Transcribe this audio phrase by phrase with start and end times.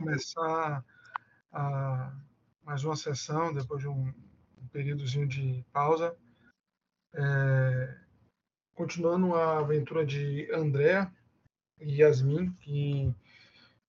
[0.00, 0.82] começar
[1.52, 2.10] a,
[2.64, 4.08] mais uma sessão depois de um,
[4.56, 6.16] um períodozinho de pausa.
[7.14, 7.98] É,
[8.74, 11.06] continuando a aventura de André
[11.78, 13.14] e Yasmin, que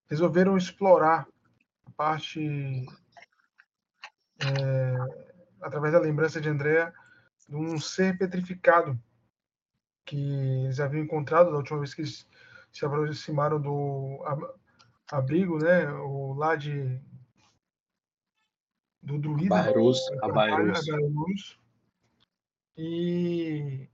[0.09, 1.25] resolveram explorar
[1.85, 2.85] a parte
[4.41, 4.95] é,
[5.61, 6.91] através da lembrança de André
[7.47, 9.01] de um ser petrificado
[10.05, 10.17] que
[10.65, 12.27] eles haviam encontrado da última vez que eles
[12.69, 14.21] se aproximaram do
[15.11, 16.99] abrigo, né, o lá de
[19.01, 21.59] do druida, Bairros, a Bairros.
[22.77, 23.87] E,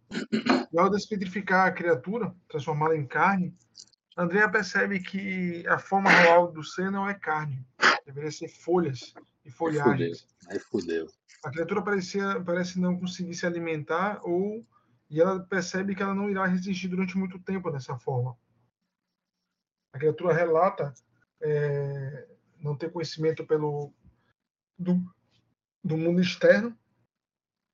[0.72, 3.56] e ao despetrificar a criatura, transformá-la em carne,
[4.16, 7.66] Andrea percebe que a forma real do ser não é carne,
[8.06, 9.14] deveria ser folhas
[9.46, 10.28] e folhagens.
[10.50, 11.08] Aí fudeu.
[11.44, 14.66] A criatura parecia, parece não conseguir se alimentar ou
[15.10, 18.38] e ela percebe que ela não irá resistir durante muito tempo dessa forma.
[19.94, 20.94] A criatura relata
[21.42, 22.28] é,
[22.60, 23.94] não ter conhecimento pelo
[24.78, 25.02] do,
[25.84, 26.78] do mundo externo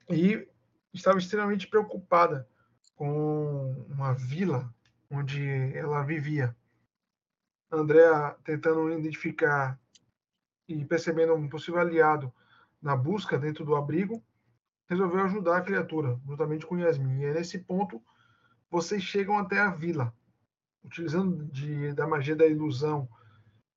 [0.10, 0.48] e
[0.94, 2.48] estava extremamente preocupada
[2.96, 4.74] com uma vila
[5.10, 6.56] onde ela vivia.
[7.72, 9.80] Andrea tentando identificar
[10.68, 12.34] e percebendo um possível aliado
[12.82, 14.24] na busca dentro do abrigo,
[14.90, 17.22] resolveu ajudar a criatura, juntamente com Yasmin.
[17.22, 18.02] E é nesse ponto
[18.70, 20.14] vocês chegam até a vila,
[20.84, 23.08] utilizando de, da magia da ilusão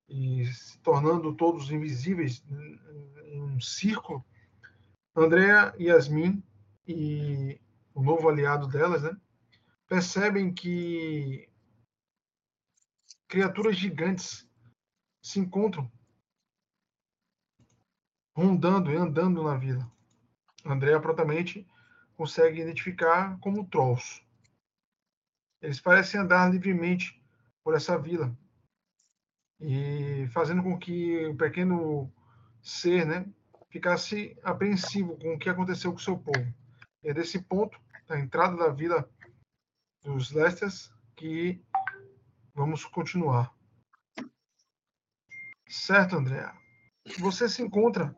[0.09, 2.45] e se tornando todos invisíveis
[3.25, 4.25] em um círculo.
[5.15, 6.43] Andrea, Yasmin
[6.87, 7.61] e
[7.95, 9.17] o novo aliado delas, né,
[9.89, 11.49] percebem que
[13.29, 14.49] criaturas gigantes
[15.23, 15.91] se encontram
[18.37, 19.91] rondando e andando na vila.
[20.65, 21.67] Andrea prontamente
[22.17, 24.23] consegue identificar como trolls.
[25.63, 27.21] Eles parecem andar livremente
[27.65, 28.37] por essa vila
[29.61, 32.13] e fazendo com que o pequeno
[32.63, 33.27] ser, né,
[33.71, 36.55] ficasse apreensivo com o que aconteceu com o seu povo.
[37.03, 39.09] É desse ponto, da entrada da vila
[40.03, 41.61] dos Lesters, que
[42.55, 43.53] vamos continuar.
[45.69, 46.53] Certo, Andrea.
[47.19, 48.15] Você se encontra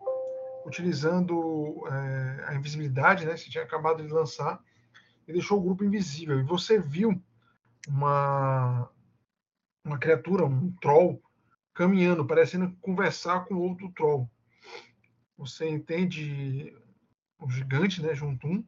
[0.64, 3.36] utilizando é, a invisibilidade, né?
[3.36, 4.62] Você tinha acabado de lançar
[5.26, 6.38] e deixou o grupo invisível.
[6.38, 7.22] E você viu
[7.86, 8.90] uma
[9.84, 11.22] uma criatura, um troll,
[11.78, 14.28] caminhando, parecendo conversar com outro troll.
[15.36, 16.76] Você entende
[17.38, 18.64] o gigante, né, Juntum,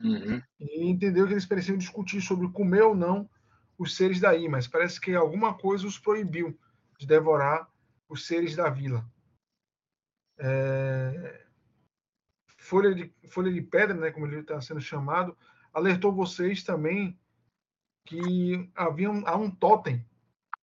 [0.00, 0.42] Uhum.
[0.58, 3.30] E entendeu que eles pareciam discutir sobre comer ou não
[3.78, 6.58] os seres daí, mas parece que alguma coisa os proibiu
[6.98, 7.70] de devorar
[8.08, 9.08] os seres da vila.
[10.38, 11.46] É...
[12.58, 15.36] Folha, de, Folha de Pedra, né, como ele está sendo chamado,
[15.72, 17.18] alertou vocês também
[18.04, 20.04] que havia um, há um totem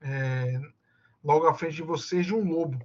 [0.02, 0.60] é,
[1.24, 2.80] logo à frente de vocês de um lobo.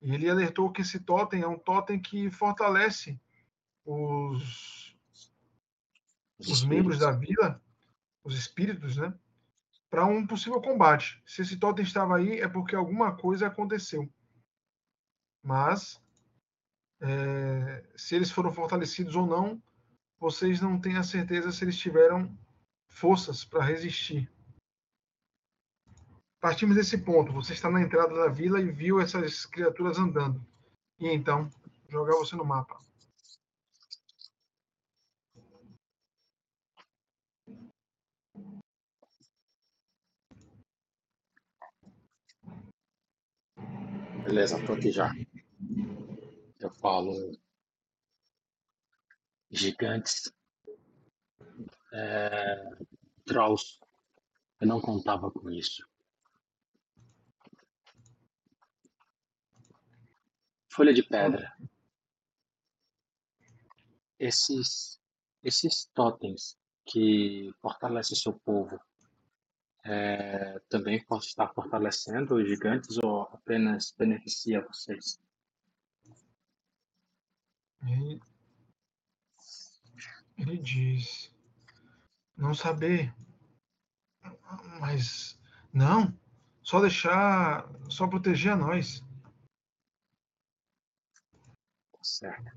[0.00, 3.20] E ele alertou que esse totem é um totem que fortalece
[3.84, 4.82] os
[6.50, 7.60] os, membros da vila,
[8.24, 9.14] os espíritos, né?
[9.88, 11.22] Para um possível combate.
[11.26, 14.08] Se esse totem estava aí, é porque alguma coisa aconteceu.
[15.42, 16.00] Mas,
[17.00, 19.62] é, se eles foram fortalecidos ou não,
[20.18, 22.36] vocês não têm a certeza se eles tiveram
[22.88, 24.30] forças para resistir.
[26.42, 27.32] Partimos desse ponto.
[27.32, 30.44] Você está na entrada da vila e viu essas criaturas andando.
[30.98, 31.48] E então,
[31.88, 32.80] jogar você no mapa.
[44.24, 45.12] Beleza, tô aqui já.
[46.58, 47.38] Eu falo
[49.48, 50.32] gigantes,
[51.92, 52.64] é,
[53.26, 53.78] trolls.
[54.60, 55.91] Eu não contava com isso.
[60.72, 61.54] Folha de pedra.
[64.18, 64.98] Esses,
[65.44, 68.80] esses totens que fortalecem seu povo
[69.84, 75.20] é, também posso estar fortalecendo os gigantes ou apenas beneficia vocês?
[77.82, 78.18] Ele,
[80.38, 81.34] ele diz
[82.34, 83.14] não saber,
[84.80, 85.38] mas
[85.70, 86.18] não,
[86.62, 89.02] só deixar, só proteger a nós.
[92.02, 92.50] Certo.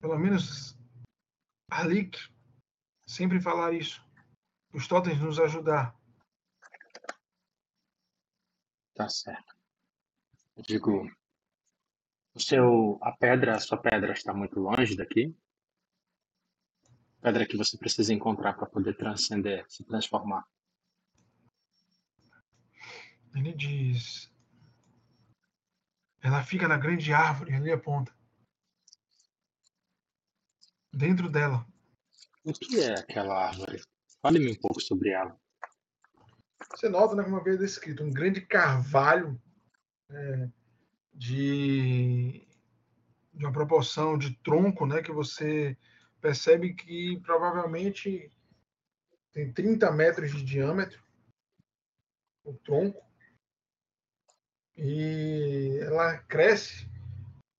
[0.00, 0.76] Pelo menos
[1.70, 2.16] Alik
[3.06, 4.02] sempre falar isso.
[4.72, 5.94] Os totens nos ajudar.
[8.94, 9.54] Tá certo.
[10.56, 11.08] Eu digo,
[12.34, 15.36] o seu, a pedra, a sua pedra está muito longe daqui?
[17.20, 20.46] Pedra que você precisa encontrar para poder transcender, se transformar.
[23.34, 24.32] Ele diz:
[26.20, 28.17] Ela fica na grande árvore, ali aponta.
[30.98, 31.64] Dentro dela.
[32.44, 33.80] O que é aquela árvore?
[34.20, 35.38] Fale-me um pouco sobre ela.
[36.72, 39.40] Você nota, né, como havia descrito, um grande carvalho
[40.10, 40.48] é,
[41.14, 42.44] de,
[43.32, 45.78] de uma proporção de tronco, né, que você
[46.20, 48.32] percebe que provavelmente
[49.32, 51.00] tem 30 metros de diâmetro
[52.42, 53.06] o tronco
[54.76, 56.88] e ela cresce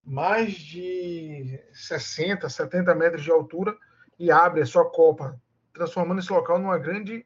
[0.09, 3.77] mais de 60, 70 metros de altura
[4.17, 5.39] e abre a sua copa,
[5.71, 7.23] transformando esse local numa grande.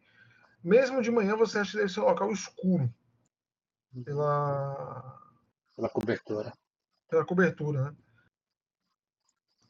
[0.61, 2.93] Mesmo de manhã você acha que deve ser um local escuro
[4.03, 5.17] pela
[5.77, 6.51] pela cobertura.
[7.09, 7.95] Pela cobertura, né?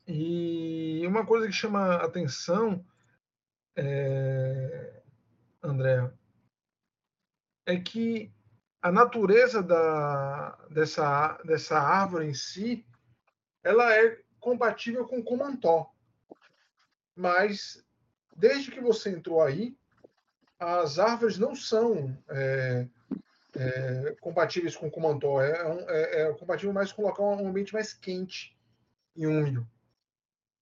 [0.08, 2.84] E uma coisa que chama atenção,
[3.76, 5.04] é,
[5.62, 6.12] André,
[7.68, 8.34] é que
[8.82, 12.86] a natureza da, dessa, dessa árvore em si,
[13.64, 15.90] ela é compatível com Comantó.
[17.16, 17.84] Mas,
[18.36, 19.78] desde que você entrou aí,
[20.60, 22.88] as árvores não são é,
[23.56, 25.42] é, compatíveis com Comantó.
[25.42, 25.52] É,
[25.88, 28.58] é, é, compatível mais com um local, um ambiente mais quente
[29.16, 29.68] e úmido.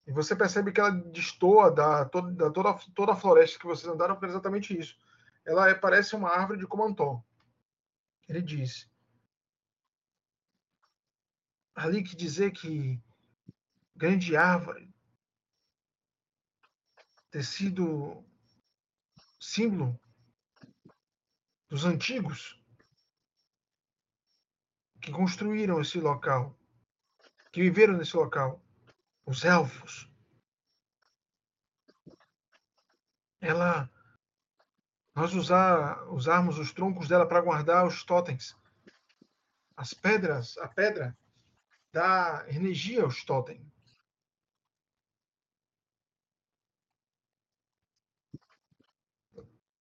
[0.05, 3.91] E você percebe que ela destoa da, toda, da toda, toda a floresta que vocês
[3.91, 4.97] andaram por exatamente isso.
[5.45, 7.23] Ela é, parece uma árvore de Comantó.
[8.27, 8.90] Ele diz:
[11.75, 13.01] ali que dizer que
[13.95, 14.91] grande árvore
[17.29, 18.23] ter sido
[19.39, 19.99] símbolo
[21.69, 22.59] dos antigos
[25.01, 26.55] que construíram esse local,
[27.51, 28.61] que viveram nesse local,
[29.25, 30.07] os elfos.
[33.39, 33.89] Ela
[35.15, 38.55] nós usar, usarmos os troncos dela para guardar os totens.
[39.75, 41.17] As pedras, a pedra
[41.91, 43.69] dá energia aos totens.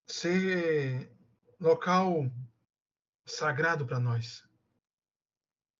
[0.06, 1.10] Ser
[1.60, 2.30] local
[3.24, 4.44] sagrado para nós.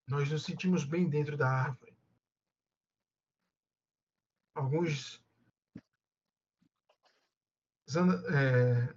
[0.07, 1.95] Nós nos sentimos bem dentro da árvore.
[4.53, 5.21] Alguns
[8.33, 8.93] é,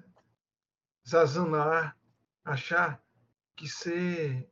[1.06, 1.98] zazanar,
[2.44, 3.02] achar
[3.56, 4.48] que ser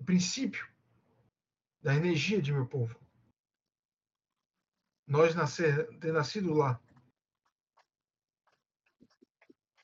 [0.00, 0.66] o princípio
[1.82, 2.98] da energia de meu povo.
[5.06, 6.80] Nós nascer, ter nascido lá.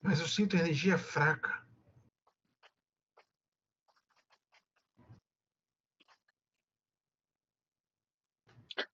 [0.01, 1.65] Mas eu sinto energia fraca.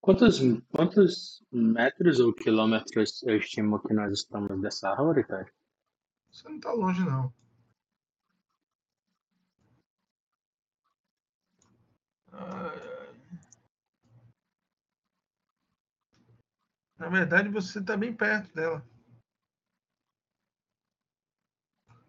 [0.01, 0.41] Quantos,
[0.71, 5.53] quantos metros ou quilômetros eu estimo que nós estamos dessa árvore, cara?
[6.31, 7.33] Você não está longe, não.
[16.99, 18.87] Na verdade, você está bem perto dela.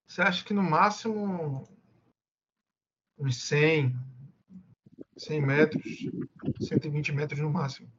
[0.05, 1.67] Você acha que no máximo
[3.17, 3.95] uns 100,
[5.17, 5.83] 100 metros,
[6.61, 7.91] 120 metros no máximo.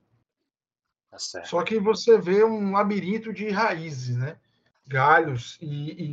[1.11, 1.19] Tá.
[1.45, 4.41] Só que você vê um labirinto de raízes, né?
[4.87, 6.13] Galhos e,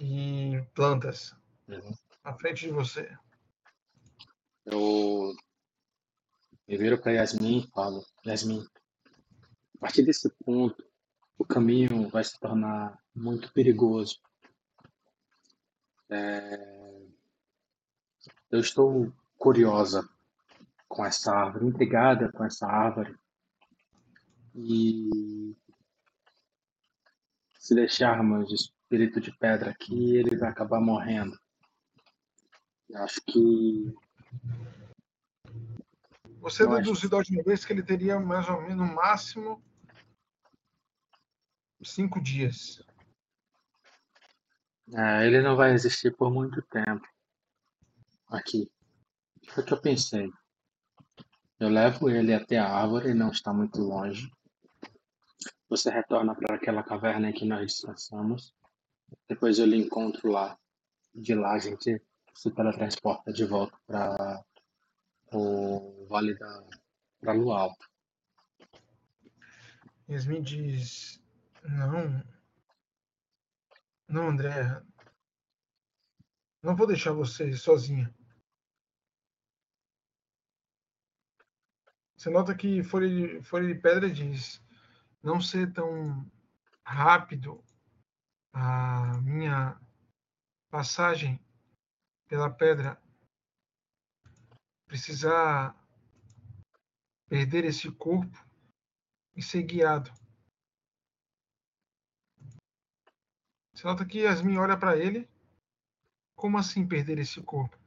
[0.00, 1.34] e, e plantas
[1.68, 1.94] uhum.
[2.22, 3.10] à frente de você.
[4.64, 5.34] Eu
[6.68, 8.66] me viro para Yasmin e falo: Yasmin,
[9.76, 10.84] a partir desse ponto,
[11.38, 14.20] o caminho vai se tornar muito perigoso.
[16.08, 17.02] É...
[18.50, 20.08] Eu estou curiosa
[20.88, 23.16] com essa árvore, intrigada com essa árvore.
[24.54, 25.56] E
[27.58, 31.38] se deixarmos o espírito de pedra aqui, ele vai acabar morrendo.
[32.90, 33.94] Eu acho que.
[36.40, 39.62] Você deduziu da última vez que ele teria mais ou menos no máximo
[41.84, 42.82] cinco dias.
[44.94, 47.06] É, ele não vai existir por muito tempo
[48.28, 48.70] aqui.
[49.48, 50.30] Foi o que eu pensei.
[51.58, 54.28] Eu levo ele até a árvore, não está muito longe.
[55.68, 58.52] Você retorna para aquela caverna em que nós descansamos.
[59.28, 60.58] Depois eu lhe encontro lá.
[61.14, 62.02] De lá a gente
[62.34, 64.44] se teletransporta de volta para
[65.32, 66.64] o Vale da
[67.20, 67.86] pra Lua Alta.
[70.08, 71.22] Yasmin diz:
[71.62, 72.22] Não.
[74.08, 74.82] Não, André.
[76.62, 78.12] Não vou deixar você sozinha.
[82.16, 84.62] Você nota que Folha de, Folha de Pedra diz
[85.22, 86.30] não ser tão
[86.84, 87.64] rápido
[88.52, 89.80] a minha
[90.70, 91.41] passagem
[92.32, 92.98] pela pedra
[94.86, 95.76] precisar
[97.28, 98.34] perder esse corpo
[99.36, 100.10] e ser guiado.
[103.74, 105.28] Você nota que Yasmin olha para ele.
[106.34, 107.78] Como assim perder esse corpo?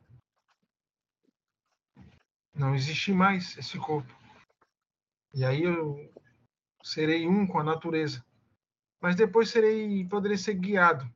[2.53, 4.13] Não existe mais esse corpo.
[5.33, 6.13] E aí eu
[6.83, 8.23] serei um com a natureza.
[9.01, 11.11] Mas depois serei, poderei ser guiado.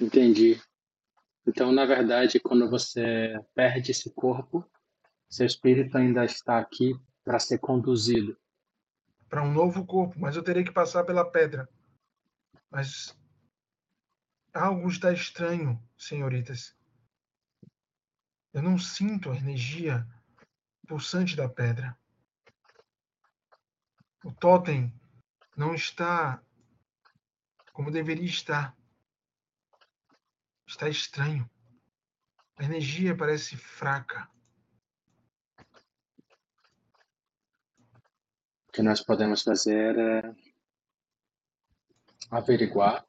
[0.00, 0.58] Entendi.
[1.46, 4.68] Então, na verdade, quando você perde esse corpo,
[5.28, 8.36] seu espírito ainda está aqui para ser conduzido.
[9.28, 11.68] Para um novo corpo, mas eu terei que passar pela pedra.
[12.70, 13.16] Mas
[14.52, 16.74] algo está estranho, senhoritas.
[18.52, 20.06] Eu não sinto a energia
[20.86, 21.96] pulsante da pedra.
[24.24, 24.92] O totem
[25.56, 26.40] não está
[27.72, 28.74] como deveria estar.
[30.66, 31.48] Está estranho.
[32.56, 34.28] A energia parece fraca.
[38.68, 40.34] O que nós podemos fazer é
[42.30, 43.06] averiguar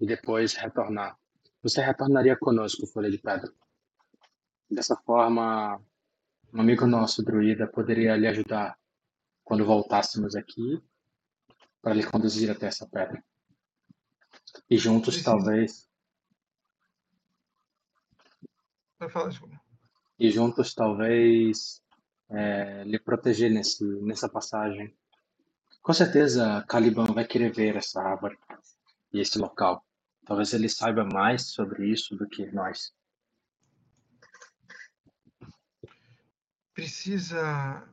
[0.00, 1.18] e depois retornar.
[1.62, 3.52] Você retornaria conosco, Folha de Pedra.
[4.70, 5.82] Dessa forma,
[6.52, 8.78] um amigo nosso, druida, poderia lhe ajudar
[9.42, 10.82] quando voltássemos aqui
[11.82, 13.22] para lhe conduzir até essa pedra.
[14.70, 15.30] E juntos, Precisa.
[15.30, 15.87] talvez.
[18.98, 19.60] Vai falar, desculpa.
[20.18, 21.82] E juntos, talvez,
[22.30, 24.94] é, lhe proteger nesse, nessa passagem.
[25.80, 28.36] Com certeza, Caliban vai querer ver essa árvore
[29.12, 29.84] e esse local.
[30.26, 32.92] Talvez ele saiba mais sobre isso do que nós.
[36.78, 37.92] precisa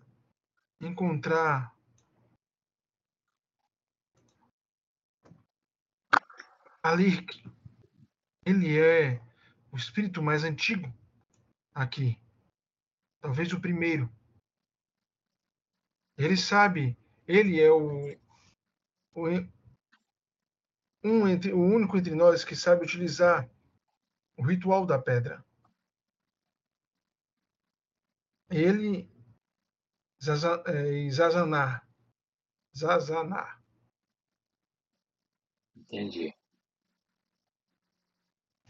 [0.79, 1.75] encontrar
[6.83, 7.25] ali
[8.45, 9.19] ele é
[9.75, 10.91] o espírito mais antigo
[11.73, 12.17] aqui,
[13.19, 14.09] talvez o primeiro.
[16.17, 18.17] Ele sabe, ele é o,
[19.13, 19.27] o
[21.03, 23.49] um entre o único entre nós que sabe utilizar
[24.37, 25.45] o ritual da pedra
[28.49, 29.09] ele
[30.21, 31.87] é, Zazanar.
[32.75, 33.63] Zazanar.
[35.75, 36.34] Entendi.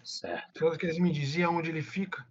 [0.05, 0.59] Certo.
[0.59, 2.27] Senhor, que eles me diziam onde ele fica?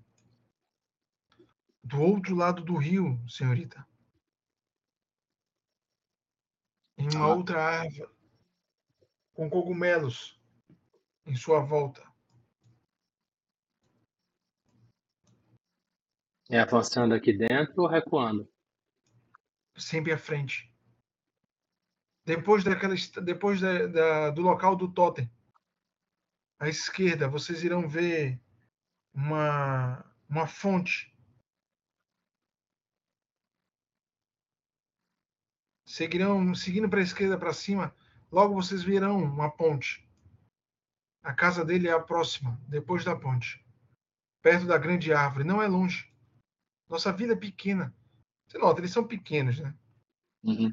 [1.82, 3.84] Do outro lado do rio, senhorita.
[6.96, 7.34] Em uma ah.
[7.34, 8.08] outra árvore,
[9.32, 10.40] com cogumelos
[11.26, 12.00] em sua volta.
[16.48, 18.48] É avançando aqui dentro ou recuando?
[19.76, 20.72] Sempre à frente.
[22.24, 25.28] Depois daquela, depois da, da, do local do totem,
[26.58, 28.40] à esquerda, vocês irão ver
[29.12, 31.12] uma, uma fonte.
[35.86, 37.94] Seguirão seguindo para a esquerda para cima.
[38.30, 40.04] Logo vocês verão uma ponte.
[41.22, 43.64] A casa dele é a próxima, depois da ponte,
[44.42, 45.44] perto da grande árvore.
[45.44, 46.12] Não é longe.
[46.88, 47.94] Nossa vida é pequena.
[48.46, 49.74] Você nota, eles são pequenos, né?
[50.42, 50.72] Uhum.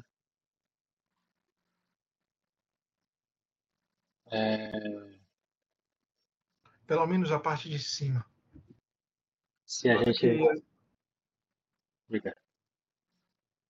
[4.30, 5.11] É...
[6.92, 8.22] Pelo menos a parte de cima.
[9.64, 10.20] Se a gente.
[10.20, 10.62] Que...
[12.06, 12.36] Obrigado.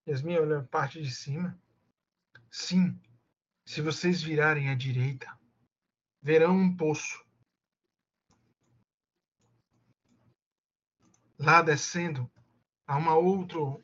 [0.09, 1.57] Yasmin, olha a parte de cima.
[2.51, 3.01] Sim.
[3.65, 5.39] Se vocês virarem à direita,
[6.21, 7.25] verão um poço.
[11.39, 12.29] Lá descendo,
[12.89, 13.81] há uma outro,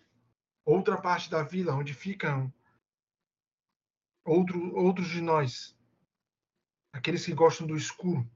[0.64, 2.52] outra parte da vila onde ficam
[4.24, 5.78] outro, outros de nós,
[6.92, 8.28] aqueles que gostam do escuro.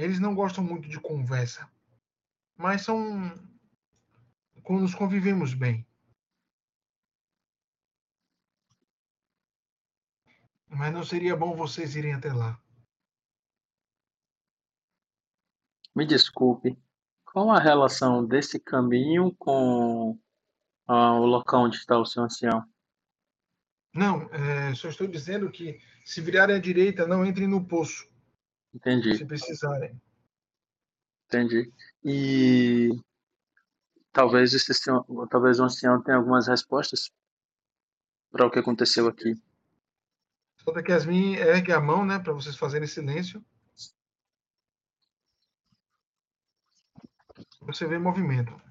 [0.00, 1.70] Eles não gostam muito de conversa,
[2.56, 3.30] mas são
[4.62, 5.86] quando nos convivemos bem.
[10.66, 12.58] Mas não seria bom vocês irem até lá.
[15.94, 16.82] Me desculpe,
[17.26, 20.18] qual a relação desse caminho com
[20.86, 22.64] ah, o local onde está o seu ancião?
[23.92, 28.09] Não, é, só estou dizendo que se virarem à direita, não entrem no poço.
[28.74, 29.16] Entendi.
[29.16, 30.00] Se precisarem.
[31.26, 31.72] Entendi.
[32.04, 32.90] E
[34.12, 34.72] talvez esse
[35.30, 37.10] talvez o ancião tenha algumas respostas
[38.30, 39.40] para o que aconteceu aqui.
[40.58, 43.44] Só que Yasmin ergue a mão, né, para vocês fazerem silêncio.
[47.62, 48.69] Você vê movimento.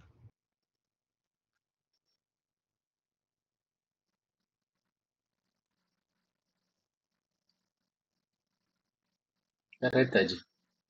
[9.82, 10.36] É verdade.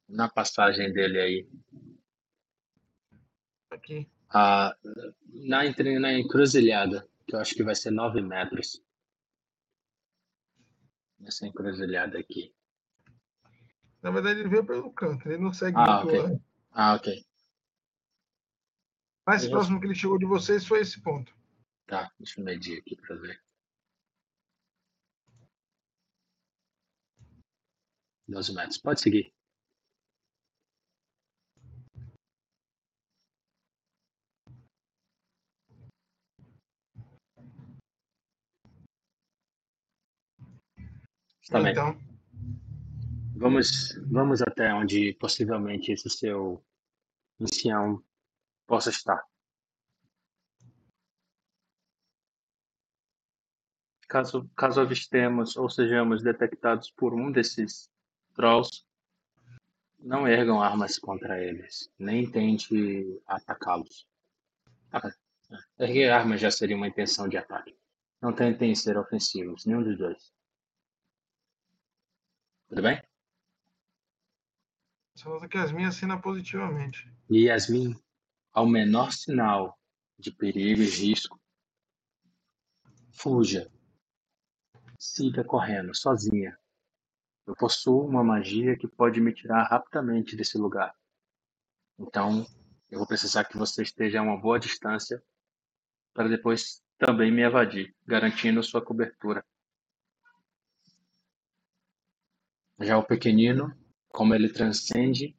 [0.08, 1.50] Na passagem dele aí,
[3.72, 4.10] Aqui.
[4.32, 4.76] Ah,
[5.28, 8.84] na, entre- na encruzilhada, que eu acho que vai ser 9 metros.
[11.20, 12.54] Nessa encruzilhada aqui.
[14.02, 16.18] Na verdade, ele veio pelo canto, ele não segue Ah, muito.
[16.18, 16.20] ok.
[16.34, 16.40] lá.
[16.72, 17.26] Ah, ok.
[19.28, 21.32] Mais Eu- próximo que ele chegou de vocês foi esse ponto.
[21.86, 23.40] Tá, deixa eu medir aqui pra ver.
[28.30, 28.78] 12 metros.
[28.78, 29.34] Pode seguir.
[41.42, 41.72] Está bem.
[41.72, 42.10] Então,
[43.36, 46.62] Vamos, vamos até onde possivelmente esse seu
[47.40, 48.04] ancião
[48.68, 49.24] possa estar.
[54.10, 57.90] Caso, caso avistemos ou sejamos detectados por um desses
[58.40, 58.86] trolls,
[60.00, 64.08] não ergam armas contra eles, nem tente atacá-los.
[64.94, 65.12] Ah,
[65.78, 67.78] Erguer armas já seria uma intenção de ataque.
[68.22, 70.34] Não tentem ser ofensivos, nenhum dos dois.
[72.70, 73.02] Tudo bem?
[75.16, 77.14] só nota que as minhas assina positivamente.
[77.30, 77.94] E Yasmin,
[78.54, 79.78] ao menor sinal
[80.18, 81.38] de perigo e risco,
[83.12, 83.70] fuja.
[84.98, 86.58] Siga correndo, sozinha.
[87.50, 90.96] Eu possuo uma magia que pode me tirar rapidamente desse lugar.
[91.98, 92.46] Então,
[92.92, 95.20] eu vou precisar que você esteja a uma boa distância
[96.14, 99.44] para depois também me evadir, garantindo sua cobertura.
[102.82, 103.76] Já o pequenino,
[104.10, 105.36] como ele transcende,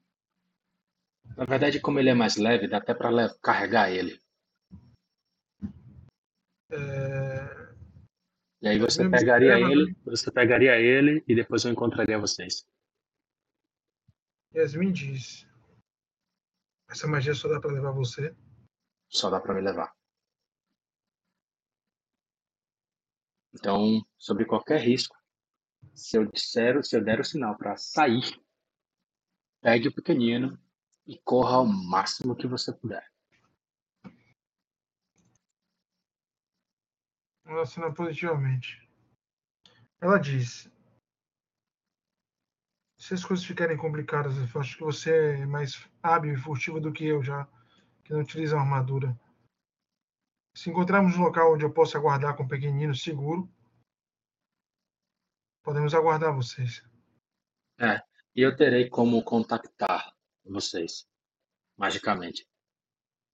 [1.36, 4.20] na verdade, como ele é mais leve, dá até para carregar ele.
[6.72, 7.59] É,
[8.62, 12.66] E aí você pegaria ele, você pegaria ele e depois eu encontraria vocês.
[14.54, 15.46] Yasmin diz:
[16.88, 18.36] Essa magia só dá para levar você.
[19.08, 19.94] Só dá para me levar.
[23.54, 25.16] Então, sobre qualquer risco,
[25.94, 28.40] se eu disser, se eu der o sinal para sair,
[29.60, 30.58] pegue o pequenino
[31.06, 33.09] e corra ao máximo que você puder.
[37.50, 38.88] Ela assina positivamente.
[40.00, 40.70] Ela diz:
[42.96, 46.92] Se as coisas ficarem complicadas, eu acho que você é mais hábil e furtivo do
[46.92, 47.48] que eu já,
[48.04, 49.18] que não utiliza armadura.
[50.56, 53.52] Se encontrarmos um local onde eu possa aguardar com o pequenino seguro,
[55.64, 56.84] podemos aguardar vocês.
[58.36, 61.04] E eu terei como contactar vocês,
[61.76, 62.46] magicamente.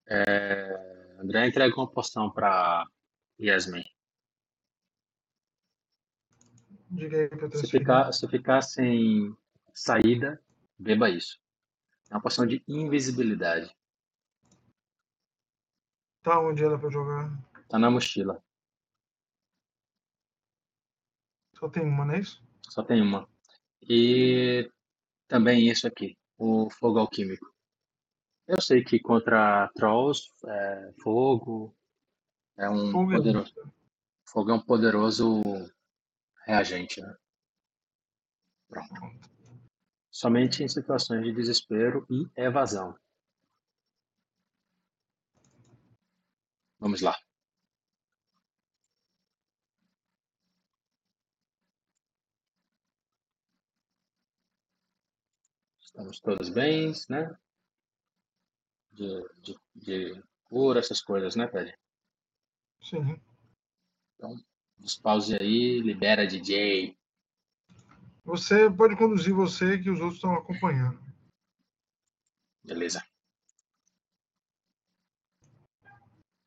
[0.07, 1.19] É...
[1.19, 2.83] André entrega uma poção para
[3.39, 3.85] Yasmin.
[6.89, 9.35] Diga aí Se ficar, se ficar sem
[9.73, 10.41] saída,
[10.79, 11.39] beba isso.
[12.09, 13.75] É uma poção de invisibilidade.
[16.23, 17.31] Tá onde ela para jogar?
[17.69, 18.41] Tá na mochila.
[21.57, 22.41] Só tem uma, não é isso?
[22.69, 23.27] Só tem uma.
[23.81, 24.71] E
[25.27, 27.51] também isso aqui, o fogo alquímico.
[28.47, 31.75] Eu sei que contra trolls, é, fogo
[32.55, 33.73] é um Fogo é poderoso,
[34.25, 35.41] fogo é um poderoso
[36.47, 37.13] reagente, né?
[38.69, 38.93] Pronto.
[40.09, 42.97] Somente em situações de desespero e evasão.
[46.79, 47.15] Vamos lá.
[55.81, 57.37] Estamos todos bem, né?
[58.91, 61.75] De, de, de cura, essas coisas, né, Pedro?
[62.81, 63.21] Sim.
[64.79, 66.97] Despause aí, libera DJ.
[68.23, 70.99] Você pode conduzir você que os outros estão acompanhando.
[72.63, 73.01] Beleza.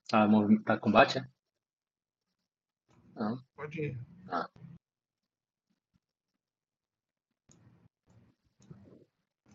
[0.08, 0.26] Tá,
[0.64, 1.28] tá combate, é?
[3.14, 3.42] Não.
[3.54, 4.10] Pode ir.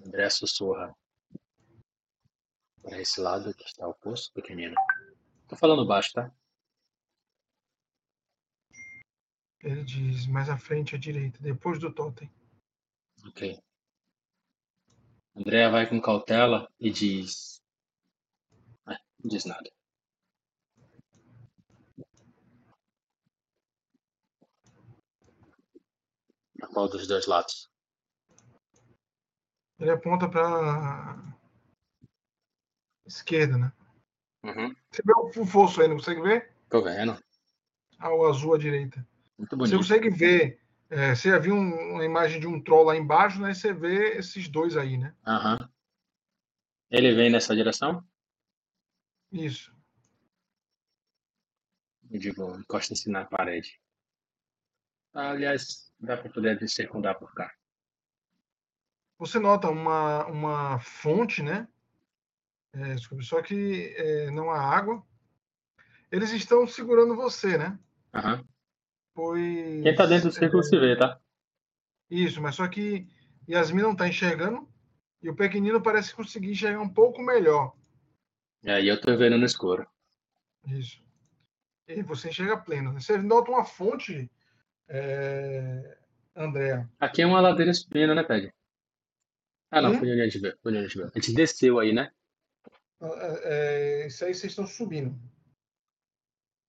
[0.06, 0.96] André sussurra.
[2.82, 4.76] Para esse lado que está o poço, pequenino.
[5.48, 6.32] Tô falando baixo, tá?
[9.66, 12.32] Ele diz mais à frente à direita, depois do totem.
[13.26, 13.60] Ok.
[15.36, 17.60] Andrea vai com cautela e diz.
[18.86, 19.68] Ah, não diz nada.
[26.72, 27.68] Qual dos dois lados?
[29.80, 31.18] Ele aponta para
[33.04, 33.74] esquerda, né?
[34.44, 34.76] Uhum.
[34.92, 36.56] Você vê o fosso aí, não consegue ver?
[36.70, 37.18] Tô vendo.
[37.98, 39.06] Ah, o azul à direita.
[39.38, 39.78] Muito Você bonito.
[39.78, 40.60] consegue ver.
[40.90, 43.54] é, você já viu um- uma imagem de um troll lá embaixo, né?
[43.54, 45.16] Você vê esses dois aí, né?
[45.26, 45.58] Aham.
[46.92, 48.06] Ele vem nessa direção?
[49.32, 49.76] Isso.
[52.10, 53.82] Eu digo, encosta assim na parede.
[55.14, 57.52] Aliás, dá para poder circundar por cá.
[59.18, 61.68] Você nota uma, uma fonte, né?
[62.74, 65.04] É, só que é, não há água.
[66.12, 67.80] Eles estão segurando você, né?
[68.14, 68.46] Aham.
[69.16, 69.82] Pois.
[69.82, 71.20] Quem tá dentro do círculo é, se vê, tá?
[72.10, 73.08] Isso, mas só que
[73.50, 74.68] Yasmin não está enxergando
[75.24, 77.74] e o pequenino parece conseguir enxergar um pouco melhor.
[78.62, 79.88] E aí eu tô vendo no escuro.
[80.68, 81.02] Isso.
[81.88, 82.92] E você enxerga pleno.
[82.94, 83.00] né?
[83.00, 84.30] Você nota uma fonte,
[84.90, 85.98] é...
[86.36, 86.90] Andréa.
[87.00, 88.54] Aqui é uma ladeira espina, né, Ted?
[89.72, 90.00] Ah, não, Hum?
[90.00, 90.54] foi onde a gente viu.
[90.62, 91.06] Foi onde a gente viu.
[91.08, 92.12] A gente desceu aí, né?
[93.02, 95.18] É, é, isso aí vocês estão subindo.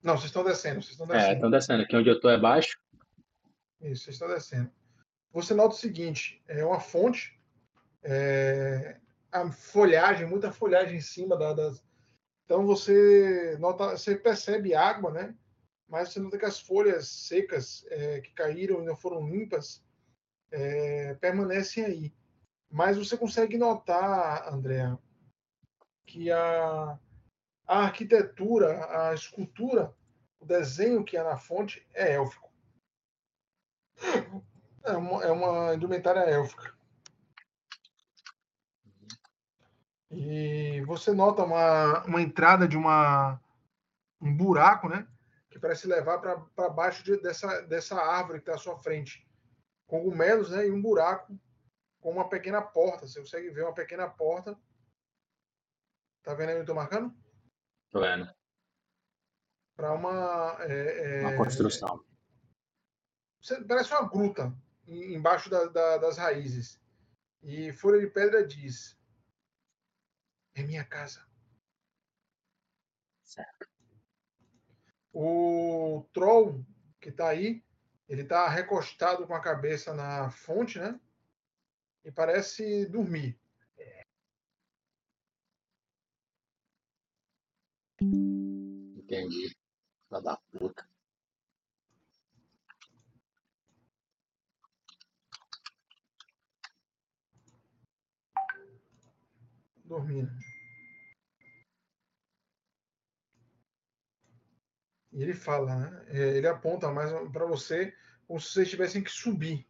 [0.07, 0.81] Não, vocês estão descendo.
[0.81, 1.35] Vocês estão É, descendo.
[1.35, 1.83] estão descendo.
[1.83, 2.79] Aqui onde eu tô é baixo.
[3.81, 4.71] Isso, vocês estão descendo.
[5.33, 7.37] Você nota o seguinte: é uma fonte,
[8.05, 9.01] é,
[9.33, 11.85] a folhagem, muita folhagem em cima da- das.
[12.45, 15.35] Então você nota, você percebe água, né?
[15.89, 19.85] Mas você nota que as folhas secas é, que caíram e não foram limpas
[20.53, 22.15] é, permanecem aí.
[22.71, 24.97] Mas você consegue notar, Andréa,
[26.07, 26.97] que a,
[27.67, 29.95] a arquitetura, a escultura,
[30.39, 32.51] o desenho que há na fonte é élfico.
[34.85, 36.77] É uma, é uma indumentária élfica.
[40.11, 43.41] E você nota uma, uma entrada de uma,
[44.21, 45.07] um buraco, né?
[45.51, 49.27] Que parece levar para baixo de- dessa, dessa árvore que está à sua frente.
[49.87, 50.67] Cogumelos, né?
[50.67, 51.37] E um buraco
[52.01, 53.09] com uma pequena porta.
[53.09, 54.57] Você consegue ver uma pequena porta.
[56.23, 57.13] Tá vendo aí onde eu tô marcando?
[57.93, 58.33] Vendo.
[59.77, 60.57] Para uma.
[60.61, 62.05] é, Uma é, construção.
[63.41, 64.53] Você- parece uma gruta
[64.87, 66.81] em- embaixo da- da- das raízes.
[67.43, 68.99] E Folha de Pedra diz:
[70.55, 71.27] É minha casa.
[73.23, 73.69] Certo.
[75.13, 76.65] O Troll,
[77.01, 77.65] que está aí,
[78.09, 80.99] ele está recostado com a cabeça na fonte, né?
[82.05, 83.39] E parece dormir.
[88.01, 89.57] Entendi.
[90.09, 90.87] Filha da puta.
[99.85, 100.31] Dormindo.
[105.13, 106.07] E ele fala, né?
[106.09, 107.95] É, Ele aponta mais para você
[108.27, 109.67] como se vocês tivessem que subir.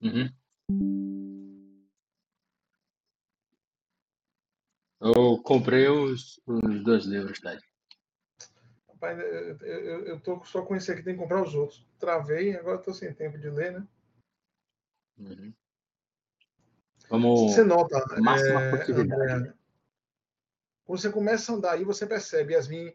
[0.00, 0.28] Uhum.
[5.00, 6.40] Eu comprei os,
[6.82, 7.60] dois livros, Ted.
[8.88, 11.86] Rapaz, eu, eu, eu tô só com esse aqui, tem que comprar os outros.
[11.98, 13.86] Travei, agora estou sem tempo de ler, né?
[15.18, 15.52] Uhum.
[17.10, 17.52] Vamos.
[17.52, 18.90] Você nota, máxima é.
[18.90, 19.54] André,
[20.84, 22.92] quando você começa a andar aí, você percebe Yasmin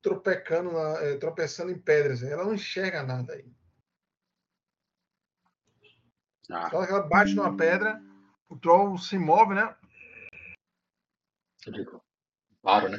[0.00, 2.22] tropecando na- eh, tropeçando em pedras.
[2.22, 3.44] Ela não enxerga nada aí.
[6.50, 8.00] Ah, ela bate numa pedra,
[8.48, 9.76] o troll se move, né?
[11.66, 12.04] Eu digo.
[12.62, 12.98] Paro, né?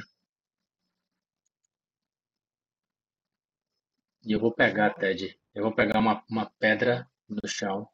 [4.23, 5.39] E eu vou pegar, Ted.
[5.55, 7.89] Eu vou pegar uma, uma pedra no chão.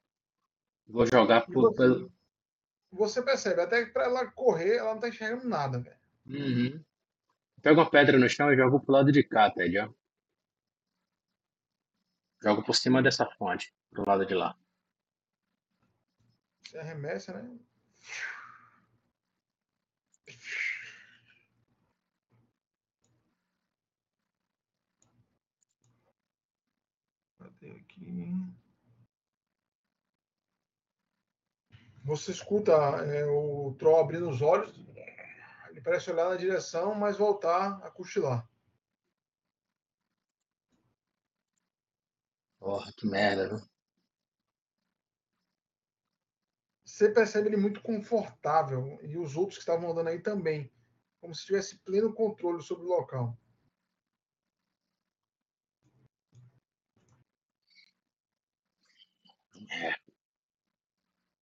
[0.87, 2.13] Vou jogar por, você, pelo.
[2.91, 5.99] você percebe, até que para ela correr, ela não tá enxergando nada, velho.
[6.25, 6.83] Uhum.
[7.61, 9.89] Pego uma pedra no chão e jogo pro lado de cá, Ted, ó.
[12.41, 14.57] Jogo por cima dessa fonte, pro lado de lá.
[16.65, 17.57] Você arremessa, né?
[27.93, 28.33] Aqui?
[32.03, 34.77] Você escuta é, o troll abrindo os olhos.
[35.69, 38.47] Ele parece olhar na direção, mas voltar a cochilar.
[42.59, 43.73] Porra, que merda, viu?
[46.85, 50.71] Você percebe ele muito confortável e os outros que estavam andando aí também,
[51.19, 53.37] como se tivesse pleno controle sobre o local.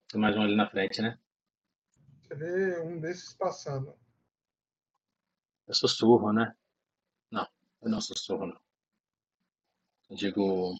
[0.07, 1.17] Tem mais um ali na frente, né?
[2.21, 3.97] Você vê um desses passando.
[5.67, 6.55] Eu sussurro, né?
[7.29, 7.47] Não,
[7.81, 8.61] eu não sussurro, não.
[10.09, 10.77] Eu digo,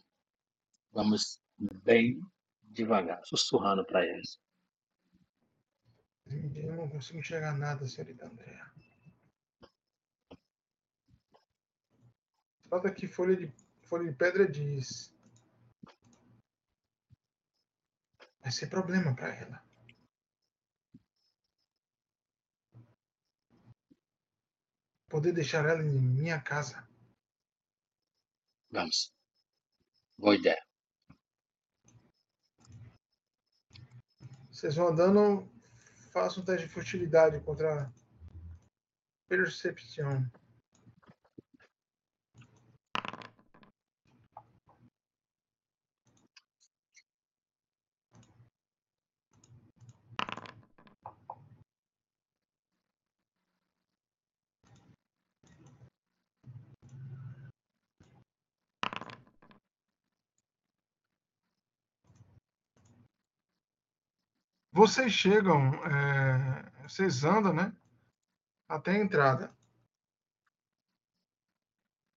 [0.92, 1.42] vamos
[1.84, 2.22] bem
[2.64, 4.40] devagar, sussurrando para eles.
[6.26, 8.72] Eu não consigo enxergar nada, senhorita Andréa.
[12.66, 15.14] Nota que folha de, folha de pedra diz.
[18.42, 19.72] Vai ser problema para ela.
[25.12, 26.88] poder deixar ela em minha casa.
[28.72, 29.14] Vamos.
[30.18, 30.66] Boa ideia.
[34.50, 35.52] Vocês vão andando,
[36.14, 37.92] faça um teste de futilidade contra
[39.28, 40.32] percepção.
[64.74, 67.76] Vocês chegam, é, vocês andam, né?
[68.70, 69.54] Até a entrada.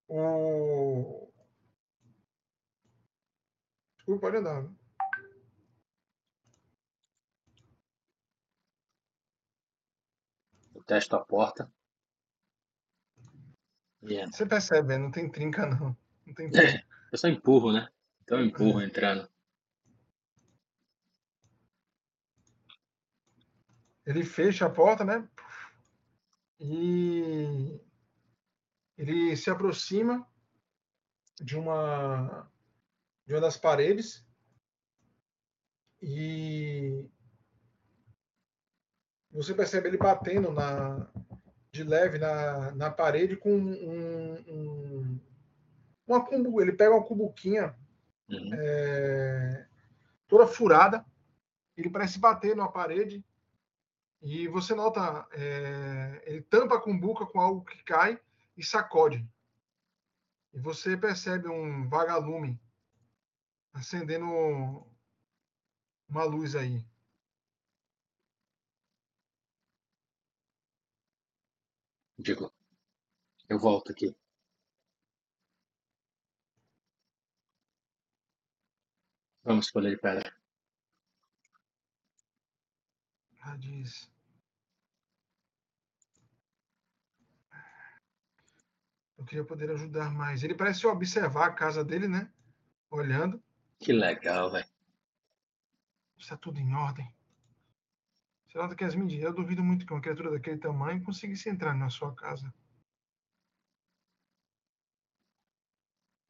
[0.07, 1.29] O...
[3.97, 4.63] Desculpa, pode andar.
[4.63, 4.75] Né?
[10.73, 11.69] Eu testo a porta.
[14.01, 14.31] Yeah.
[14.31, 15.97] Você percebe, não tem trinca, não.
[16.25, 16.85] não tem trinca.
[17.11, 17.89] eu só empurro, né?
[18.23, 18.85] Então eu empurro é.
[18.85, 19.29] entrando.
[24.05, 25.27] Ele fecha a porta, né?
[26.59, 27.79] E
[28.97, 30.25] ele se aproxima
[31.41, 32.49] de uma
[33.25, 34.25] de uma das paredes
[36.01, 37.09] e
[39.31, 41.09] você percebe ele batendo na
[41.71, 45.19] de leve na, na parede com um, um
[46.07, 47.75] uma cumbu, ele pega uma cumbuquinha
[48.29, 48.53] uhum.
[48.53, 49.67] é,
[50.27, 51.03] toda furada
[51.75, 53.25] ele parece bater na parede
[54.21, 58.19] e você nota, é, ele tampa a cumbuca com algo que cai
[58.57, 59.27] e sacode.
[60.53, 62.59] E você percebe um vagalume
[63.73, 64.25] acendendo
[66.07, 66.85] uma luz aí.
[72.17, 72.51] Digo,
[73.49, 74.15] eu volto aqui.
[79.43, 80.34] Vamos escolher de pedra.
[83.47, 84.09] Ah, diz.
[89.15, 90.43] Eu queria poder ajudar mais.
[90.43, 92.31] Ele parece observar a casa dele, né?
[92.89, 93.41] Olhando.
[93.79, 94.67] Que legal, velho.
[96.17, 97.07] Está tudo em ordem.
[98.47, 99.25] Você nota que as medidas.
[99.25, 102.51] Eu duvido muito que uma criatura daquele tamanho conseguisse entrar na sua casa.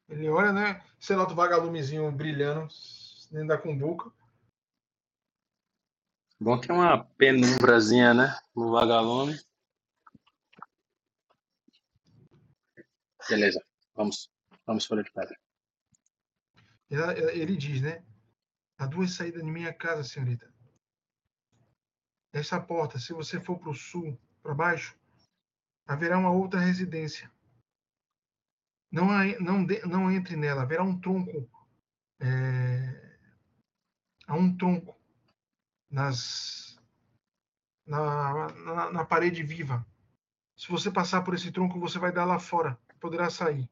[0.06, 0.84] Ele olha, né?
[1.00, 2.68] Você nota o vagalumezinho brilhando
[3.30, 4.12] dentro da cumbuca.
[6.38, 8.38] Bom que é uma penumbrazinha, né?
[8.54, 9.40] No vagalume.
[13.26, 14.30] Beleza, vamos,
[14.66, 15.36] vamos para de pedra.
[17.32, 18.04] Ele diz, né?
[18.78, 20.52] Há duas saídas de minha casa, senhorita.
[22.34, 24.94] Essa porta, se você for para o sul, para baixo,
[25.86, 27.32] haverá uma outra residência.
[28.92, 29.06] Não,
[29.40, 31.50] não, não entre nela, haverá um tronco.
[32.20, 33.18] É,
[34.26, 34.95] há um tronco
[35.90, 36.78] nas,
[37.86, 39.86] na, na, na parede viva.
[40.56, 43.68] Se você passar por esse tronco, você vai dar lá fora poderá sair.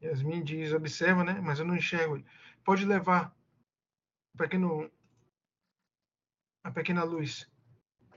[0.00, 1.40] Yasmin diz, observa, né?
[1.40, 2.22] Mas eu não enxergo.
[2.64, 3.32] Pode levar
[4.34, 4.90] um pequeno,
[6.64, 7.48] a pequena luz.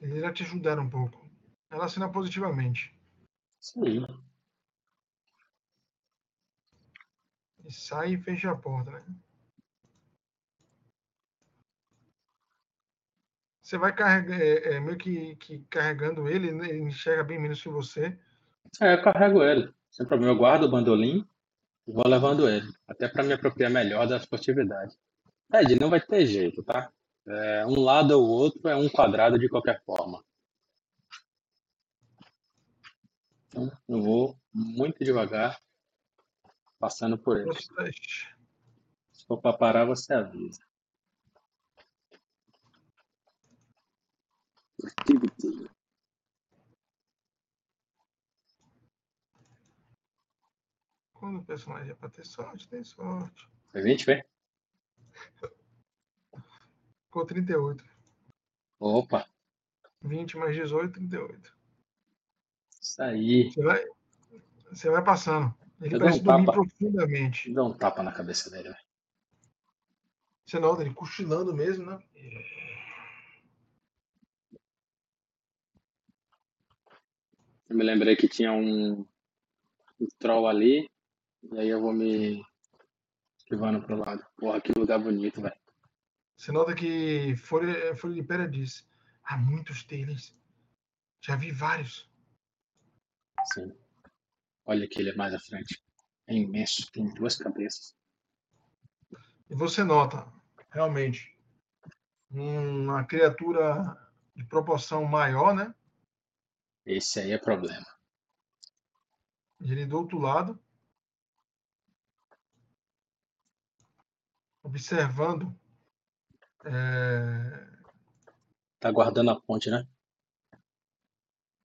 [0.01, 1.29] Ele irá te ajudar um pouco.
[1.69, 2.93] Ela assina positivamente.
[3.61, 4.05] Sim.
[7.63, 9.05] E sai e fecha a porta, né?
[13.75, 16.69] Você vai carregar, é, é, meio que, que carregando ele, né?
[16.69, 18.17] ele enxerga bem menos que você.
[18.81, 19.69] É, eu carrego ele.
[19.91, 20.31] Sem problema.
[20.31, 21.27] Eu guardo o bandolim
[21.85, 22.71] e vou levando ele.
[22.87, 24.95] Até para me apropriar melhor da esportividade.
[25.53, 26.89] Ed, não vai ter jeito, tá?
[27.27, 30.23] É, um lado ou outro é um quadrado de qualquer forma.
[33.49, 35.59] Então, eu vou muito devagar,
[36.79, 37.53] passando por ele.
[39.11, 40.61] Se for para parar, você avisa.
[51.13, 53.49] Quando o personagem é pra ter sorte, tem sorte.
[53.71, 54.23] Foi 20, foi?
[57.05, 57.83] Ficou 38.
[58.79, 59.27] Opa!
[60.01, 61.57] 20 mais 18, 38.
[62.81, 63.51] Isso aí.
[63.51, 63.85] Você vai,
[64.69, 65.55] você vai passando.
[65.81, 66.57] Ele Eu parece um dormir tapa.
[66.57, 67.53] profundamente.
[67.53, 68.85] Dá um tapa na cabeça dele, velho.
[70.45, 72.03] Você nota ele cochilando mesmo, né?
[77.75, 79.05] Eu me lembrei que tinha um,
[79.99, 80.89] um troll ali
[81.43, 82.41] e aí eu vou me
[83.37, 84.25] esquivando pro lado.
[84.37, 85.59] Porra, que lugar bonito, velho.
[86.37, 88.87] Você nota que Folha, Folha de Pera diz:
[89.25, 90.33] há muitos deles.
[91.19, 92.09] Já vi vários.
[93.53, 93.75] Sim.
[94.65, 95.83] Olha que ele é mais à frente.
[96.27, 97.93] É imenso, tem duas cabeças.
[99.49, 100.25] E você nota,
[100.69, 101.37] realmente,
[102.31, 103.97] uma criatura
[104.33, 105.75] de proporção maior, né?
[106.85, 107.85] Esse aí é problema.
[109.59, 110.59] Ele do outro lado,
[114.61, 115.57] observando.
[116.63, 117.75] É...
[118.79, 119.87] Tá guardando a ponte, né?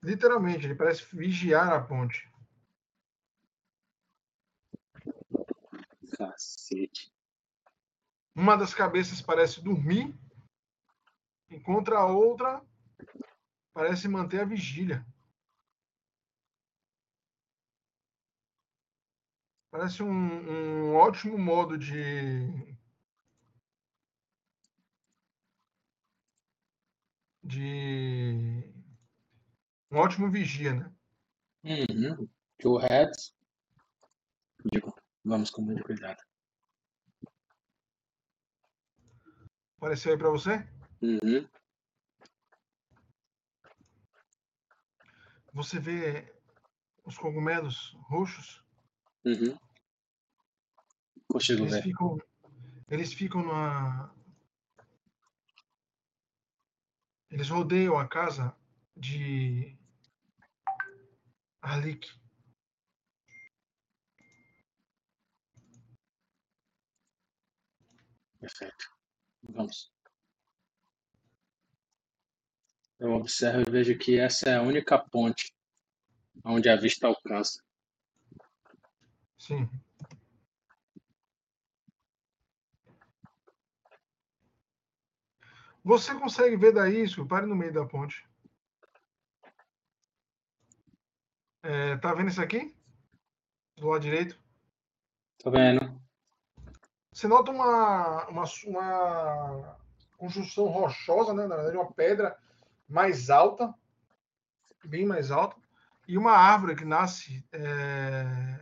[0.03, 2.27] Literalmente, ele parece vigiar a ponte.
[6.17, 7.13] Cacete.
[8.35, 10.15] Uma das cabeças parece dormir,
[11.51, 12.65] enquanto a outra
[13.73, 15.05] parece manter a vigília.
[19.71, 22.77] Parece um, um ótimo modo de.
[27.43, 28.65] de.
[29.91, 30.93] um ótimo vigia, né?
[31.65, 32.29] Uhum.
[32.79, 33.35] Heads.
[34.73, 36.21] Digo, vamos com muito cuidado.
[39.77, 40.69] Apareceu aí para você?
[41.01, 41.49] Uhum.
[45.53, 46.33] Você vê
[47.05, 48.65] os cogumelos roxos?
[49.25, 49.59] Uhum.
[51.29, 51.83] Consigo Eles ver.
[51.83, 52.19] ficam,
[52.89, 54.15] eles ficam na.
[57.31, 58.57] Eles rodeiam a casa
[58.97, 59.77] de
[61.63, 62.09] Arlik.
[68.41, 68.91] Perfeito.
[69.43, 69.93] Vamos.
[73.01, 75.51] Eu observo e vejo que essa é a única ponte
[76.45, 77.65] onde a vista alcança.
[79.39, 79.67] Sim.
[85.83, 87.27] Você consegue ver daí isso?
[87.27, 88.29] Pare no meio da ponte.
[91.63, 92.77] É, tá vendo isso aqui?
[93.79, 94.39] Do lado direito?
[95.39, 95.99] Tô vendo.
[97.11, 99.79] Você nota uma, uma, uma
[100.19, 101.47] construção rochosa, né?
[101.47, 102.39] Na verdade, uma pedra
[102.91, 103.73] mais alta,
[104.85, 105.57] bem mais alta,
[106.09, 108.61] e uma árvore que nasce é,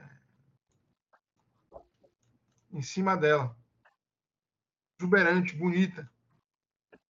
[2.71, 3.57] em cima dela.
[5.01, 6.11] Exuberante, bonita.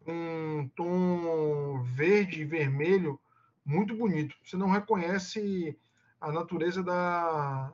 [0.06, 3.19] Um tom verde e vermelho
[3.65, 4.36] muito bonito.
[4.43, 5.77] Você não reconhece
[6.21, 7.73] a natureza da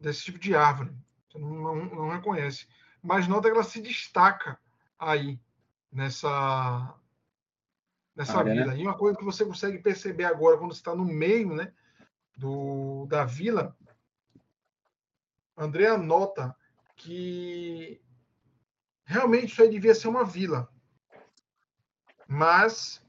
[0.00, 0.96] desse tipo de árvore.
[1.28, 2.66] Você não, não, não reconhece.
[3.02, 4.58] Mas nota que ela se destaca
[4.98, 5.38] aí
[5.94, 6.94] nessa
[8.14, 8.66] nessa vila.
[8.66, 8.78] né?
[8.78, 11.72] E uma coisa que você consegue perceber agora quando está no meio, né,
[12.36, 13.76] do da vila,
[15.56, 16.54] Andrea nota
[16.96, 18.00] que
[19.04, 20.68] realmente isso aí devia ser uma vila.
[22.26, 23.04] Mas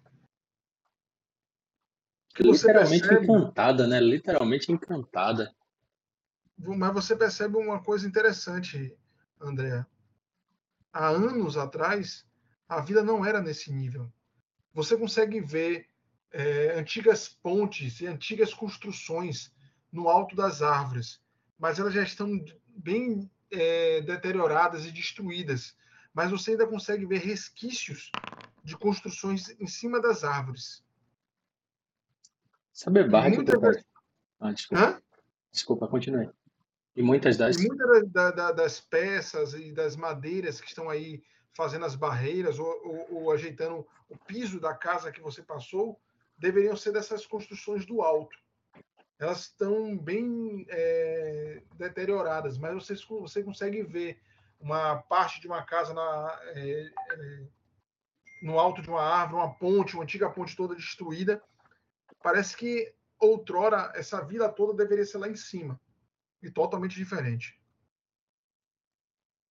[2.37, 3.99] Literalmente percebe, encantada, né?
[3.99, 5.55] Literalmente encantada.
[6.57, 8.95] mas você percebe uma coisa interessante,
[9.39, 9.85] André.
[10.91, 12.24] Há anos atrás,
[12.67, 14.11] a vida não era nesse nível.
[14.73, 15.87] Você consegue ver
[16.31, 19.53] é, antigas pontes e antigas construções
[19.91, 21.21] no alto das árvores,
[21.57, 25.75] mas elas já estão bem é, deterioradas e destruídas.
[26.13, 28.11] Mas você ainda consegue ver resquícios
[28.63, 30.83] de construções em cima das árvores.
[32.73, 33.83] Saber barra tu das-
[34.39, 34.83] Ah, desculpa.
[34.83, 35.01] Hã?
[35.51, 36.29] Desculpa, continue.
[36.95, 37.57] E muitas das.
[37.57, 41.21] E muitas da- da- das peças e das madeiras que estão aí
[41.55, 45.99] fazendo as barreiras ou, ou- ou ajeitando o piso da casa que você passou
[46.37, 48.37] deveriam ser dessas construções do alto.
[49.17, 54.19] Elas estão bem é, deterioradas, mas você, você consegue ver
[54.59, 57.47] uma parte de uma casa na, é, é,
[58.41, 61.41] no alto de uma árvore, uma ponte, uma antiga ponte toda destruída.
[62.21, 65.79] Parece que outrora essa vila toda deveria ser lá em cima
[66.43, 67.57] e totalmente diferente.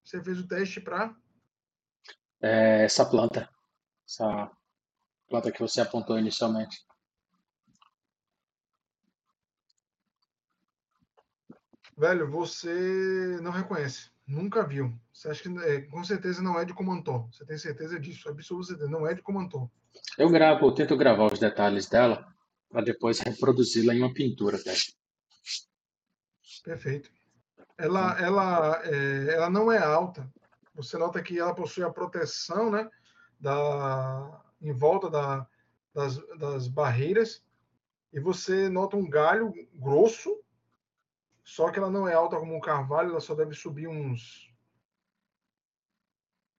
[0.05, 1.17] Você fez o teste para
[2.45, 3.49] É, essa planta.
[4.07, 4.51] Essa
[5.29, 6.85] planta que você apontou inicialmente.
[11.97, 14.93] velho, você não reconhece, nunca viu.
[15.13, 17.29] Você acha que é, com certeza não é de Comantó.
[17.33, 18.29] Você tem certeza disso?
[18.29, 19.71] Absoluta certeza, não é de Comantó.
[20.19, 22.27] Eu gravo, eu tento gravar os detalhes dela
[22.69, 24.75] para depois reproduzi-la em uma pintura até.
[26.65, 27.11] Perfeito.
[27.79, 30.29] Ela, ela, é, ela não é alta.
[30.75, 32.91] Você nota que ela possui a proteção, né,
[33.39, 35.47] da, em volta da,
[35.93, 37.43] das, das barreiras.
[38.13, 40.41] E você nota um galho grosso,
[41.43, 44.53] só que ela não é alta como um carvalho, ela só deve subir uns.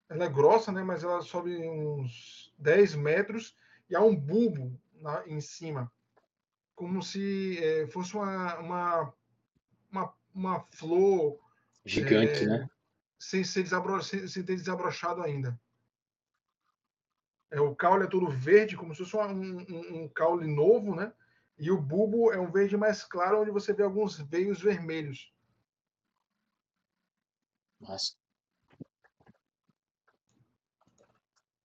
[0.08, 3.56] Ela é grossa, né, mas ela sobe uns 10 metros
[3.90, 4.80] e há um bulbo
[5.26, 5.92] em cima.
[6.76, 9.14] como se é, fosse uma, uma,
[9.92, 11.40] uma, uma flor
[11.86, 12.70] gigante, é, né?
[13.18, 15.60] Sem, ser desabro, sem, sem, ter desabrochado ainda.
[17.52, 21.14] É, o caule é todo verde, como se fosse um, um, um caule novo, né?
[21.58, 25.34] E o bulbo é um verde mais claro, onde você vê alguns veios vermelhos.
[27.80, 28.16] Nossa.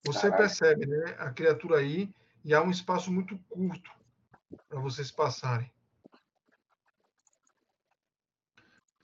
[0.07, 0.37] Você Caraca.
[0.39, 1.17] percebe, né?
[1.19, 2.13] A criatura aí,
[2.45, 3.91] e há um espaço muito curto
[4.69, 5.71] para vocês passarem.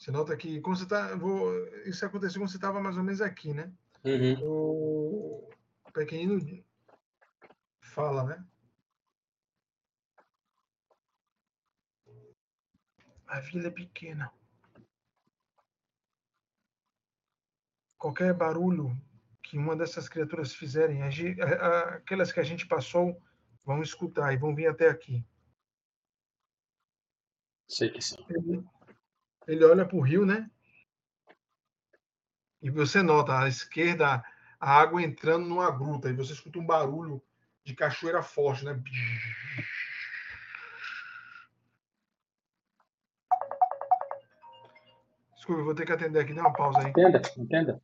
[0.06, 1.52] Você nota que quando você está, vou,
[1.84, 3.72] isso aconteceu quando você estava mais ou menos aqui, né?
[4.04, 4.38] Uhum.
[4.40, 5.50] O
[5.92, 6.38] pequenino
[7.80, 8.46] fala, né?
[13.26, 14.32] A vila é pequena.
[17.98, 18.96] Qualquer barulho
[19.42, 21.00] que uma dessas criaturas fizerem,
[21.96, 23.20] aquelas que a gente passou,
[23.64, 25.26] vão escutar e vão vir até aqui.
[27.68, 28.24] Sei que sim.
[28.30, 28.64] Ele,
[29.46, 30.50] ele olha para o rio, né?
[32.60, 34.24] E você nota à esquerda
[34.58, 37.22] a água entrando numa gruta e você escuta um barulho
[37.64, 38.80] de cachoeira forte, né?
[45.34, 46.90] Desculpa, vou ter que atender aqui, dá uma pausa aí.
[46.90, 47.82] Entenda, entenda.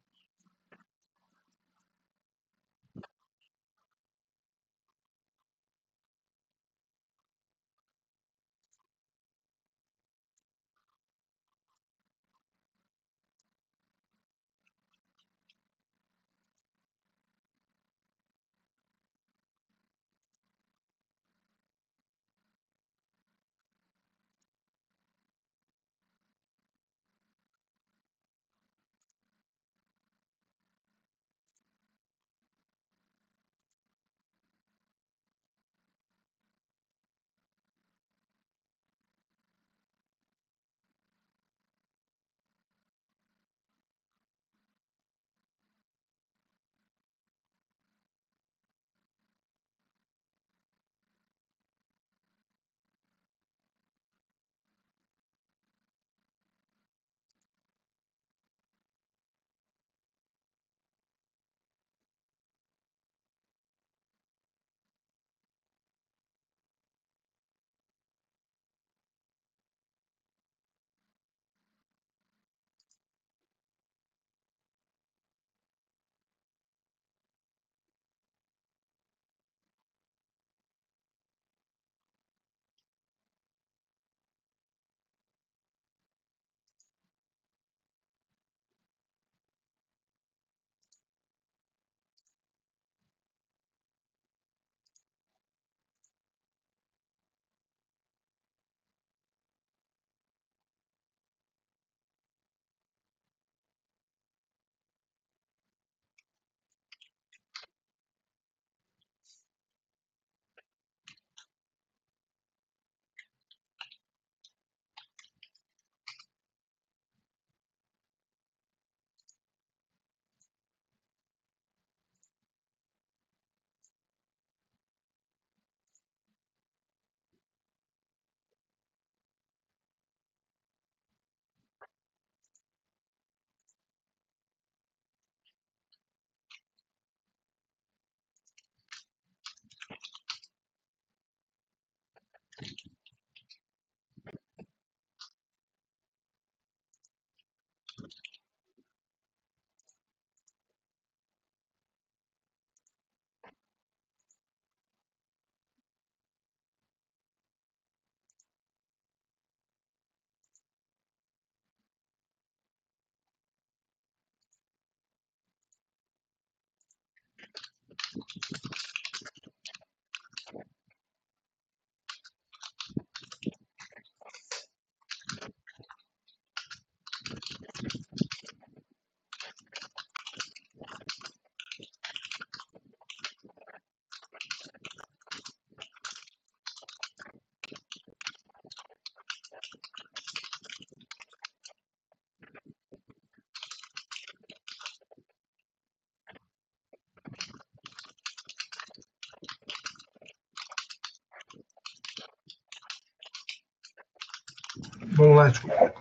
[205.23, 205.95] Vamos lá, desculpa.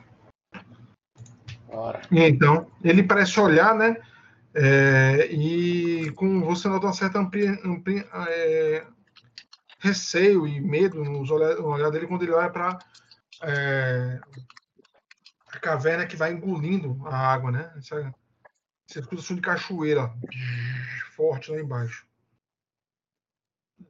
[1.68, 2.02] Bora.
[2.12, 4.02] Então, ele parece olhar, né?
[4.52, 8.84] É, e com você nota uma certa ampli, ampli, é,
[9.78, 12.80] receio e medo no olhar dele quando ele olha para
[13.44, 14.20] é,
[15.50, 17.72] a caverna que vai engolindo a água, né?
[17.78, 18.12] Essa,
[18.88, 20.12] você escuta som de cachoeira
[21.16, 22.08] forte lá embaixo.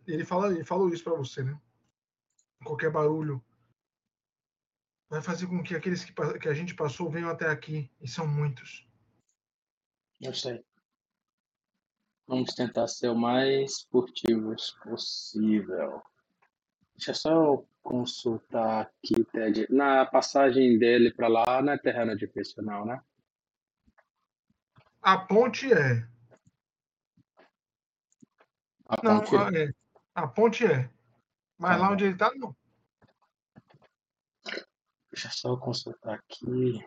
[0.06, 1.58] Ele, fala, ele falou isso para você, né?
[2.66, 3.42] Qualquer barulho
[5.12, 8.26] vai fazer com que aqueles que, que a gente passou venham até aqui, e são
[8.26, 8.88] muitos.
[10.22, 10.64] Eu sei.
[12.26, 16.02] Vamos tentar ser o mais furtivos possível.
[16.96, 19.68] Deixa eu só consultar aqui, Ted.
[19.70, 23.02] Na passagem dele para lá não é terreno difícil, não, né?
[25.02, 26.08] A ponte é.
[28.86, 29.74] A Não, ponte a, é.
[30.16, 30.90] a ponte é.
[31.58, 32.56] Mas Tá lá onde ele tá, não.
[35.12, 36.84] Deixa eu só consultar aqui.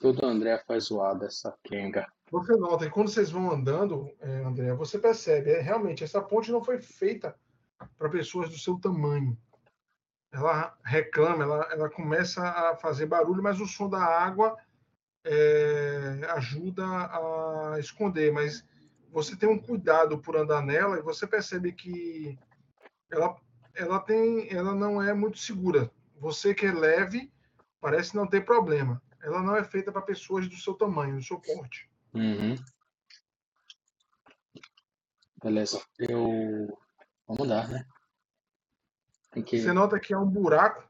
[0.00, 2.10] Tudo André faz zoada essa Kenga.
[2.30, 6.50] Você nota, e quando vocês vão andando, é, André, você percebe, é, realmente, essa ponte
[6.50, 7.36] não foi feita
[7.98, 9.36] para pessoas do seu tamanho.
[10.32, 14.56] Ela reclama, ela, ela começa a fazer barulho, mas o som da água
[15.24, 18.32] é, ajuda a esconder.
[18.32, 18.64] Mas
[19.10, 22.38] você tem um cuidado por andar nela e você percebe que
[23.10, 23.36] ela,
[23.74, 25.90] ela, tem, ela não é muito segura.
[26.20, 27.32] Você que é leve,
[27.80, 29.02] parece não ter problema.
[29.22, 31.90] Ela não é feita para pessoas do seu tamanho, do seu porte.
[32.14, 32.56] Uhum.
[35.42, 35.82] Beleza.
[35.98, 36.78] Eu.
[37.26, 37.86] Vamos dar, né?
[39.46, 39.60] Que.
[39.60, 40.86] Você nota que há um buraco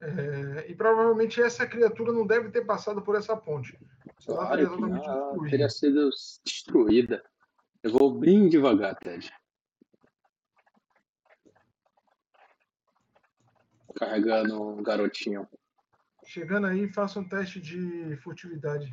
[0.00, 3.78] é, e provavelmente essa criatura não deve ter passado por essa ponte.
[4.24, 5.50] Claro destruída.
[5.50, 6.10] teria sido
[6.44, 7.22] destruída.
[7.82, 9.30] Eu vou bem devagar, Ted.
[13.94, 15.48] Carregando o garotinho.
[16.24, 18.92] Chegando aí, faça um teste de furtividade.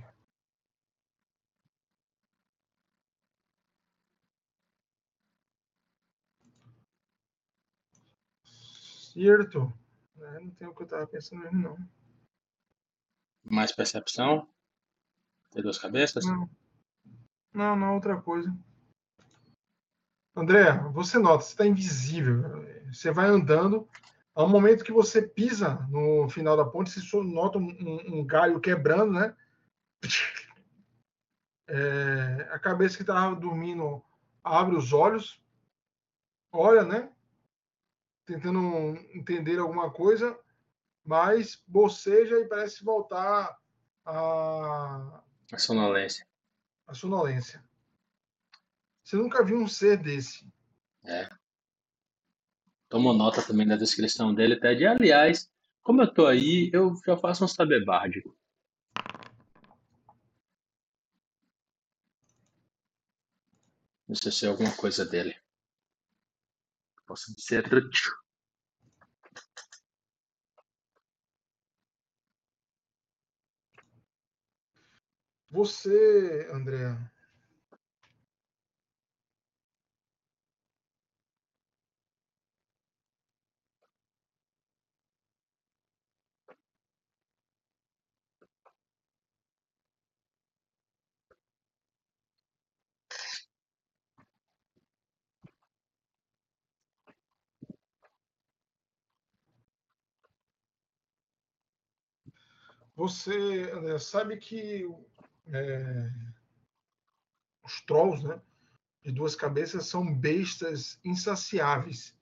[9.13, 9.73] Certo.
[10.17, 11.77] É, não tem o que eu estava pensando mesmo, não.
[13.43, 14.47] Mais percepção?
[15.51, 16.25] Tem duas cabeças?
[16.25, 16.49] Não.
[17.53, 18.55] Não, não, outra coisa.
[20.35, 22.43] André, você nota, você está invisível.
[22.93, 23.89] Você vai andando.
[24.35, 28.59] Ao momento que você pisa no final da ponte, você nota um, um- um galho
[28.59, 29.35] quebrando, né?
[31.71, 34.03] É, a cabeça que estava dormindo
[34.43, 35.39] abre os olhos,
[36.51, 37.11] olha, né?
[38.25, 38.59] Tentando
[39.13, 40.35] entender alguma coisa,
[41.05, 43.55] mas boceja e parece voltar
[44.03, 45.23] a,
[45.53, 46.25] A sonolência.
[46.87, 47.63] a sonolência.
[49.03, 50.51] Você nunca viu um ser desse.
[51.05, 51.29] É.
[52.89, 54.85] Tomo nota também da descrição dele, Ted.
[54.85, 55.49] Aliás,
[55.83, 57.85] como eu tô aí, eu já faço um saber.
[64.07, 65.35] Não sei se é alguma coisa dele.
[67.05, 68.11] Posso ser útil.
[75.51, 76.97] Você, André,
[102.99, 104.85] você André, sabe que
[105.47, 106.11] é,
[107.63, 108.41] os trolls, né,
[109.01, 112.13] de duas cabeças são bestas insaciáveis,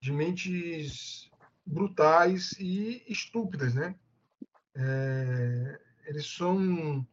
[0.00, 1.28] de mentes
[1.66, 3.96] brutais e estúpidas, né?
[4.76, 7.04] É, eles são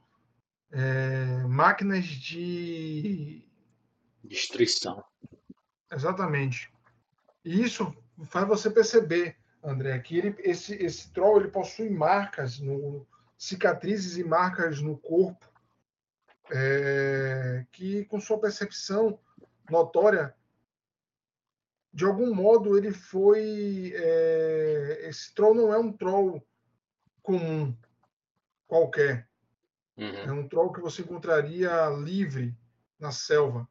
[0.69, 3.43] é, máquinas de
[4.23, 5.03] Destruição.
[5.91, 6.71] Exatamente.
[7.43, 7.91] E isso
[8.25, 13.07] faz você perceber, André, que ele, esse, esse troll ele possui marcas, no,
[13.41, 15.49] cicatrizes e marcas no corpo,
[16.51, 19.19] é, que com sua percepção
[19.67, 20.35] notória,
[21.91, 23.93] de algum modo ele foi.
[23.95, 26.45] é, esse troll não é um troll
[27.23, 27.75] comum,
[28.67, 29.27] qualquer.
[29.97, 30.39] É Uhum.
[30.39, 32.57] um troll que você encontraria livre
[32.99, 33.67] na selva.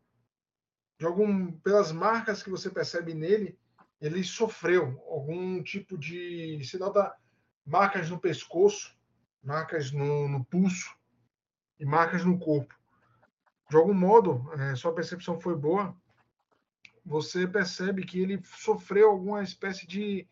[0.98, 3.58] De algum, pelas marcas que você percebe nele,
[4.00, 6.62] ele sofreu algum tipo de.
[6.64, 7.14] Se nota
[7.64, 8.96] marcas no pescoço,
[9.42, 10.96] marcas no, no pulso
[11.78, 12.74] e marcas no corpo.
[13.68, 15.94] De algum modo, é, sua percepção foi boa.
[17.04, 20.26] Você percebe que ele sofreu alguma espécie de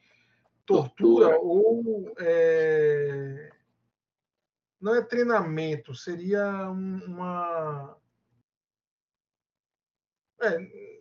[0.66, 1.38] tortura, Tortura.
[1.40, 3.50] ou é,
[4.80, 7.96] não é treinamento, seria um- uma
[10.40, 10.58] é,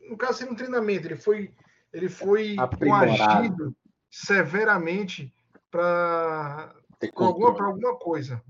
[0.10, 1.08] no caso seria um treinamento.
[1.08, 1.54] Ele foi
[1.94, 3.76] ele foi coagido
[4.10, 5.34] severamente
[5.70, 6.74] para
[7.16, 8.42] alguma, pra alguma coisa.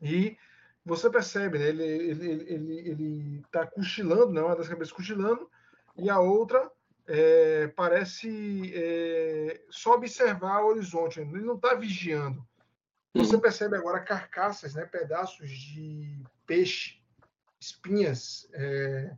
[0.00, 0.36] E
[0.84, 1.68] você percebe, né?
[1.68, 4.40] Ele ele ele ele está cochilando, né?
[4.40, 5.50] Uma das cabeças cochilando
[5.96, 6.70] e a outra
[7.06, 11.20] é, parece é, só observar o horizonte.
[11.20, 12.46] Ele não está vigiando.
[13.14, 14.84] Você percebe agora carcaças, né?
[14.84, 17.00] Pedaços de peixe,
[17.58, 19.16] espinhas, é,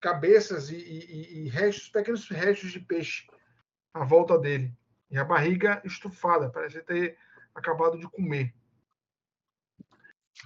[0.00, 3.26] cabeças e, e- e restos, pequenos restos de peixe
[3.92, 4.72] à volta dele.
[5.10, 7.16] E a barriga estufada, parece ter
[7.54, 8.54] acabado de comer.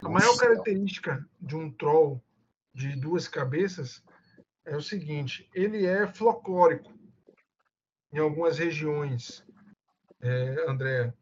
[0.02, 2.22] A maior característica de um troll
[2.74, 4.02] de duas cabeças
[4.64, 6.92] é o seguinte: ele é folclórico
[8.12, 9.44] em algumas regiões,
[10.20, 11.12] é, André.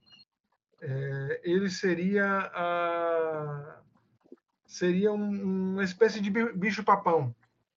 [0.83, 3.83] É, ele seria a,
[4.67, 7.35] seria um- uma espécie de bi- bicho-papão.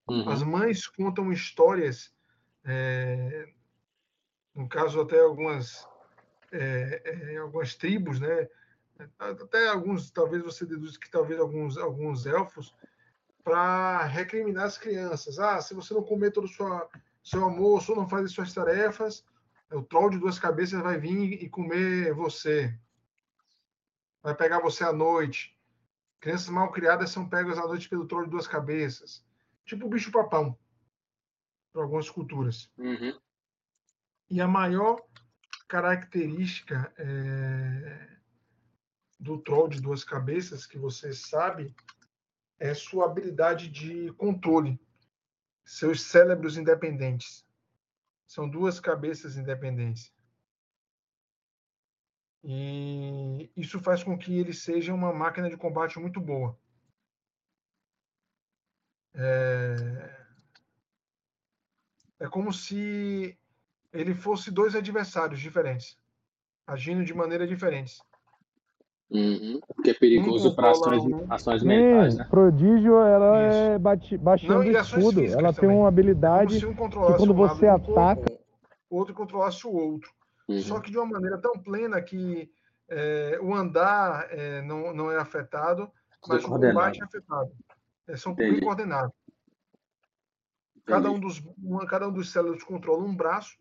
[0.07, 0.29] Uhum.
[0.29, 2.13] As mães contam histórias,
[2.65, 3.47] é,
[4.53, 5.87] no caso até algumas
[6.51, 8.47] é, algumas tribos, né?
[9.17, 12.75] Até alguns, talvez você deduza que talvez alguns alguns elfos
[13.43, 15.39] para recriminar as crianças.
[15.39, 16.87] Ah, se você não comer todo o sua,
[17.23, 19.25] seu almoço ou não fazer suas tarefas,
[19.71, 22.73] o troll de duas cabeças vai vir e comer você.
[24.21, 25.57] Vai pegar você à noite.
[26.19, 29.25] Crianças mal criadas são pegas à noite pelo troll de duas cabeças.
[29.65, 30.57] Tipo o bicho-papão,
[31.71, 32.69] para algumas culturas.
[32.77, 33.19] Uhum.
[34.29, 35.01] E a maior
[35.67, 38.17] característica é,
[39.19, 41.73] do troll de duas cabeças, que você sabe,
[42.59, 44.79] é sua habilidade de controle,
[45.65, 47.45] seus cérebros independentes.
[48.27, 50.13] São duas cabeças independentes.
[52.43, 56.59] E isso faz com que ele seja uma máquina de combate muito boa.
[59.15, 60.09] É,
[62.21, 63.37] é como se
[63.91, 65.97] ele fosse dois adversários diferentes,
[66.65, 68.01] agindo de maneiras diferentes.
[69.11, 69.59] Uhum.
[69.67, 72.27] Porque é perigoso para ações, um- ações mentais, Sim, né?
[72.29, 73.57] prodígio, ela Isso.
[73.57, 75.25] é bate, Não, baixando e ações escudo.
[75.25, 75.77] Ela tem também.
[75.77, 78.39] uma habilidade um controlasse quando um você corpo, ataca-
[78.89, 80.11] o outro controlasse o outro.
[80.47, 80.59] Uhum.
[80.61, 82.51] Só que de uma maneira tão plena que
[82.89, 85.91] é, o andar é, não, não é afetado,
[86.27, 87.51] mas o combate é afetado.
[88.07, 89.13] É, são bem coordenados.
[90.85, 93.57] Cada um, dos, uma- cada um dos células controla um braço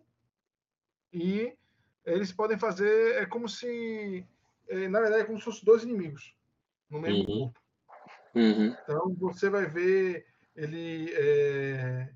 [1.12, 1.56] e
[2.04, 3.14] eles podem fazer.
[3.22, 4.26] É como se.
[4.68, 6.34] é, na verdade, é como se fossem dois inimigos
[6.90, 7.38] no mesmo Uhum.
[7.38, 7.60] corpo.
[8.34, 8.76] Uhum.
[8.82, 10.26] Então você vai ver
[10.56, 12.12] ele é,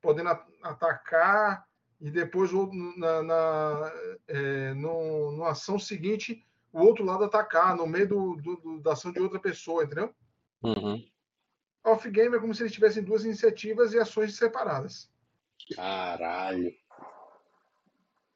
[0.00, 0.30] podendo
[0.62, 1.66] atacar
[2.00, 2.50] e depois
[2.96, 3.92] na, na,
[4.26, 8.92] é, no, numa ação seguinte o outro lado atacar no meio do, do- do- da
[8.92, 10.12] ação de outra pessoa, entendeu?
[10.62, 11.04] Uhum.
[11.84, 15.10] Off-game é como se eles tivessem duas iniciativas e ações separadas.
[15.74, 16.74] Caralho.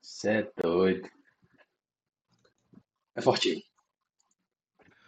[0.01, 1.09] Você é doido.
[3.15, 3.63] É fortinho.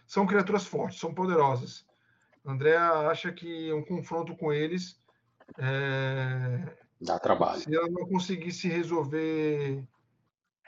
[0.06, 1.86] São criaturas fortes, são poderosas.
[2.44, 5.00] André acha que um confronto com eles,
[5.58, 7.60] é, Dá trabalho.
[7.60, 9.82] se ela não conseguisse resolver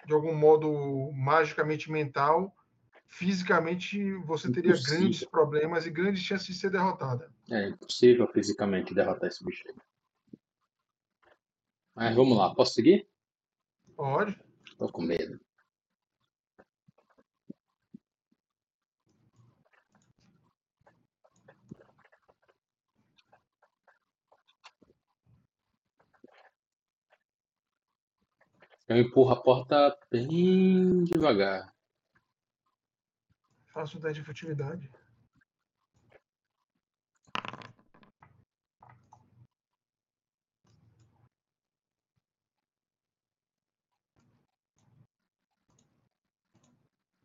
[0.06, 2.56] de algum modo magicamente mental,
[3.06, 4.98] fisicamente você teria Impossível.
[5.00, 7.32] grandes problemas e grandes chances de ser derrotada.
[7.50, 9.74] É impossível fisicamente derrotar esse bicho aí.
[11.94, 13.08] Mas vamos lá, posso seguir?
[13.94, 14.38] Pode?
[14.76, 15.40] Tô com medo.
[28.88, 31.74] Eu empurro a porta bem devagar.
[33.66, 34.90] Faça um teste de furtividade.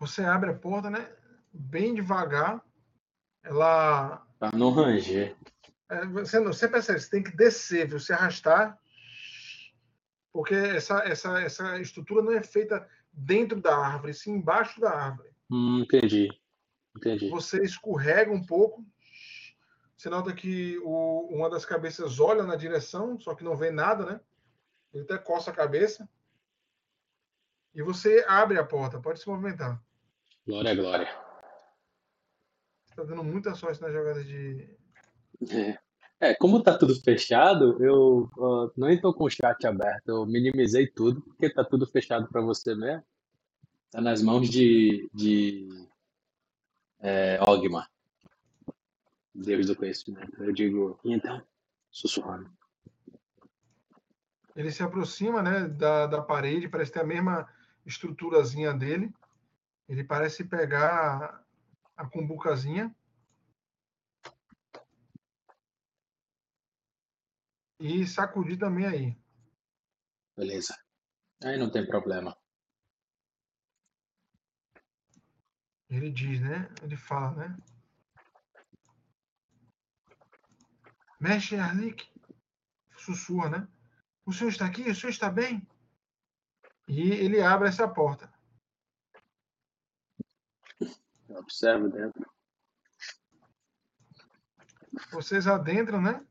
[0.01, 1.07] Você abre a porta, né?
[1.53, 2.59] Bem devagar.
[3.43, 5.35] Ela Pra não ranger.
[5.87, 7.99] É, Você, não, você percebe, você tem que descer, viu?
[7.99, 8.79] se arrastar,
[10.33, 15.29] porque essa, essa, essa estrutura não é feita dentro da árvore, sim embaixo da árvore.
[15.51, 16.29] Hum, entendi.
[16.97, 17.29] Entendi.
[17.29, 18.83] Você escorrega um pouco,
[19.95, 24.03] você nota que o, uma das cabeças olha na direção, só que não vê nada,
[24.03, 24.19] né?
[24.91, 26.09] Ele até coça a cabeça.
[27.75, 29.79] E você abre a porta, pode se movimentar.
[30.45, 31.07] Glória, glória.
[32.83, 34.67] Você está dando muita sorte na jogada de.
[36.19, 40.09] É, como tá tudo fechado, eu ó, nem tô com o chat aberto.
[40.09, 43.03] Eu minimizei tudo, porque tá tudo fechado para você mesmo.
[43.91, 45.67] Tá nas mãos de, de
[46.99, 47.87] é, Ogma,
[49.33, 50.43] Deus do conhecimento.
[50.43, 51.41] Eu digo, e então,
[51.91, 52.51] sussurrando.
[54.55, 57.47] Ele se aproxima né, da, da parede, parece ter a mesma
[57.85, 59.13] estruturazinha dele.
[59.91, 61.45] Ele parece pegar
[61.97, 62.95] a cumbucazinha.
[67.77, 69.21] E sacudir também aí.
[70.37, 70.81] Beleza.
[71.43, 72.37] Aí não tem problema.
[75.89, 76.73] Ele diz, né?
[76.81, 77.57] Ele fala, né?
[81.19, 82.09] Mexe, Arlik.
[82.95, 83.67] Sussurra, né?
[84.25, 84.89] O senhor está aqui?
[84.89, 85.67] O senhor está bem?
[86.87, 88.31] E ele abre essa porta.
[90.79, 92.29] Eu observo dentro.
[95.11, 96.25] Vocês adentram, né?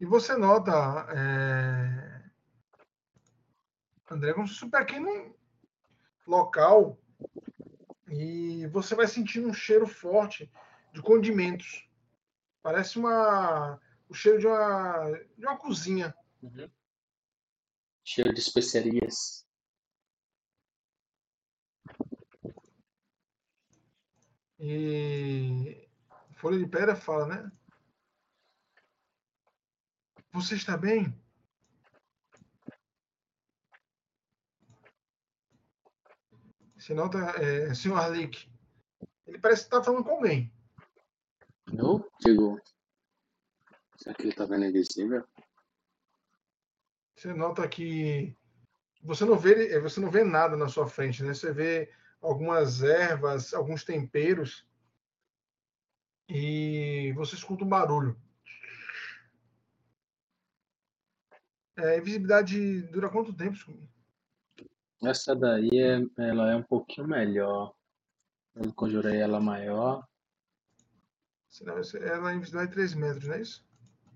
[0.00, 0.72] E você nota,
[1.14, 2.30] é...
[4.10, 5.36] André, como se fosse um pequeno
[6.26, 6.98] local
[8.08, 10.50] e você vai sentindo um cheiro forte
[10.92, 11.88] de condimentos.
[12.62, 16.12] Parece uma o cheiro de uma, de uma cozinha.
[16.42, 16.68] Uhum.
[18.04, 19.46] Cheiro de especiarias.
[24.60, 25.88] E
[26.34, 27.52] Folha de Pedra fala, né?
[30.32, 31.18] Você está bem?
[36.76, 38.50] Você nota, é, senhor Arlick,
[39.26, 40.52] ele parece estar falando com alguém.
[41.72, 42.60] Eu digo,
[43.96, 45.26] será que ele está vendo invisível?
[47.16, 48.34] Você nota que
[49.02, 51.32] você não vê, você não vê nada na sua frente, né?
[51.32, 54.66] Você vê algumas ervas, alguns temperos
[56.28, 58.16] e você escuta um barulho.
[61.76, 63.56] É, invisibilidade dura quanto tempo?
[65.02, 67.74] Essa daí é, ela é um pouquinho melhor.
[68.54, 70.06] Eu conjurei ela maior.
[72.00, 73.66] Ela é invisibilidade de 3 metros, não é isso?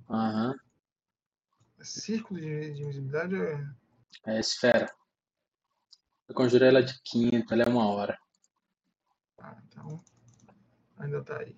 [0.09, 0.51] Aham.
[0.51, 1.85] Uhum.
[1.85, 3.67] Círculo de, de invisibilidade é.
[4.27, 4.95] É esfera.
[6.29, 8.19] Eu conjurei ela de quinto, ela é uma hora.
[9.39, 10.03] Ah, então.
[10.99, 11.55] Ainda tá aí.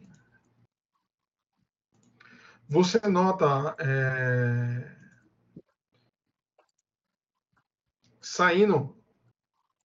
[2.68, 4.96] Você nota é,
[8.20, 9.00] saindo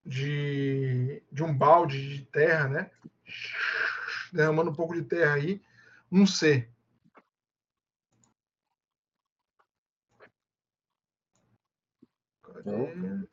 [0.03, 2.91] de, de um balde de terra, né?
[4.33, 5.61] Derramando um pouco de terra aí,
[6.11, 6.67] um C.
[12.41, 13.30] Cadê?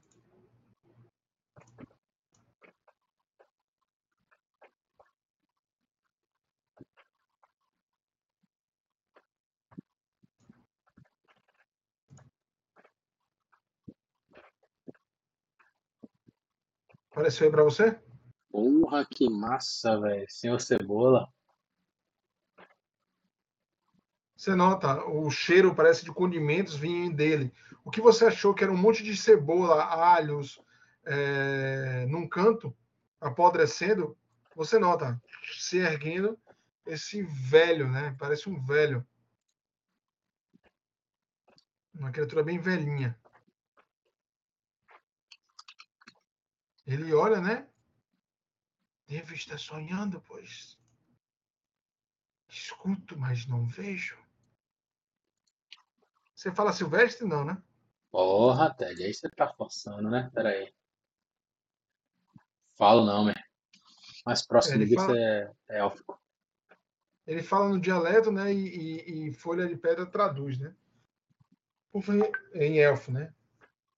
[17.18, 17.98] Apareceu aí pra você?
[18.48, 20.24] Porra, que massa, velho.
[20.28, 21.28] Senhor Cebola.
[24.36, 27.52] Você nota, o cheiro parece de condimentos vinha dele.
[27.84, 30.60] O que você achou que era um monte de cebola, alhos,
[31.04, 32.72] é, num canto,
[33.20, 34.16] apodrecendo,
[34.54, 35.20] você nota,
[35.58, 36.38] se erguendo,
[36.86, 38.14] esse velho, né?
[38.16, 39.04] Parece um velho.
[41.92, 43.18] Uma criatura bem velhinha.
[46.89, 47.68] Ele olha, né?
[49.07, 50.76] Devo estar sonhando, pois
[52.49, 54.18] escuto, mas não vejo.
[56.34, 57.26] Você fala Silvestre?
[57.26, 57.62] Não, né?
[58.11, 60.30] Porra, Ted, aí você tá forçando, né?
[60.34, 60.72] Pera aí.
[62.76, 63.34] Falo não, man.
[64.24, 65.18] Mais próximo disso fala...
[65.18, 66.20] é, é élfico.
[67.26, 68.53] Ele fala no dialeto, né?
[68.53, 70.74] E, e, e, Folha de Pedra traduz, né?
[72.55, 73.34] Em elfo, né?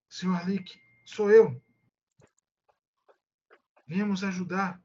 [0.09, 1.63] Senhor Alick, sou eu.
[3.91, 4.81] Viemos ajudar.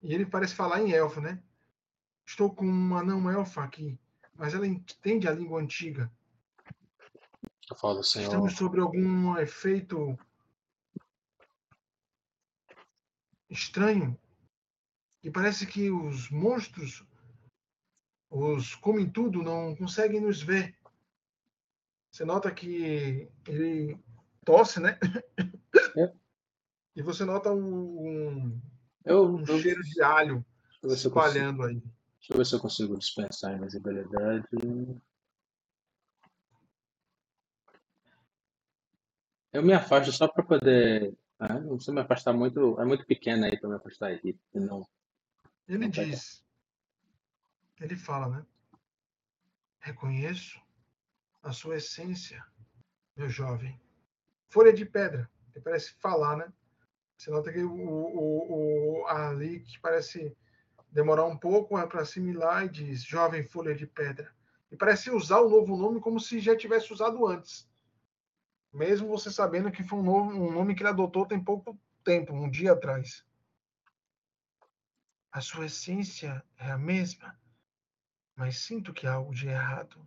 [0.00, 1.42] E ele parece falar em elfo, né?
[2.24, 3.98] Estou com uma não elfa aqui,
[4.34, 6.08] mas ela entende a língua antiga.
[7.68, 8.26] Eu falo, senhor.
[8.26, 10.16] Estamos sobre algum efeito
[13.50, 14.16] estranho.
[15.20, 17.04] E parece que os monstros,
[18.30, 20.78] os comem tudo, não conseguem nos ver.
[22.12, 23.98] Você nota que ele
[24.44, 25.00] tosse, né?
[25.96, 26.23] É.
[26.96, 28.60] E você nota um,
[29.04, 30.44] eu, um eu, cheiro de alho
[30.80, 31.74] se espalhando aí.
[31.74, 34.48] Deixa eu ver se eu consigo dispensar a invisibilidade.
[39.52, 41.16] Eu me afasto só para poder.
[41.38, 41.60] Né?
[41.60, 42.80] Não precisa me afastar muito.
[42.80, 44.38] É muito pequena aí para me afastar aqui.
[44.54, 44.86] Não,
[45.68, 46.44] ele não diz.
[47.80, 48.46] Ele fala, né?
[49.80, 50.60] Reconheço
[51.42, 52.44] a sua essência,
[53.16, 53.80] meu jovem.
[54.48, 55.30] Folha de pedra.
[55.54, 56.52] Ele parece falar, né?
[57.24, 60.36] Você nota que o, o, o Ali que parece
[60.90, 64.30] demorar um pouco para assimilar e diz jovem folha de pedra.
[64.70, 67.66] E parece usar o novo nome como se já tivesse usado antes.
[68.70, 72.34] mesmo você sabendo que foi um, novo, um nome que ele adotou tem pouco tempo,
[72.34, 73.24] um dia atrás.
[75.32, 77.40] A sua essência é a mesma,
[78.36, 80.06] mas sinto que há algo de errado.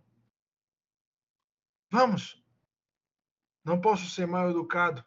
[1.90, 2.40] Vamos!
[3.64, 5.04] Não posso ser mal educado.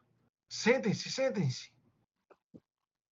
[0.50, 1.71] Sentem-se, sentem-se.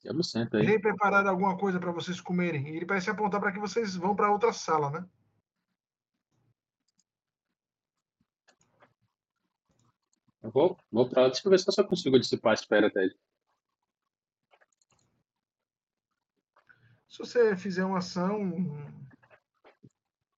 [0.04, 0.64] Eu me sento aí.
[0.64, 2.70] Irei preparar alguma coisa para vocês comerem.
[2.70, 5.06] E ele parece apontar para que vocês vão para outra sala, né?
[10.42, 11.28] Eu vou, vou pra lá.
[11.28, 13.14] Deixa eu ver se eu só consigo dissipar a espera dele.
[17.10, 18.40] Se você fizer uma ação.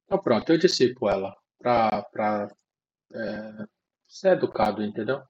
[0.05, 1.37] Então pronto, eu dissipo ela.
[1.59, 2.55] Pra, pra
[3.13, 3.67] é,
[4.07, 5.21] ser educado, entendeu?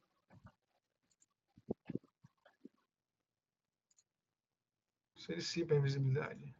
[5.21, 6.55] Você dissipa a invisibilidade.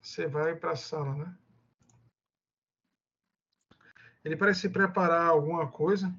[0.00, 1.38] Você vai para a sala, né?
[4.24, 6.14] Ele parece se preparar alguma coisa.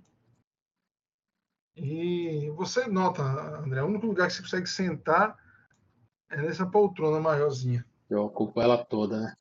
[1.74, 5.42] E você nota, André, o único lugar que você consegue sentar
[6.30, 7.86] é nessa poltrona maiorzinha.
[8.10, 9.38] Eu ocupo ela toda, né?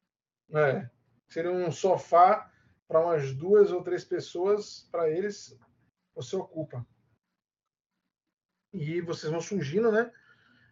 [0.52, 0.90] É.
[1.26, 2.48] Seria um sofá
[2.88, 5.54] para umas duas ou três pessoas, para eles,
[6.14, 6.84] você ocupa.
[8.72, 10.10] E vocês vão surgindo, né?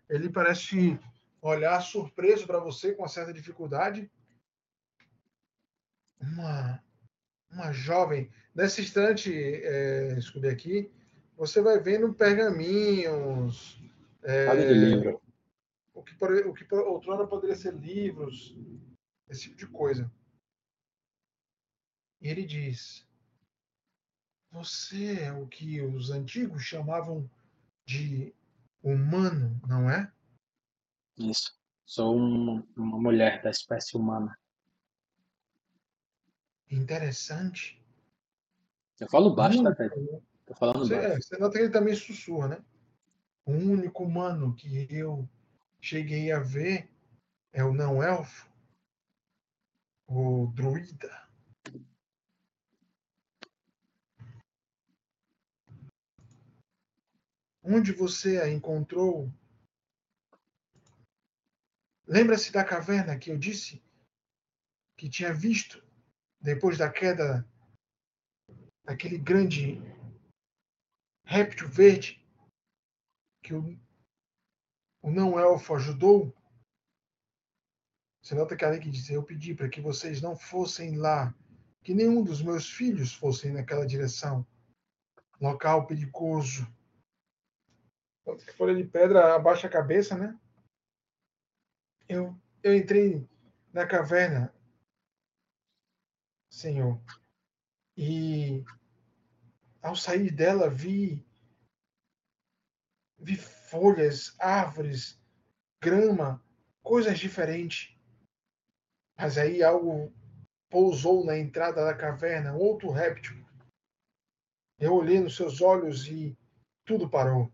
[0.09, 0.99] Ele parece
[1.43, 4.11] olhar surpreso para você com uma certa dificuldade.
[6.21, 6.83] Uma,
[7.51, 8.31] uma jovem.
[8.55, 10.91] Nesse instante, é, Scooby aqui,
[11.37, 13.79] você vai vendo pergaminhos.
[14.23, 15.21] É, de livro.
[15.95, 18.57] O que, o que outrora poderia ser livros,
[19.29, 20.11] esse tipo de coisa.
[22.21, 23.07] Ele diz:
[24.51, 27.29] Você é o que os antigos chamavam
[27.85, 28.35] de
[28.83, 30.11] humano, não é?
[31.17, 31.57] Isso.
[31.85, 34.37] Sou um, uma mulher da espécie humana.
[36.71, 37.81] Interessante.
[38.99, 39.95] Eu falo baixo, tá, Ted?
[40.45, 41.13] Tô falando você, baixo.
[41.13, 42.65] É, você nota que ele também sussurra, né?
[43.45, 45.29] O único humano que eu
[45.81, 46.91] cheguei a ver
[47.53, 48.51] é o não-elfo,
[50.09, 51.29] o druida.
[57.69, 59.29] Onde você a encontrou?
[62.07, 63.83] Lembra-se da caverna que eu disse
[64.97, 65.85] que tinha visto
[66.41, 67.45] depois da queda
[68.85, 69.81] daquele grande
[71.25, 72.25] réptil verde
[73.43, 73.77] que o,
[75.03, 76.33] o não-elfo ajudou?
[78.23, 81.35] Você nota que ali que diz: Eu pedi para que vocês não fossem lá,
[81.83, 84.47] que nenhum dos meus filhos fossem naquela direção.
[85.41, 86.76] Local perigoso
[88.57, 90.39] folha de pedra abaixa a cabeça, né?
[92.09, 93.29] Eu, eu entrei
[93.73, 94.53] na caverna,
[96.51, 97.01] Senhor,
[97.97, 98.65] e
[99.83, 101.25] ao sair dela vi
[103.19, 105.21] vi folhas, árvores,
[105.83, 106.43] grama,
[106.83, 107.97] coisas diferentes.
[109.19, 110.13] Mas aí algo
[110.71, 113.37] pousou na entrada da caverna, outro réptil.
[114.79, 116.37] Eu olhei nos seus olhos e
[116.85, 117.51] tudo parou.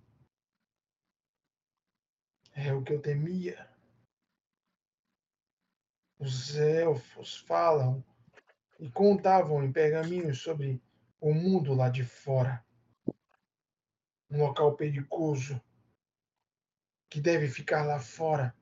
[2.64, 3.68] É o que eu temia.
[6.20, 8.04] Os elfos falam
[8.78, 10.80] e contavam em pergaminhos sobre
[11.20, 12.64] o mundo lá de fora.
[14.30, 15.60] Um local perigoso
[17.10, 18.56] que deve ficar lá fora.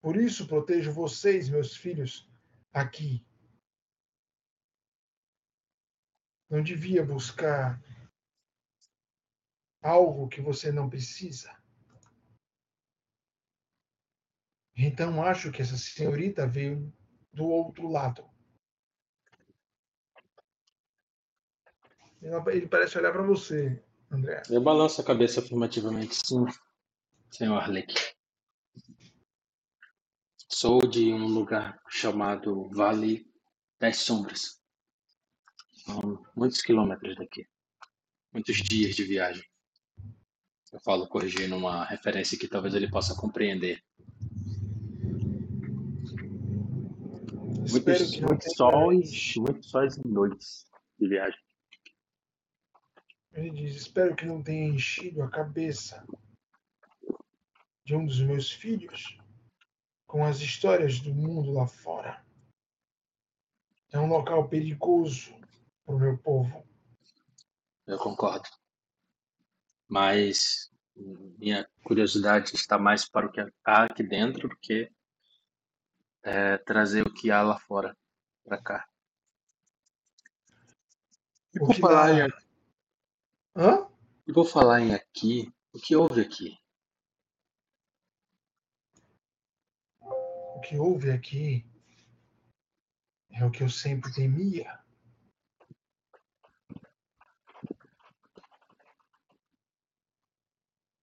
[0.00, 2.30] Por isso protejo vocês, meus filhos,
[2.72, 3.26] aqui.
[6.48, 7.82] Não devia buscar
[9.82, 11.63] algo que você não precisa.
[14.76, 16.92] Então acho que essa senhorita veio
[17.32, 18.24] do outro lado.
[22.20, 24.42] Ele parece olhar para você, André.
[24.48, 26.44] Eu balanço a cabeça afirmativamente, sim,
[27.30, 28.14] senhor Arleque.
[30.48, 33.30] Sou de um lugar chamado Vale
[33.78, 34.62] das Sombras.
[35.84, 37.46] São muitos quilômetros daqui.
[38.32, 39.44] Muitos dias de viagem.
[40.72, 43.84] Eu falo corrigindo uma referência que talvez ele possa compreender.
[47.70, 50.66] Muitos, muitos sóis, muitos sóis e noites
[50.98, 51.40] de viagem.
[53.32, 56.04] Ele diz: Espero que não tenha enchido a cabeça
[57.84, 59.18] de um dos meus filhos
[60.06, 62.24] com as histórias do mundo lá fora.
[63.92, 65.34] É um local perigoso
[65.84, 66.64] para o meu povo.
[67.86, 68.48] Eu concordo.
[69.88, 74.90] Mas minha curiosidade está mais para o que há aqui dentro do que
[76.24, 77.96] é, trazer o que há lá fora
[78.42, 78.88] para cá.
[81.54, 82.32] E vou falar em...
[83.54, 83.86] Hã?
[84.26, 86.58] E vou falar em aqui, o que houve aqui?
[90.00, 91.64] O que houve aqui
[93.30, 94.82] é o que eu sempre temia.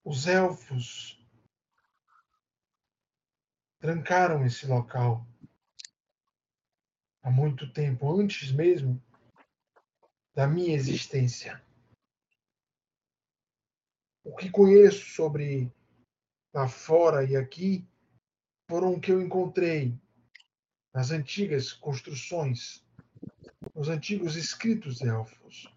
[0.04, 1.21] Os elfos
[3.82, 5.28] trancaram esse local
[7.24, 9.04] há muito tempo, antes mesmo
[10.36, 11.62] da minha existência.
[14.24, 15.74] O que conheço sobre
[16.54, 17.84] lá fora e aqui
[18.70, 20.00] foram o que eu encontrei
[20.94, 22.86] nas antigas construções,
[23.74, 25.74] nos antigos escritos elfos.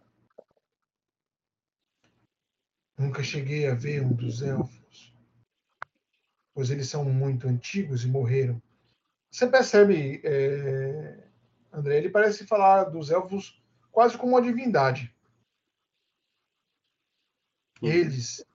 [2.99, 4.84] Nunca cheguei a ver um dos elfos,
[6.55, 8.63] pois eles são muito antigos e morreram.
[9.31, 11.29] Você percebe, é,
[11.73, 15.13] André, ele parece falar dos elfos quase como uma divindade.
[17.83, 18.47] Eles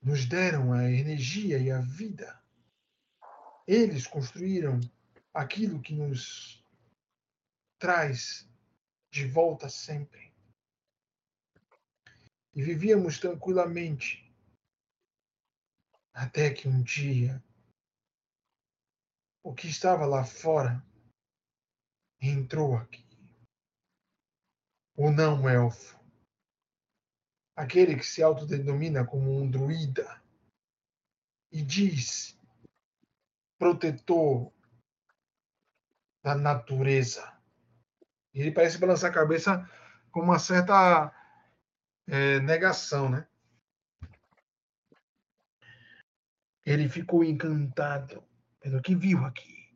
[0.00, 2.40] nos deram a energia e a vida.
[3.66, 4.80] Eles construíram
[5.34, 6.64] aquilo que nos
[7.78, 8.48] traz
[9.10, 10.28] de volta sempre
[12.58, 14.27] e vivíamos tranquilamente.
[16.20, 17.40] Até que um dia,
[19.40, 20.84] o que estava lá fora
[22.20, 23.06] entrou aqui.
[24.96, 25.96] O não-elfo,
[27.54, 30.20] aquele que se autodenomina como um druida
[31.52, 32.36] e diz
[33.56, 34.52] protetor
[36.24, 37.32] da natureza.
[38.34, 39.70] Ele parece balançar a cabeça
[40.10, 41.14] com uma certa
[42.08, 43.28] é, negação, né?
[46.68, 48.22] Ele ficou encantado
[48.60, 49.74] pelo que viu aqui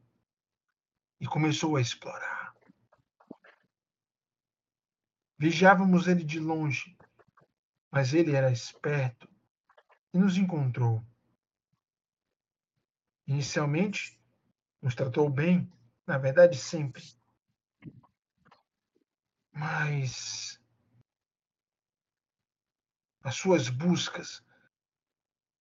[1.18, 2.54] e começou a explorar.
[5.38, 6.94] Vigiávamos ele de longe,
[7.90, 9.26] mas ele era esperto
[10.12, 11.02] e nos encontrou.
[13.26, 14.20] Inicialmente,
[14.82, 15.72] nos tratou bem,
[16.06, 17.02] na verdade, sempre.
[19.50, 20.60] Mas
[23.22, 24.44] as suas buscas,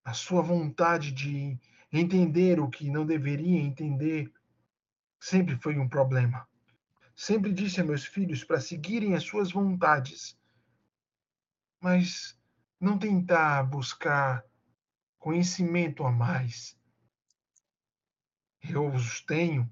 [0.04, 1.60] a sua vontade de
[1.92, 4.32] entender o que não deveria entender,
[5.20, 6.48] sempre foi um problema.
[7.16, 10.38] Sempre disse a meus filhos para seguirem as suas vontades,
[11.80, 12.40] mas
[12.80, 14.44] não tentar buscar
[15.20, 16.76] conhecimento a mais.
[18.64, 19.72] Eu os tenho,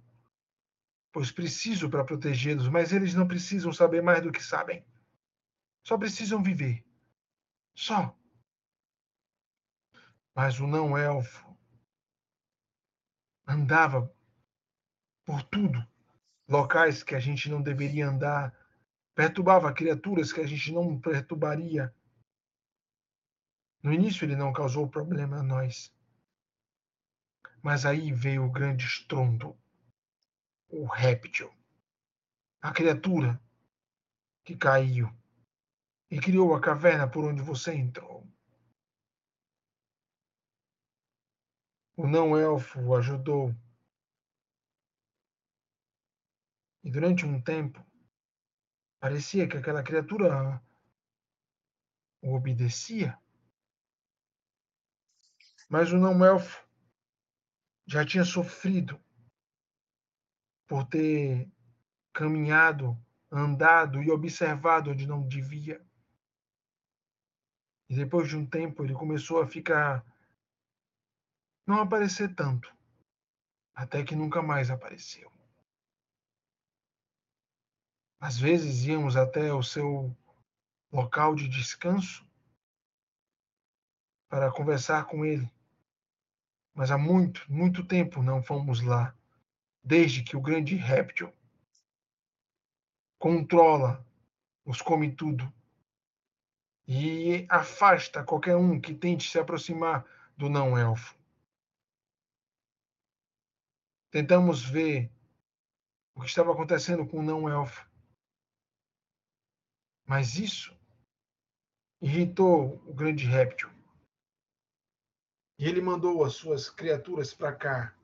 [1.12, 4.86] pois preciso para protegê-los, mas eles não precisam saber mais do que sabem.
[5.84, 6.86] Só precisam viver.
[7.74, 8.16] Só.
[10.42, 11.54] Mas o não-elfo
[13.46, 14.10] andava
[15.26, 15.86] por tudo,
[16.48, 18.58] locais que a gente não deveria andar,
[19.14, 21.94] perturbava criaturas que a gente não perturbaria.
[23.84, 25.94] No início ele não causou problema a nós.
[27.62, 29.60] Mas aí veio o grande estrondo,
[30.70, 31.54] o réptil,
[32.62, 33.38] a criatura
[34.46, 35.14] que caiu
[36.10, 38.19] e criou a caverna por onde você entrou.
[42.00, 43.54] O não-elfo ajudou.
[46.82, 47.86] E durante um tempo,
[49.02, 50.64] parecia que aquela criatura
[52.22, 53.20] o obedecia.
[55.68, 56.66] Mas o não-elfo
[57.86, 58.98] já tinha sofrido
[60.68, 61.52] por ter
[62.14, 62.98] caminhado,
[63.30, 65.86] andado e observado onde não devia.
[67.90, 70.09] E depois de um tempo ele começou a ficar.
[71.70, 72.76] Não aparecer tanto.
[73.76, 75.32] Até que nunca mais apareceu.
[78.20, 80.14] Às vezes íamos até o seu
[80.92, 82.28] local de descanso
[84.28, 85.50] para conversar com ele.
[86.74, 89.16] Mas há muito, muito tempo não fomos lá,
[89.84, 91.32] desde que o grande réptil
[93.20, 94.04] controla,
[94.66, 95.52] os come tudo
[96.88, 100.04] e afasta qualquer um que tente se aproximar
[100.36, 101.19] do não-elfo.
[104.12, 105.12] Tentamos ver
[106.16, 107.88] o que estava acontecendo com o não-elfo.
[110.08, 110.76] Mas isso
[112.02, 113.70] irritou o grande réptil.
[115.60, 117.96] E ele mandou as suas criaturas para cá,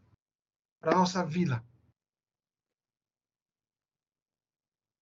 [0.79, 1.65] para nossa vila.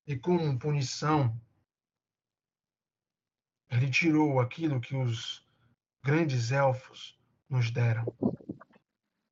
[0.08, 1.38] E como punição,
[3.70, 5.46] ele tirou aquilo que os
[6.02, 8.06] grandes elfos nos deram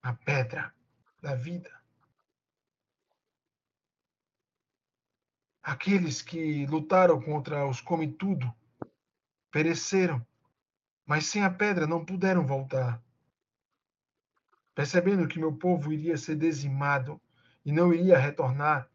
[0.01, 0.75] a pedra
[1.21, 1.71] da vida.
[5.61, 8.51] Aqueles que lutaram contra os come-tudo
[9.51, 10.25] pereceram,
[11.05, 13.01] mas sem a pedra não puderam voltar.
[14.73, 17.21] Percebendo que meu povo iria ser dizimado
[17.63, 18.89] e não iria retornar,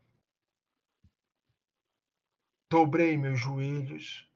[2.68, 4.28] dobrei meus joelhos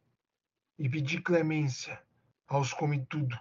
[0.79, 2.01] e pedi clemência
[2.47, 3.39] aos come-tudo.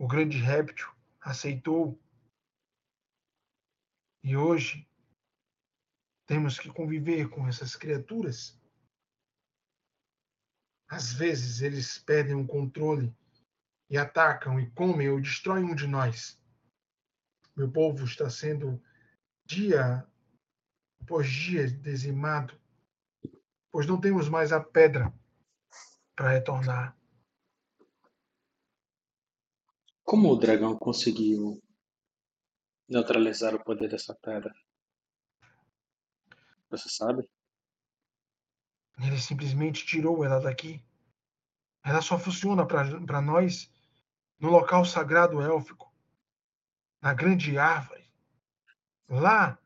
[0.00, 0.88] O grande réptil
[1.20, 2.00] aceitou
[4.24, 4.88] e hoje
[6.24, 8.58] temos que conviver com essas criaturas.
[10.88, 13.14] Às vezes eles perdem o controle
[13.90, 16.42] e atacam e comem ou destroem um de nós.
[17.54, 18.82] Meu povo está sendo
[19.44, 20.08] dia
[21.02, 22.58] após dia dizimado,
[23.70, 25.12] pois não temos mais a pedra
[26.16, 26.99] para retornar.
[30.10, 31.62] Como o dragão conseguiu
[32.88, 34.52] neutralizar o poder dessa pedra?
[36.68, 37.30] Você sabe?
[38.98, 40.84] Ele simplesmente tirou ela daqui.
[41.84, 43.72] Ela só funciona para nós
[44.40, 45.94] no local sagrado élfico,
[47.00, 48.12] na grande árvore.
[49.08, 49.56] Lá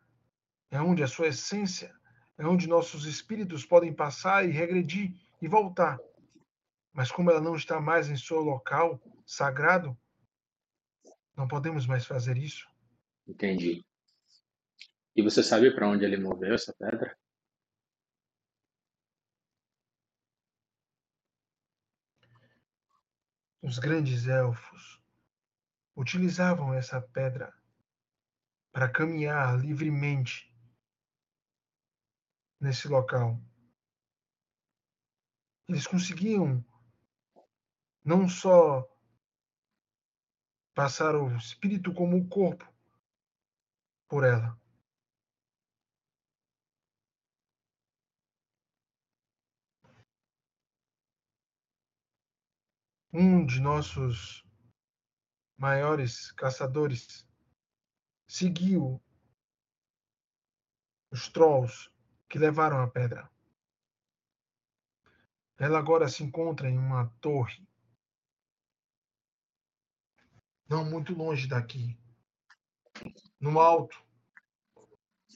[0.70, 1.90] é onde a sua essência,
[2.36, 5.99] é onde nossos espíritos podem passar e regredir e voltar.
[6.92, 9.99] Mas como ela não está mais em seu local sagrado,
[11.37, 12.68] não podemos mais fazer isso.
[13.26, 13.85] Entendi.
[15.16, 17.16] E você sabe para onde ele moveu essa pedra?
[23.62, 25.01] Os grandes elfos
[25.97, 27.55] utilizavam essa pedra
[28.72, 30.53] para caminhar livremente
[32.61, 33.41] nesse local.
[35.68, 36.62] Eles conseguiam
[38.05, 38.87] não só
[40.74, 42.68] passar o espírito como o corpo
[44.08, 44.58] por ela,
[53.12, 54.44] um de nossos
[55.56, 57.24] maiores caçadores
[58.26, 59.00] seguiu
[61.12, 61.88] os trolls
[62.28, 63.30] que levaram a pedra.
[65.56, 67.64] Ela agora se encontra em uma torre,
[70.68, 71.98] não muito longe daqui,
[73.40, 74.02] no alto,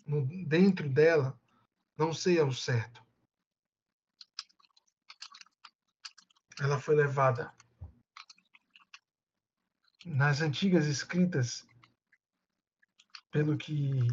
[0.06, 1.38] no, dentro dela,
[1.96, 3.04] não sei ao certo.
[6.60, 7.54] Ela foi levada
[10.04, 11.66] nas antigas escritas,
[13.30, 14.08] pelo que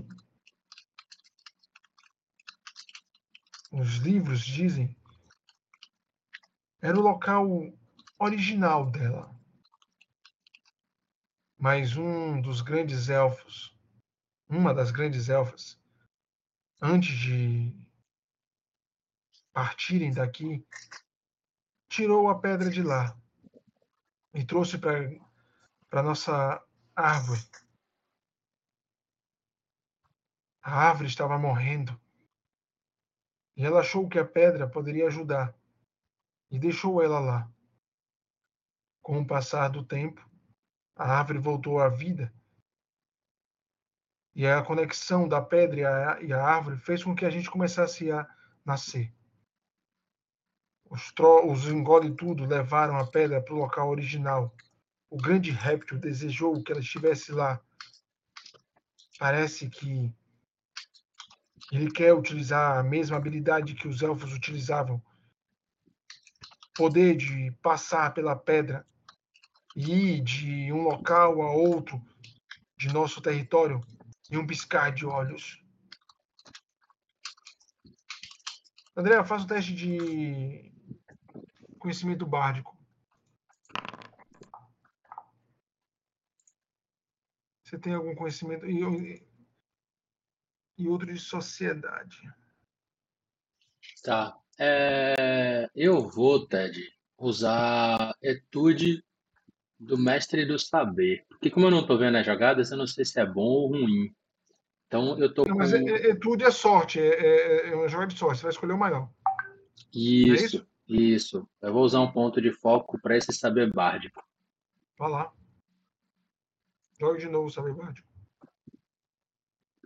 [3.72, 4.96] os livros dizem,
[6.82, 7.48] era o local
[8.20, 9.35] original dela.
[11.58, 13.76] Mas um dos grandes elfos,
[14.48, 15.80] uma das grandes elfas,
[16.82, 17.74] antes de
[19.54, 20.68] partirem daqui,
[21.88, 23.18] tirou a pedra de lá
[24.34, 26.62] e trouxe para nossa
[26.94, 27.42] árvore.
[30.62, 31.98] A árvore estava morrendo.
[33.56, 35.56] E ela achou que a pedra poderia ajudar
[36.52, 37.50] e deixou ela lá.
[39.02, 40.22] Com o passar do tempo,
[40.96, 42.34] a árvore voltou à vida
[44.34, 48.28] e a conexão da pedra e a, árvore fez com que a gente começasse a
[48.66, 49.14] nascer.
[50.90, 54.54] Os, tro, os engole tudo levaram a pedra para o local original
[55.10, 57.62] o grande réptil desejou que ela estivesse lá.
[59.18, 60.14] Parece que
[61.72, 65.02] ele quer utilizar a mesma habilidade que os elfos utilizavam
[66.76, 68.86] poder de passar pela pedra
[69.76, 72.02] ir de um local a outro
[72.78, 73.82] de nosso território
[74.32, 75.62] em um piscar de olhos.
[78.96, 80.72] André, faça o teste de
[81.78, 82.76] conhecimento bárdico.
[87.64, 89.22] Você tem algum conhecimento e,
[90.78, 92.22] e outro de sociedade.
[94.04, 94.40] Tá.
[94.58, 96.80] É, eu vou, Ted,
[97.18, 99.04] usar etude
[99.80, 101.26] do mestre do saber.
[101.30, 103.68] Porque como eu não estou vendo as jogadas, eu não sei se é bom ou
[103.70, 104.16] ruim.
[104.88, 105.58] Então eu tô não, com...
[105.58, 108.52] Mas é, é, etude é sorte, é, é, é uma jogada de sorte, você vai
[108.52, 109.10] escolher o maior.
[109.94, 111.50] Isso, é isso, isso.
[111.62, 114.24] Eu vou usar um ponto de foco para esse saber bárdico.
[114.98, 115.34] Vai lá.
[117.00, 118.04] Jogue de novo, sabe, Bárdio.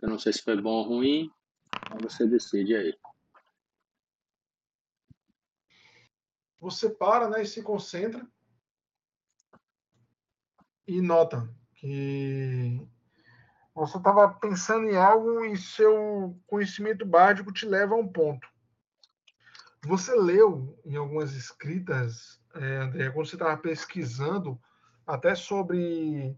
[0.00, 1.30] Eu não sei se foi bom ou ruim,
[1.90, 2.94] mas você decide aí.
[6.60, 8.24] você para né, e se concentra
[10.90, 12.84] e nota que
[13.72, 18.48] você estava pensando em algo e seu conhecimento básico te leva a um ponto.
[19.84, 24.60] Você leu em algumas escritas, é, André, quando você estava pesquisando
[25.06, 26.36] até sobre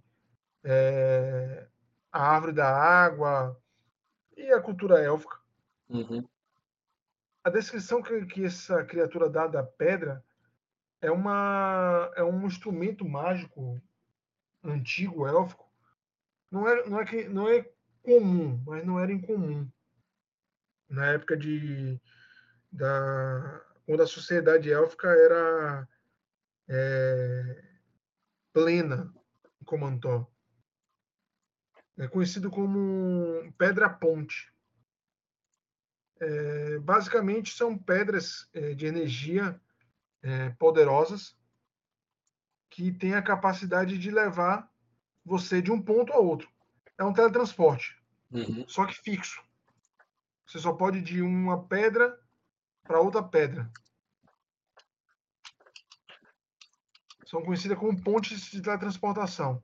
[0.62, 1.66] é,
[2.12, 3.58] a árvore da água
[4.36, 5.38] e a cultura élfica.
[5.88, 6.28] Uhum.
[7.42, 10.22] A descrição que, que essa criatura dá da pedra
[11.00, 13.82] é, uma, é um instrumento mágico
[14.62, 15.70] antigo, élfico.
[16.50, 17.68] Não é, não, é que, não é
[18.02, 19.70] comum, mas não era incomum.
[20.88, 22.00] Na época de.
[22.70, 25.88] Da, quando a sociedade élfica era
[26.68, 27.64] é,
[28.52, 29.12] plena
[29.60, 30.30] em Comantó.
[31.98, 34.52] É conhecido como pedra ponte.
[36.20, 39.60] É, basicamente são pedras é, de energia
[40.22, 41.36] é, poderosas
[42.72, 44.68] que têm a capacidade de levar
[45.24, 46.48] você de um ponto a outro.
[46.98, 47.96] É um teletransporte,
[48.30, 48.64] uhum.
[48.66, 49.42] só que fixo.
[50.46, 52.18] Você só pode ir de uma pedra
[52.82, 53.70] para outra pedra.
[57.26, 59.62] São conhecidas como pontes de teletransportação.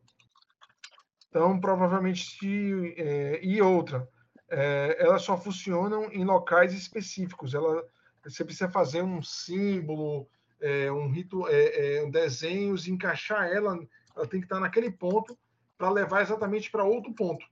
[1.28, 4.08] Então, provavelmente, se, é, e outra,
[4.50, 7.54] é, elas só funcionam em locais específicos.
[7.54, 7.86] Ela,
[8.22, 10.28] você precisa fazer um símbolo,
[10.60, 13.78] é, um rito, é, é, um desenhos, encaixar ela,
[14.16, 15.38] ela tem que estar naquele ponto
[15.76, 17.44] para levar exatamente para outro ponto.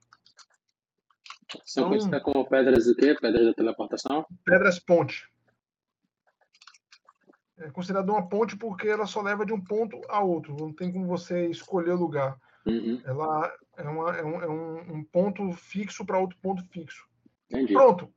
[1.65, 3.15] São então, conhecidas como pedras o quê?
[3.21, 4.27] Pedras da teleportação?
[4.45, 5.29] Pedras ponte.
[7.59, 10.57] É considerada uma ponte porque ela só leva de um ponto a outro.
[10.59, 12.37] Não tem como você escolher o lugar.
[12.67, 13.01] Uhum.
[13.05, 17.07] Ela é, uma, é, um, é um, ponto fixo para outro ponto fixo.
[17.49, 17.73] Entendi.
[17.73, 18.13] Pronto.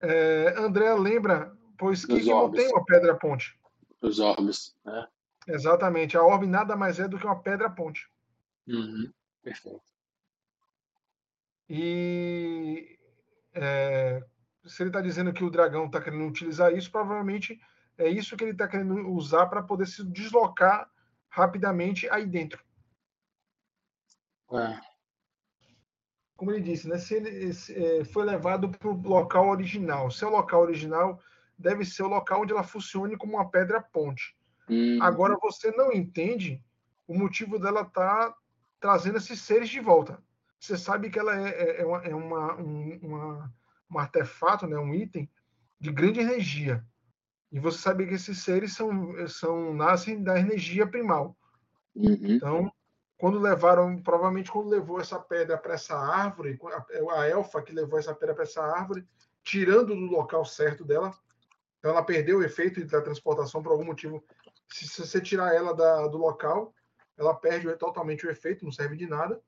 [0.00, 3.57] É, André lembra, pois que, que não tem uma pedra ponte.
[4.00, 5.06] Os orbes, né?
[5.46, 6.16] Exatamente.
[6.16, 8.08] A orbe nada mais é do que uma pedra ponte.
[8.66, 9.12] Uhum.
[9.42, 9.82] Perfeito.
[11.68, 12.98] E
[13.52, 14.24] é,
[14.64, 17.60] se ele está dizendo que o dragão está querendo utilizar isso, provavelmente
[17.96, 20.90] é isso que ele está querendo usar para poder se deslocar
[21.28, 22.62] rapidamente aí dentro.
[24.52, 24.80] É.
[26.36, 30.10] Como ele disse, né, se ele se, é, foi levado para o local original.
[30.10, 31.20] Seu local original
[31.58, 34.36] deve ser o local onde ela funcione como uma pedra ponte.
[34.68, 34.98] Uhum.
[35.02, 36.62] Agora você não entende
[37.06, 38.36] o motivo dela estar tá
[38.78, 40.22] trazendo esses seres de volta.
[40.60, 43.54] Você sabe que ela é, é, é uma, é uma, um, uma,
[43.90, 45.28] um artefato, né, um item
[45.80, 46.84] de grande energia.
[47.50, 51.36] E você sabe que esses seres são, são nascem da energia primal.
[51.94, 52.16] Uhum.
[52.20, 52.72] Então,
[53.16, 57.98] quando levaram, provavelmente quando levou essa pedra para essa árvore, a, a elfa que levou
[57.98, 59.06] essa pedra para essa árvore,
[59.42, 61.12] tirando do local certo dela,
[61.78, 64.24] então ela perdeu o efeito da transportação por algum motivo.
[64.68, 66.74] Se, se você tirar ela da, do local,
[67.16, 69.40] ela perde totalmente o efeito, não serve de nada.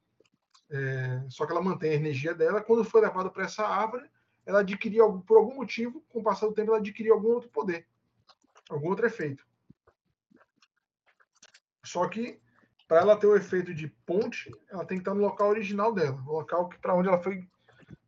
[0.71, 2.63] É, só que ela mantém a energia dela.
[2.63, 4.09] Quando foi levada para essa árvore,
[4.47, 7.87] ela adquiriu, por algum motivo, com o passar do tempo, ela adquiriu algum outro poder,
[8.69, 9.45] algum outro efeito.
[11.85, 12.41] Só que
[12.87, 16.21] para ela ter o efeito de ponte, ela tem que estar no local original dela,
[16.27, 17.49] o local para onde ela foi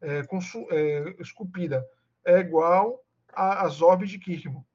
[0.01, 1.85] é, é, esculpida.
[2.25, 3.02] É igual
[3.33, 4.67] às orbes de Kirkmo.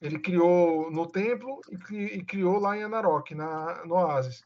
[0.00, 1.60] Ele criou no templo
[1.90, 4.44] e, criou lá em Anarok, na, no Oasis.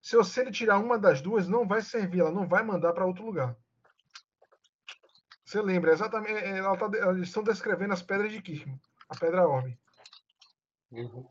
[0.00, 3.04] Se você ele tirar uma das duas, não vai servir, ela não vai mandar para
[3.04, 3.56] outro lugar.
[5.44, 9.48] Você lembra, exatamente, é, ela tá, eles estão descrevendo as pedras de Kirkmo, a pedra
[9.48, 9.76] orbe.
[10.92, 11.28] Uhum.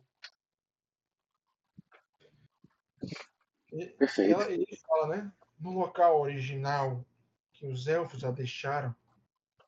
[3.97, 4.33] Perfeito.
[4.33, 5.31] Ela, ele fala, né?
[5.59, 7.05] No local original
[7.53, 8.93] que os elfos a deixaram,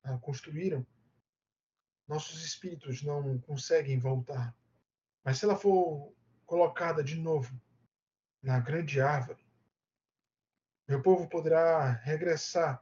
[0.03, 0.85] a construíram,
[2.07, 4.55] nossos espíritos não conseguem voltar.
[5.23, 6.13] Mas se ela for
[6.45, 7.53] colocada de novo
[8.41, 9.45] na grande árvore,
[10.87, 12.81] meu povo poderá regressar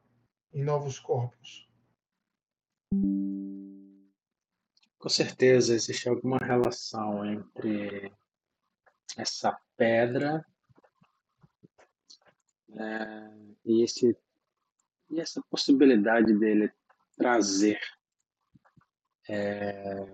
[0.54, 1.68] em novos corpos.
[5.00, 8.14] Com certeza existe alguma relação entre
[9.18, 10.46] essa pedra
[12.78, 14.18] é, e, esse,
[15.10, 16.72] e essa possibilidade dele
[17.18, 17.80] trazer
[19.30, 20.06] é,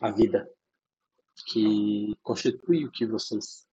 [0.00, 0.50] a vida
[1.46, 3.66] que constitui o que vocês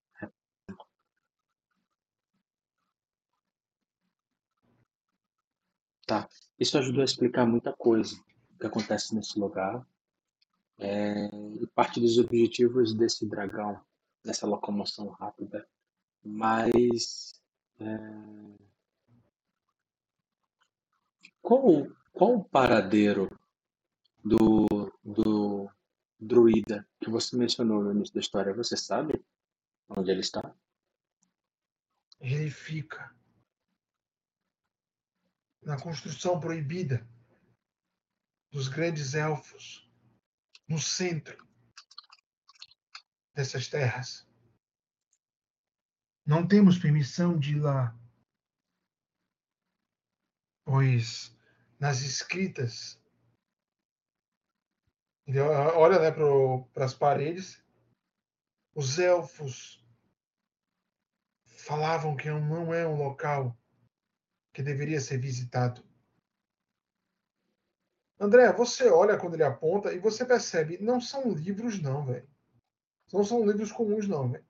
[6.06, 6.28] Tá.
[6.58, 8.14] Isso ajudou a explicar muita coisa
[8.60, 9.86] que acontece nesse lugar.
[10.78, 11.26] É,
[11.62, 13.80] e parte dos objetivos desse dragão,
[14.24, 15.66] dessa locomoção rápida,
[16.22, 17.40] mas
[17.78, 17.86] é...
[21.40, 23.28] qual, qual o paradeiro
[24.24, 24.66] do,
[25.04, 25.70] do,
[26.18, 29.24] druida que você mencionou no início da história, você sabe
[29.88, 30.54] onde ele está?
[32.18, 33.14] Ele fica
[35.62, 37.06] na construção proibida
[38.50, 39.90] dos grandes elfos,
[40.66, 41.46] no centro
[43.34, 44.26] dessas terras.
[46.24, 47.94] Não temos permissão de ir lá,
[50.64, 51.36] pois
[51.78, 52.98] nas escritas,
[55.76, 57.62] olha né, para as paredes,
[58.74, 59.82] os elfos
[61.46, 63.56] falavam que não é um local
[64.52, 65.82] que deveria ser visitado.
[68.20, 72.28] André, você olha quando ele aponta e você percebe, não são livros não, velho.
[73.12, 74.46] Não são livros comuns não, velho.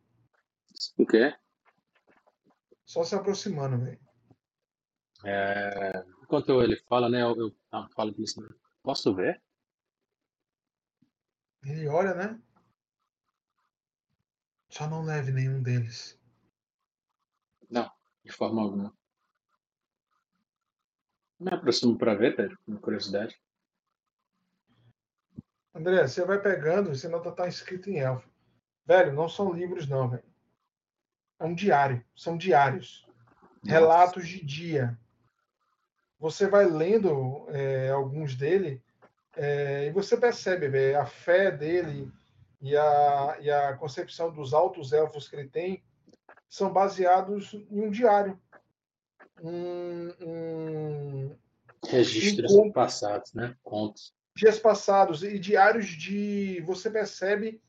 [0.99, 1.35] O quê?
[2.85, 4.01] Só se aproximando, velho.
[5.25, 6.05] É...
[6.23, 8.43] Enquanto ele fala, né, eu, eu ah, falo aqui assim,
[8.83, 9.41] posso ver?
[11.65, 12.41] Ele olha, né?
[14.69, 16.19] Só não leve nenhum deles.
[17.71, 17.91] Não,
[18.23, 18.93] de forma alguma.
[21.39, 23.41] Me aproximo para ver, Pedro, com curiosidade.
[25.75, 28.29] André, você vai pegando, você nota tá escrito em elfo.
[28.87, 30.25] Velho, não são livros não, velho.
[31.39, 33.07] É um diário, são diários.
[33.63, 33.79] Nossa.
[33.79, 34.99] Relatos de dia.
[36.19, 38.83] Você vai lendo é, alguns dele
[39.37, 42.11] é, e você percebe véio, a fé dele
[42.61, 45.83] e a, e a concepção dos altos elfos que ele tem
[46.49, 48.41] são baseados em um diário
[49.43, 51.37] um, um
[51.89, 53.57] registros um passados, né?
[53.63, 54.15] Contos.
[54.37, 57.61] Dias passados e diários de você percebe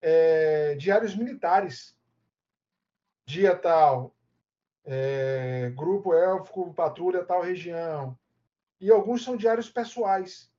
[0.00, 1.96] é, diários militares.
[3.26, 4.14] Dia tal,
[4.84, 8.18] é, grupo élfico patrulha tal região.
[8.80, 10.52] E alguns são diários pessoais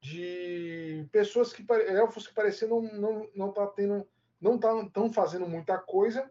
[0.00, 4.06] de pessoas que elfos que pareciam não não não tá tendo
[4.40, 6.30] não estão fazendo muita coisa,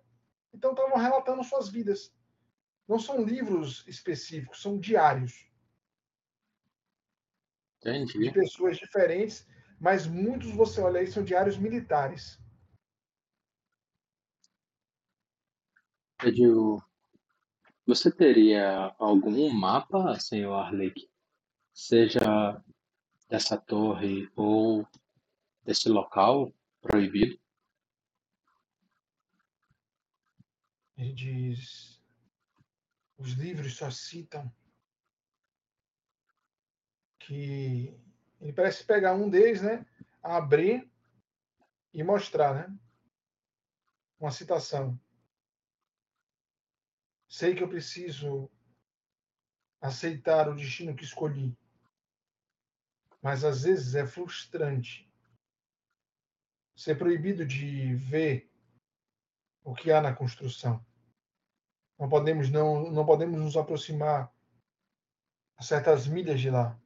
[0.54, 2.14] então estavam relatando suas vidas.
[2.88, 5.46] Não são livros específicos, são diários.
[7.82, 8.20] Entendi.
[8.20, 9.46] De pessoas diferentes,
[9.80, 12.40] mas muitos você olha aí são diários militares.
[16.24, 16.82] Edio,
[17.86, 21.10] você teria algum mapa, senhor Arlek,
[21.74, 22.64] seja
[23.28, 24.88] dessa torre ou
[25.64, 27.40] desse local proibido?
[30.98, 32.02] Ele diz:
[33.18, 34.52] os livros só citam
[37.20, 37.94] que
[38.40, 39.86] ele parece pegar um deles, né,
[40.24, 40.90] abrir
[41.94, 42.80] e mostrar, né,
[44.20, 45.00] uma citação.
[47.28, 48.50] Sei que eu preciso
[49.82, 51.56] aceitar o destino que escolhi,
[53.22, 55.08] mas às vezes é frustrante
[56.76, 58.52] ser proibido de ver
[59.64, 60.86] o que há na construção.
[62.00, 64.32] Não podemos não, não podemos nos aproximar
[65.58, 66.80] a certas milhas de lá.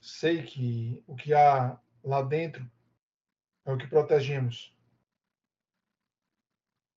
[0.00, 2.68] Sei que o que há lá dentro
[3.64, 4.76] é o que protegemos.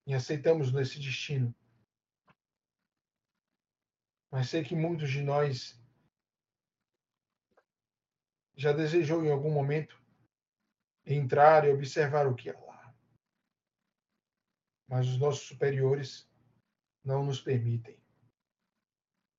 [0.08, 1.54] E aceitamos nesse destino.
[4.32, 5.80] Mas sei que muitos de nós
[8.58, 9.98] já desejou em algum momento
[11.06, 12.78] entrar e observar o que há lá
[14.88, 16.28] mas os nossos superiores
[17.04, 17.98] não nos permitem.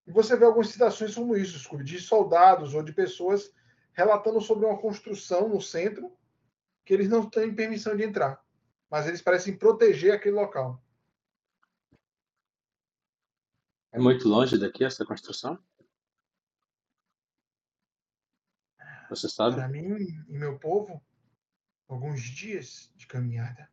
[0.06, 3.52] E você vê algumas citações como isso, de soldados ou de pessoas
[3.92, 6.16] relatando sobre uma construção no centro
[6.84, 8.42] que eles não têm permissão de entrar,
[8.90, 10.82] mas eles parecem proteger aquele local.
[13.92, 15.58] É muito longe daqui essa construção?
[19.08, 19.56] Você sabe?
[19.56, 19.96] Para mim
[20.28, 21.02] e meu povo,
[21.88, 23.70] alguns dias de caminhada.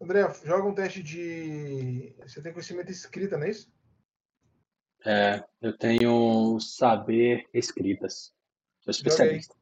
[0.00, 2.12] André, joga um teste de.
[2.20, 3.72] Você tem conhecimento escrita, não é isso?
[5.06, 8.34] É, eu tenho saber escritas.
[8.80, 9.54] Sou especialista.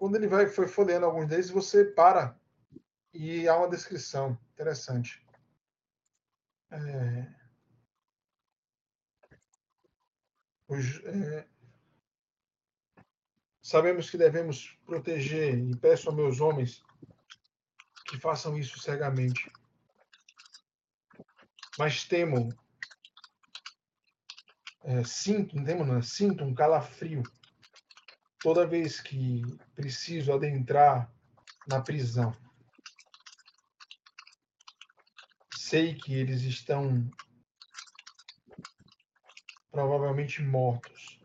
[0.00, 2.34] Quando ele vai foi folheando alguns deles, você para
[3.12, 5.22] e há uma descrição interessante.
[6.70, 7.34] É...
[10.66, 11.46] Os, é...
[13.60, 16.82] Sabemos que devemos proteger e peço a meus homens
[18.06, 19.52] que façam isso cegamente.
[21.78, 22.48] Mas temo,
[24.82, 27.22] é, sinto, não temo, não, sinto um calafrio
[28.40, 29.42] toda vez que
[29.74, 31.12] preciso adentrar
[31.66, 32.34] na prisão.
[35.54, 37.10] Sei que eles estão
[39.70, 41.20] provavelmente mortos.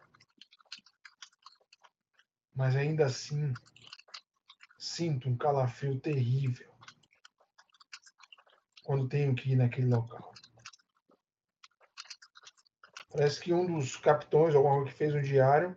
[2.53, 3.53] Mas ainda assim,
[4.77, 6.73] sinto um calafrio terrível
[8.83, 10.33] quando tenho que ir naquele local.
[13.11, 15.75] Parece que um dos capitões, ou alguém que fez um diário,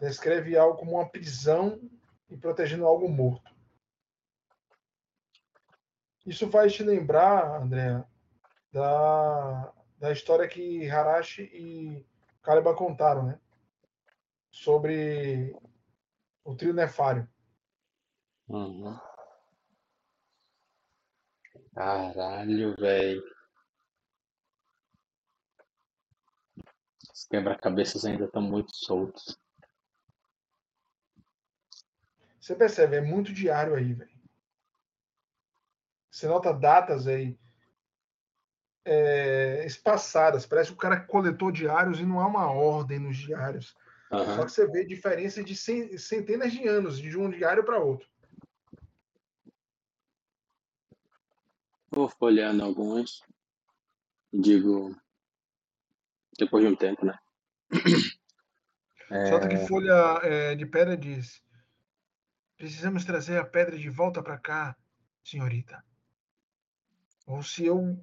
[0.00, 1.80] descreve algo como uma prisão
[2.28, 3.54] e protegendo algo morto.
[6.26, 8.02] Isso faz te lembrar, André,
[8.72, 12.06] da, da história que Harashi e
[12.42, 13.40] Kaliba contaram, né?
[14.50, 15.54] Sobre
[16.42, 17.28] o trio nefário.
[18.48, 18.98] Uhum.
[21.74, 23.22] Caralho, velho.
[27.12, 29.38] Os quebra-cabeças ainda estão muito soltos.
[32.44, 34.10] Você percebe, é muito diário aí, velho.
[36.10, 37.38] Você nota datas aí
[38.84, 40.44] é, espaçadas.
[40.44, 43.74] Parece que o cara coletou diários e não há uma ordem nos diários.
[44.12, 44.36] Uhum.
[44.36, 48.06] Só que você vê diferença de centenas de anos, de um diário para outro.
[51.90, 53.22] Vou folheando alguns.
[54.30, 54.94] Digo.
[56.38, 57.18] Depois de um tempo, né?
[59.10, 59.26] É...
[59.30, 61.43] Só que folha é, de pedra diz:
[62.56, 64.76] Precisamos trazer a pedra de volta para cá,
[65.22, 65.84] senhorita.
[67.26, 67.98] Ou se eu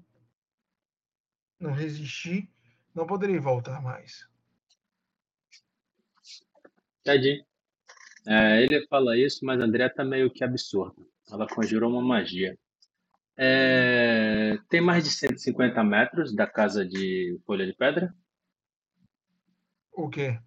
[1.59, 2.49] não resistir,
[2.93, 4.27] não poderei voltar mais.
[7.03, 7.45] Tadinho.
[8.27, 11.01] É, ele fala isso, mas André tá meio que absurda.
[11.31, 12.57] Ela conjurou uma magia.
[13.37, 18.13] É, tem mais de 150 metros da casa de Folha de Pedra?
[19.91, 20.39] O quê?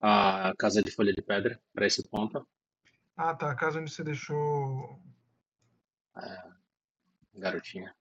[0.00, 2.46] A casa de Folha de Pedra, para esse ponto.
[3.24, 3.52] Ah, tá.
[3.52, 5.00] A casa onde você deixou.
[6.16, 6.52] É,
[7.34, 7.94] garotinha.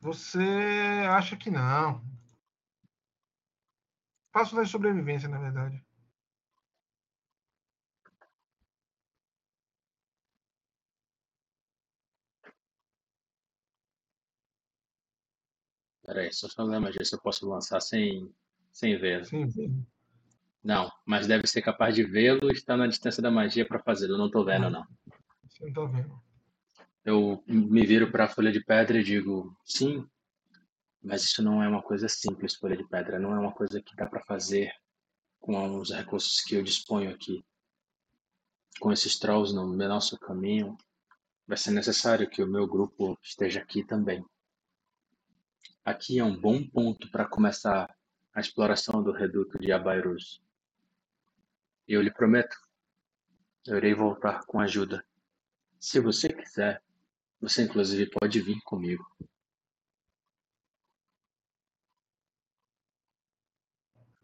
[0.00, 0.38] Você
[1.08, 2.00] acha que não.
[4.30, 5.82] Passo da sobrevivência, na verdade.
[16.04, 18.32] Peraí, só fazer uma magia se eu posso lançar sem,
[18.72, 19.24] sem ver.
[19.26, 19.86] Sim, sim.
[20.64, 24.14] Não, mas deve ser capaz de vê-lo e estar na distância da magia para fazê-lo.
[24.14, 24.86] Eu não estou vendo, não.
[25.46, 26.22] Você não tá vendo.
[27.04, 30.08] Eu me viro para a folha de pedra e digo: sim,
[31.02, 33.18] mas isso não é uma coisa simples, folha de pedra.
[33.18, 34.72] Não é uma coisa que dá para fazer
[35.38, 37.44] com os recursos que eu disponho aqui.
[38.80, 40.78] Com esses trolls no nosso caminho,
[41.46, 44.24] vai ser necessário que o meu grupo esteja aqui também.
[45.84, 47.94] Aqui é um bom ponto para começar
[48.32, 50.42] a exploração do reduto de Abairus.
[51.86, 52.56] Eu lhe prometo,
[53.66, 55.04] eu irei voltar com ajuda.
[55.78, 56.82] Se você quiser,
[57.40, 59.04] você inclusive pode vir comigo.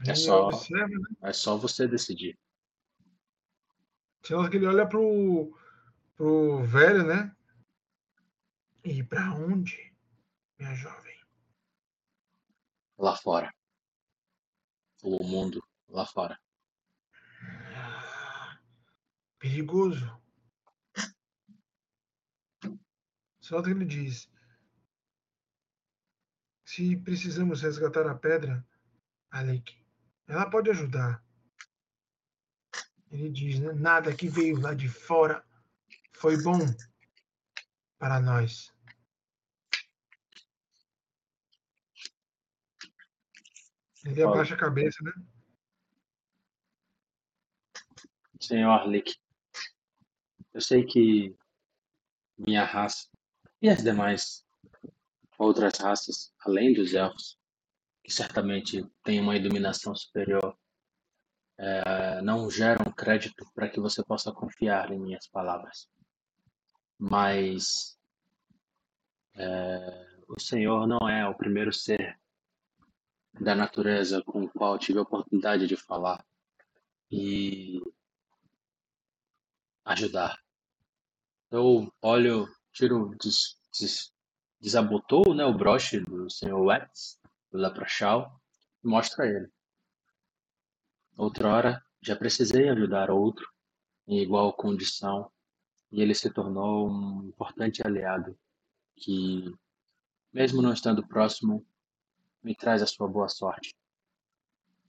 [0.06, 1.16] É só, observa, né?
[1.22, 2.38] é só você decidir.
[4.22, 5.54] Senão que ele olha pro,
[6.16, 7.34] pro velho, né?
[8.82, 9.94] E para onde,
[10.58, 11.18] minha jovem?
[12.96, 13.54] Lá fora.
[15.02, 16.38] O mundo lá fora.
[19.40, 20.20] Perigoso.
[23.40, 24.30] Só que ele diz:
[26.64, 28.64] Se precisamos resgatar a pedra,
[29.30, 29.82] Alec,
[30.28, 31.24] ela pode ajudar.
[33.10, 35.42] Ele diz: né, Nada que veio lá de fora
[36.12, 36.58] foi bom
[37.98, 38.70] para nós.
[44.04, 45.12] Ele abaixa a cabeça, né?
[48.38, 49.18] Senhor Arlick,
[50.52, 51.36] eu sei que
[52.36, 53.08] minha raça
[53.62, 54.44] e as demais
[55.38, 57.38] outras raças, além dos elfos,
[58.02, 60.56] que certamente têm uma iluminação superior,
[61.58, 65.88] é, não geram crédito para que você possa confiar em minhas palavras.
[66.98, 67.98] Mas
[69.34, 72.18] é, o Senhor não é o primeiro ser
[73.40, 76.24] da natureza com o qual tive a oportunidade de falar
[77.10, 77.80] e
[79.92, 80.38] ajudar.
[81.50, 84.12] Eu olho, tiro, des, des,
[84.60, 86.54] desabotou né, o broche do Sr.
[86.54, 87.18] Watts,
[87.50, 88.40] do Leprochal,
[88.84, 89.50] e mostra a ele.
[91.16, 93.46] Outrora, já precisei ajudar outro
[94.06, 95.30] em igual condição
[95.92, 98.38] e ele se tornou um importante aliado
[98.96, 99.52] que,
[100.32, 101.66] mesmo não estando próximo,
[102.42, 103.74] me traz a sua boa sorte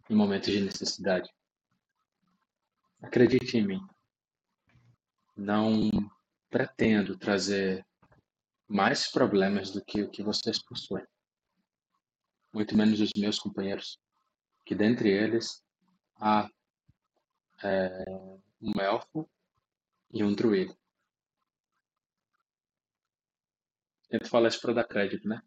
[0.10, 1.30] em momentos de necessidade.
[3.02, 3.82] Acredite em mim.
[5.35, 5.89] Não
[6.49, 7.85] pretendo trazer
[8.67, 11.05] mais problemas do que o que vocês possuem.
[12.53, 13.99] Muito menos os meus companheiros,
[14.65, 15.63] que dentre eles
[16.15, 16.49] há
[17.63, 18.03] é,
[18.61, 19.29] um elfo
[20.11, 20.75] e um druida.
[24.09, 25.41] Tento falar isso para dar crédito, né?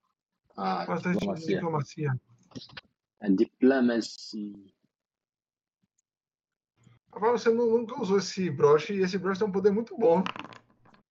[0.57, 1.57] A diplomacia.
[1.57, 2.21] diplomacia.
[3.21, 4.74] A diplomacia.
[7.15, 10.25] Agora você nunca usou esse broche e esse broche tem um poder muito bom.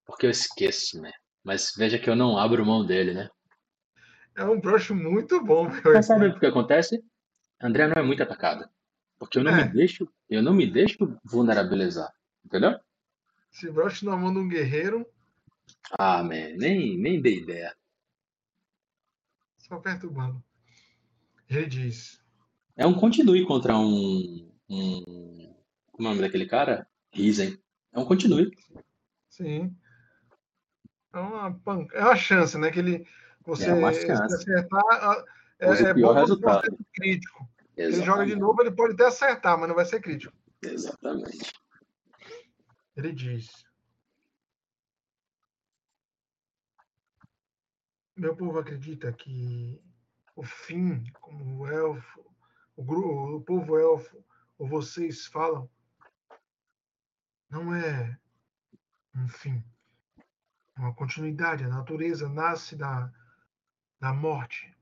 [0.05, 1.11] Porque eu esqueço, né?
[1.41, 3.29] Mas veja que eu não abro mão dele, né?
[4.35, 5.93] É um broche muito bom, meu.
[5.93, 7.01] Mas sabe o que acontece?
[7.61, 8.67] André não é muito atacado.
[9.17, 9.63] Porque eu não é.
[9.63, 12.11] me deixo, eu não me deixo vulnerabilizar.
[12.43, 12.77] Entendeu?
[13.53, 15.05] Esse broche na mão de um guerreiro.
[15.97, 17.73] Ah, man, nem, nem dei ideia.
[19.57, 20.43] Só perturbando.
[21.49, 22.21] Ele diz.
[22.75, 24.51] É um continue contra um.
[24.69, 25.42] um
[25.93, 26.87] como é o nome daquele cara?
[27.13, 27.57] Risen.
[27.93, 28.51] É um continue.
[29.29, 29.75] Sim.
[31.13, 31.85] É uma, pan...
[31.93, 32.71] é uma chance, né?
[32.71, 33.07] Que ele.
[33.45, 34.35] Você é uma chance.
[34.35, 35.23] acertar.
[35.59, 36.77] É, é bom resultado.
[36.93, 37.47] crítico.
[37.77, 40.33] Ele joga de novo, ele pode até acertar, mas não vai ser crítico.
[40.61, 41.53] Exatamente.
[42.95, 43.49] Ele diz:
[48.15, 49.79] Meu povo acredita que
[50.35, 52.25] o fim, como o elfo,
[52.75, 54.23] o, grupo, o povo elfo,
[54.57, 55.69] ou vocês falam,
[57.53, 58.19] não é
[59.29, 59.63] fim,
[60.75, 61.63] é uma continuidade.
[61.63, 63.13] A natureza nasce da,
[63.99, 64.75] da morte,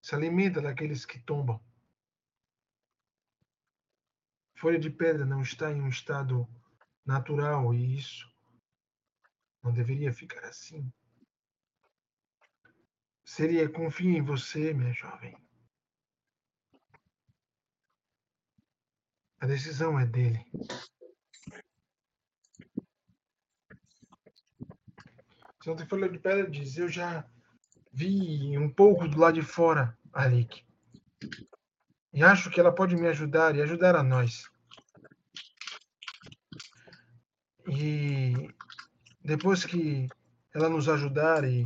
[0.00, 1.60] se alimenta daqueles que tombam.
[4.54, 6.48] Folha de pedra não está em um estado
[7.04, 8.32] natural e isso
[9.60, 10.88] não deveria ficar assim.
[13.24, 15.36] Seria confie em você, minha jovem.
[19.40, 20.46] A decisão é dele.
[25.62, 27.24] Santa Folha de Pedra diz: Eu já
[27.92, 30.64] vi um pouco do lado de fora, Alik.
[32.12, 34.50] E acho que ela pode me ajudar e ajudar a nós.
[37.68, 38.48] E
[39.24, 40.08] depois que
[40.52, 41.64] ela nos ajudar e,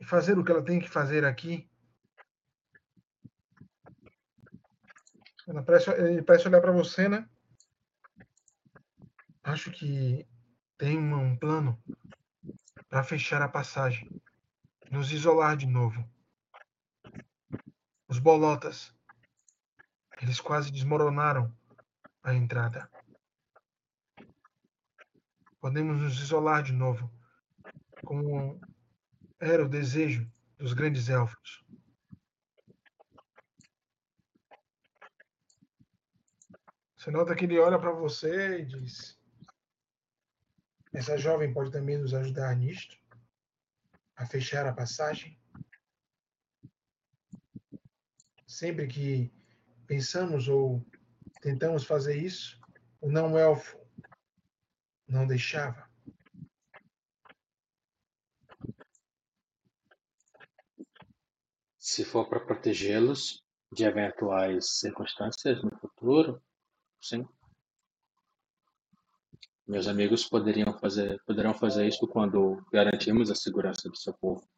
[0.00, 1.70] e fazer o que ela tem que fazer aqui,
[5.46, 7.28] ela parece, ele parece olhar para você, né?
[9.44, 10.26] Acho que
[10.76, 11.80] tem um plano
[12.88, 14.08] para fechar a passagem,
[14.90, 16.08] nos isolar de novo.
[18.08, 18.94] Os bolotas,
[20.22, 21.54] eles quase desmoronaram
[22.22, 22.90] a entrada
[25.60, 27.10] podemos nos isolar de novo,
[28.04, 28.60] como
[29.40, 31.64] era o desejo dos grandes elfos.
[36.96, 39.17] Você nota que ele olha para você e diz:
[40.92, 42.96] Essa jovem pode também nos ajudar nisto,
[44.16, 45.38] a fechar a passagem.
[48.46, 49.32] Sempre que
[49.86, 50.84] pensamos ou
[51.40, 52.60] tentamos fazer isso,
[53.00, 53.78] o não elfo
[55.06, 55.88] não deixava.
[61.78, 63.42] Se for para protegê-los
[63.72, 66.42] de eventuais circunstâncias no futuro,
[67.00, 67.26] sim.
[69.68, 74.48] Meus amigos poderiam fazer, poderão fazer isso quando garantimos a segurança do seu povo.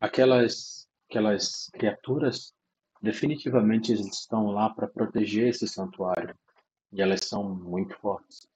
[0.00, 2.52] Aquelas, aquelas criaturas
[3.00, 6.36] definitivamente estão lá para proteger esse santuário.
[6.90, 8.48] E elas são muito fortes.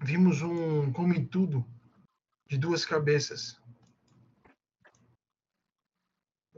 [0.00, 1.64] Vimos um come tudo
[2.48, 3.62] de duas cabeças.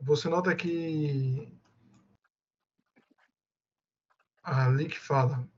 [0.01, 1.55] Você nota que
[4.47, 5.49] ali que fala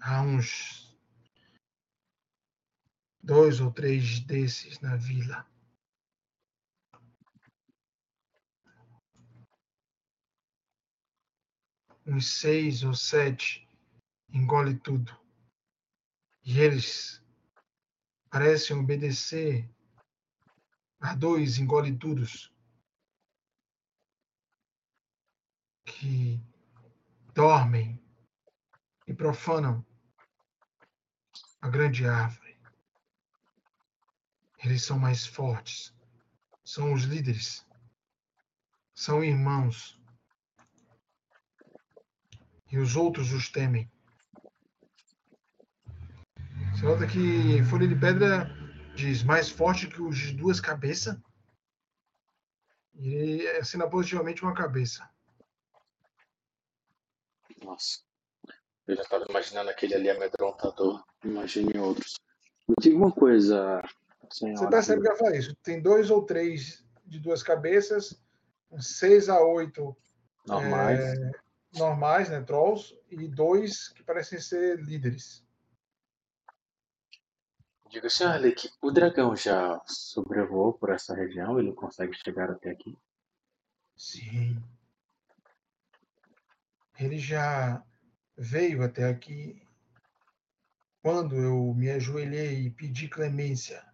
[0.00, 0.96] há uns
[3.22, 5.46] dois ou três desses na vila.
[12.04, 13.68] uns seis ou sete,
[14.28, 15.16] engole tudo.
[16.44, 17.22] E eles
[18.28, 19.70] parecem obedecer
[21.00, 22.52] a dois engole tudos
[25.84, 26.40] que
[27.34, 28.01] dormem
[29.06, 29.84] e profanam
[31.60, 32.58] a grande árvore.
[34.64, 35.92] Eles são mais fortes,
[36.64, 37.66] são os líderes,
[38.94, 40.00] são irmãos
[42.70, 43.90] e os outros os temem.
[46.72, 48.50] Você nota que Folha de Pedra
[48.94, 51.16] diz mais forte que os de duas cabeças.
[52.94, 55.08] E assina positivamente uma cabeça.
[57.62, 58.00] Nossa.
[58.86, 61.02] Eu já estava imaginando aquele ali amedrontador.
[61.24, 62.14] Imagine outros.
[62.68, 63.82] Me diga uma coisa,
[64.30, 64.58] senhora.
[64.58, 65.54] Você percebe que ela fala isso.
[65.62, 68.20] Tem dois ou três de duas cabeças,
[68.80, 69.96] seis a oito
[70.46, 71.00] Normais.
[71.00, 71.30] é,
[71.74, 75.44] normais, né, trolls, e dois que parecem ser líderes.
[77.88, 81.58] Diga, senhor Alec, o dragão já sobrevoou por essa região?
[81.58, 82.96] Ele consegue chegar até aqui?
[83.96, 84.56] Sim.
[86.98, 87.84] Ele já
[88.36, 89.60] veio até aqui
[91.02, 93.84] quando eu me ajoelhei e pedi clemência.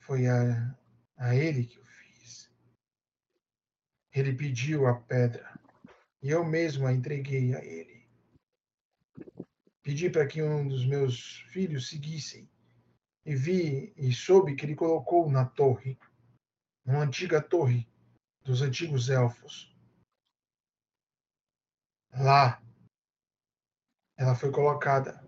[0.00, 0.76] Foi a,
[1.16, 2.50] a ele que eu fiz.
[4.12, 5.58] Ele pediu a pedra
[6.22, 8.08] e eu mesmo a entreguei a ele.
[9.82, 12.50] Pedi para que um dos meus filhos seguissem
[13.24, 15.98] e vi e soube que ele colocou na torre,
[16.84, 17.88] uma antiga torre
[18.42, 19.74] dos antigos elfos.
[22.12, 22.60] Lá
[24.20, 25.24] ela foi colocada.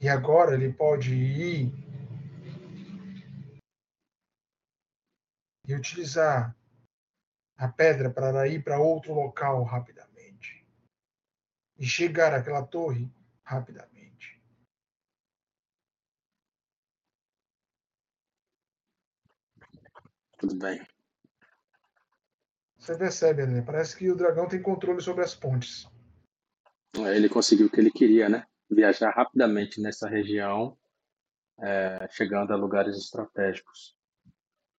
[0.00, 1.70] E agora ele pode ir
[5.68, 6.56] e utilizar
[7.58, 10.66] a pedra para ir para outro local rapidamente
[11.78, 13.12] e chegar àquela torre
[13.44, 14.42] rapidamente.
[20.38, 20.82] Tudo bem.
[22.78, 23.60] Você percebe, né?
[23.60, 25.86] Parece que o dragão tem controle sobre as pontes.
[26.94, 28.46] Ele conseguiu o que ele queria, né?
[28.68, 30.76] Viajar rapidamente nessa região,
[31.58, 33.96] é, chegando a lugares estratégicos.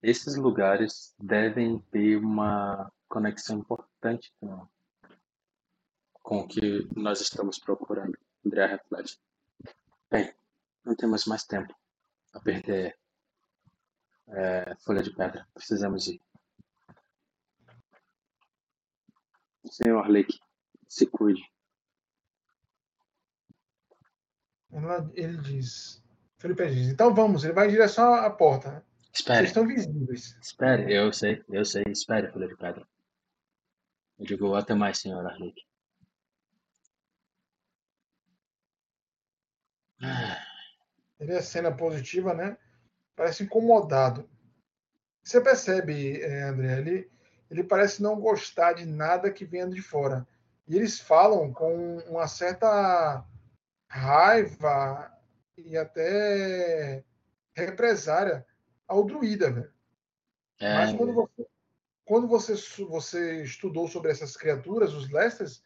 [0.01, 4.67] Esses lugares devem ter uma conexão importante com,
[6.23, 8.17] com o que nós estamos procurando.
[8.45, 9.19] André reflete.
[10.09, 10.33] Bem,
[10.83, 11.73] não temos mais tempo
[12.33, 12.97] a perder
[14.29, 15.47] é, folha de pedra.
[15.53, 16.21] Precisamos ir.
[19.65, 20.39] Senhor Lake,
[20.87, 21.50] se cuide.
[24.71, 26.01] Ela- ele diz.
[26.37, 28.71] Felipe diz, então vamos, ele vai em direção à porta.
[28.71, 28.81] né?
[29.11, 30.37] Vocês Espere, estão visíveis.
[30.41, 30.93] espere.
[30.93, 31.83] Eu sei, eu sei.
[31.87, 32.87] Espere, folha de pedra.
[34.17, 35.61] Eu digo até mais, senhor Arlick.
[40.01, 40.37] Ah,
[41.19, 42.57] Ele é cena positiva, né?
[43.15, 44.27] Parece incomodado.
[45.23, 47.11] Você percebe, eh, André, ele,
[47.49, 50.27] ele parece não gostar de nada que venha de fora.
[50.67, 53.23] E eles falam com uma certa
[53.91, 55.11] raiva
[55.57, 57.03] e até
[57.53, 58.45] represária
[58.87, 59.73] ao druida, velho.
[60.59, 61.47] É, Mas quando você,
[62.05, 62.55] quando você,
[62.85, 65.61] você estudou sobre essas criaturas, os Lesters,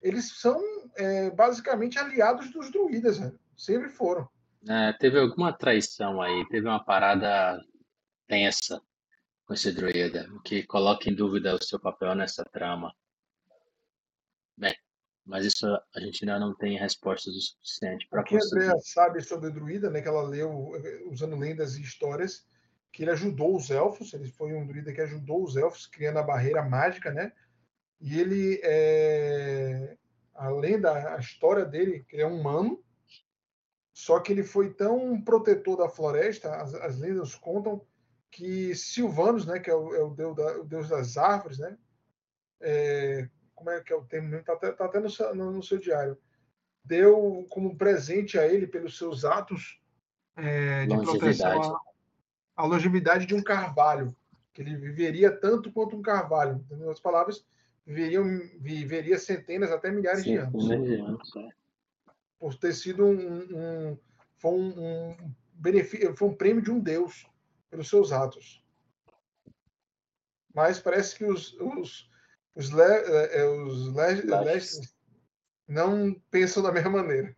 [0.00, 0.60] eles são
[0.96, 3.38] é, basicamente aliados dos druidas, velho.
[3.56, 4.28] Sempre foram.
[4.68, 7.62] é, teve alguma traição aí, teve uma parada
[8.26, 8.82] tensa
[9.44, 12.92] com esse druida, o que coloca em dúvida o seu papel nessa trama.
[15.24, 18.64] Mas isso a gente ainda não tem respostas o suficiente para O que a conseguir.
[18.64, 22.46] Andrea sabe sobre o druida, né, que ela leu eh, usando lendas e histórias,
[22.90, 26.22] que ele ajudou os elfos, ele foi um druida que ajudou os elfos criando a
[26.22, 27.32] barreira mágica, né?
[28.00, 29.96] E ele é
[30.34, 32.82] a lenda, a história dele, que ele é um humano,
[33.94, 37.86] só que ele foi tão protetor da floresta, as, as lendas contam
[38.30, 41.78] que Silvanos, né, que é o, é o deus, da- o deus das árvores, né?
[42.60, 43.28] É,
[43.62, 44.34] como é que é o termo?
[44.34, 46.18] Está até, tá até no, seu, no- no seu diário.
[46.84, 49.80] Deu como presente a ele, pelos seus atos
[50.36, 51.80] é, de proteção, a,
[52.56, 54.14] a longevidade de um carvalho,
[54.52, 56.64] que ele viveria tanto quanto um carvalho.
[56.72, 57.46] Em outras palavras,
[57.86, 58.24] viveriam,
[58.58, 61.48] viveria centenas até milhares de anos Centenas de anos, é.
[62.40, 63.98] por ter sido um, um
[64.38, 67.24] foi um, um benefício, foi um prêmio de um deus
[67.70, 68.60] pelos seus atos.
[70.52, 72.11] Mas parece que os os
[72.54, 74.86] os, le, é, é, os le,
[75.68, 77.34] não pensam da mesma maneira.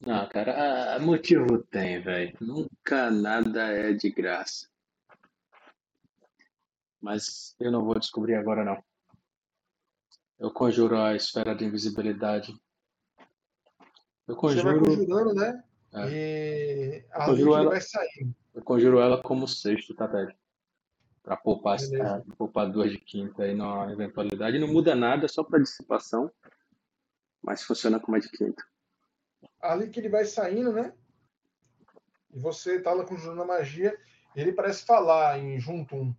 [0.00, 2.36] Não, cara, a- motivo tem, velho.
[2.40, 4.68] Nunca nada é de graça.
[7.00, 8.82] Mas eu não vou descobrir agora, não.
[10.38, 12.54] Eu conjuro a esfera de invisibilidade.
[14.28, 15.64] Eu Você vai conjuro, conjurando, né?
[15.94, 16.10] É.
[16.10, 18.36] E a Conjuro líquida ela- vai saindo.
[18.54, 20.36] eu conjuro ela como sexto, tá, Ted?
[21.26, 22.24] Pra poupar, Beleza.
[22.24, 24.60] é, poupar duas de quinta aí na eventualidade.
[24.60, 26.30] Não muda nada, só pra dissipação.
[27.42, 28.64] Mas funciona como a de quinta.
[29.60, 30.94] Ali que ele vai saindo, né?
[32.32, 33.98] E você tá lá conjurando a magia.
[34.36, 36.14] Ele parece falar em Juntum.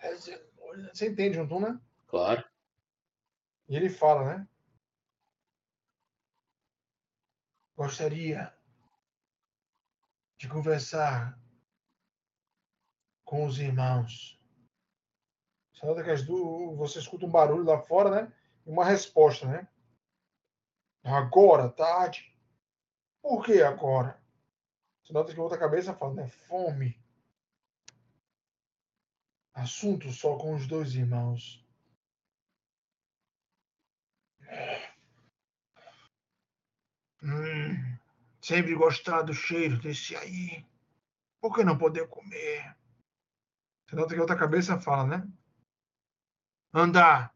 [0.00, 1.80] É, Você entende Juntum, né?
[2.08, 2.44] Claro.
[3.68, 4.48] E ele fala, né?
[7.76, 8.52] Gostaria
[10.38, 11.38] de conversar
[13.26, 14.40] com os irmãos.
[15.74, 18.32] Você nota que as du- você escuta um barulho lá fora, né?
[18.64, 19.68] uma resposta, né?
[21.04, 22.34] Agora, tarde.
[23.22, 24.20] Por que agora?
[25.02, 26.28] Você nota que outra cabeça fala, né?
[26.28, 26.98] Fome.
[29.54, 31.64] Assunto só com os dois irmãos.
[37.22, 37.98] Hum,
[38.40, 40.64] sempre gostar do cheiro desse aí.
[41.40, 42.75] Por que não poder comer?
[43.86, 45.32] Você nota que outra cabeça fala, né?
[46.72, 47.34] Andar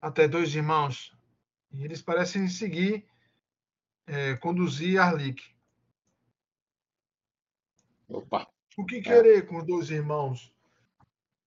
[0.00, 1.16] até dois irmãos.
[1.70, 3.08] E eles parecem seguir,
[4.06, 5.40] é, conduzir Arlik.
[8.08, 8.50] Opa.
[8.76, 9.42] O que querer é.
[9.42, 10.52] com os dois irmãos?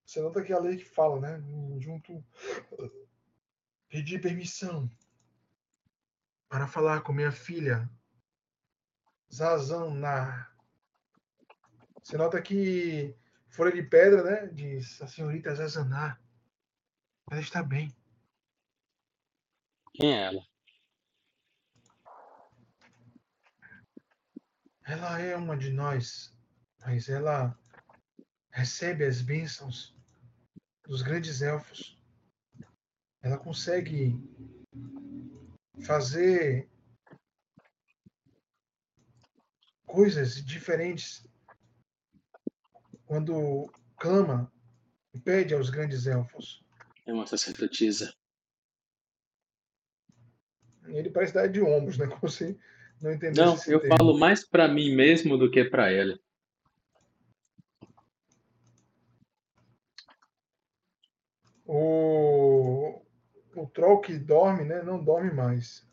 [0.06, 1.44] Você nota que a lei que fala, né?
[1.80, 2.24] Junto.
[3.90, 4.90] Pedir permissão
[6.48, 7.90] para falar com minha filha,
[9.34, 10.48] Zazão na.
[12.02, 13.18] Você nota que
[13.54, 14.48] Folha de Pedra, né?
[14.48, 16.20] Diz a senhorita Zazaná.
[17.30, 17.96] Ela está bem.
[19.94, 20.48] Quem é ela?
[24.86, 26.36] Ela é uma de nós,
[26.80, 27.56] mas ela
[28.52, 29.96] recebe as bênçãos
[30.88, 31.96] dos grandes elfos.
[33.22, 34.20] Ela consegue
[35.86, 36.68] fazer
[39.86, 41.24] coisas diferentes
[43.14, 44.52] quando clama
[45.24, 46.66] pede aos grandes elfos.
[47.06, 48.12] É uma sacerdotisa.
[50.88, 52.08] Ele parece dar de ombros, né?
[52.20, 52.60] Como se
[53.00, 53.70] não entendesse.
[53.70, 53.96] Não, eu termo.
[53.96, 56.20] falo mais para mim mesmo do que para ele.
[61.68, 63.00] O,
[63.56, 64.82] o troll que dorme, né?
[64.82, 65.88] Não dorme mais.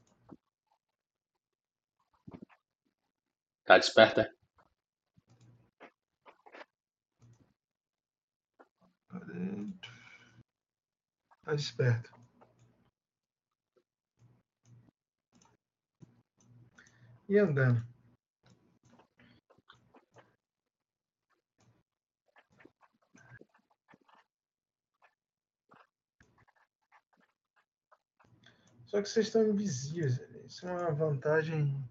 [3.67, 4.35] Tá desperta?
[11.43, 12.15] Tá desperto.
[17.29, 17.85] E andando.
[28.87, 30.19] Só que vocês estão invisíveis.
[30.47, 31.89] Isso é uma vantagem.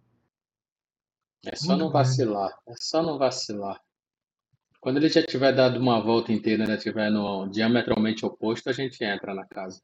[1.46, 2.52] É só não vacilar.
[2.68, 3.82] É só não vacilar.
[4.80, 9.04] Quando ele já tiver dado uma volta inteira, né, tiver no diametralmente oposto, a gente
[9.04, 9.82] entra na casa.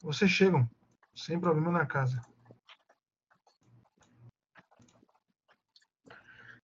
[0.00, 0.68] Vocês chegam
[1.14, 2.20] sem problema na casa.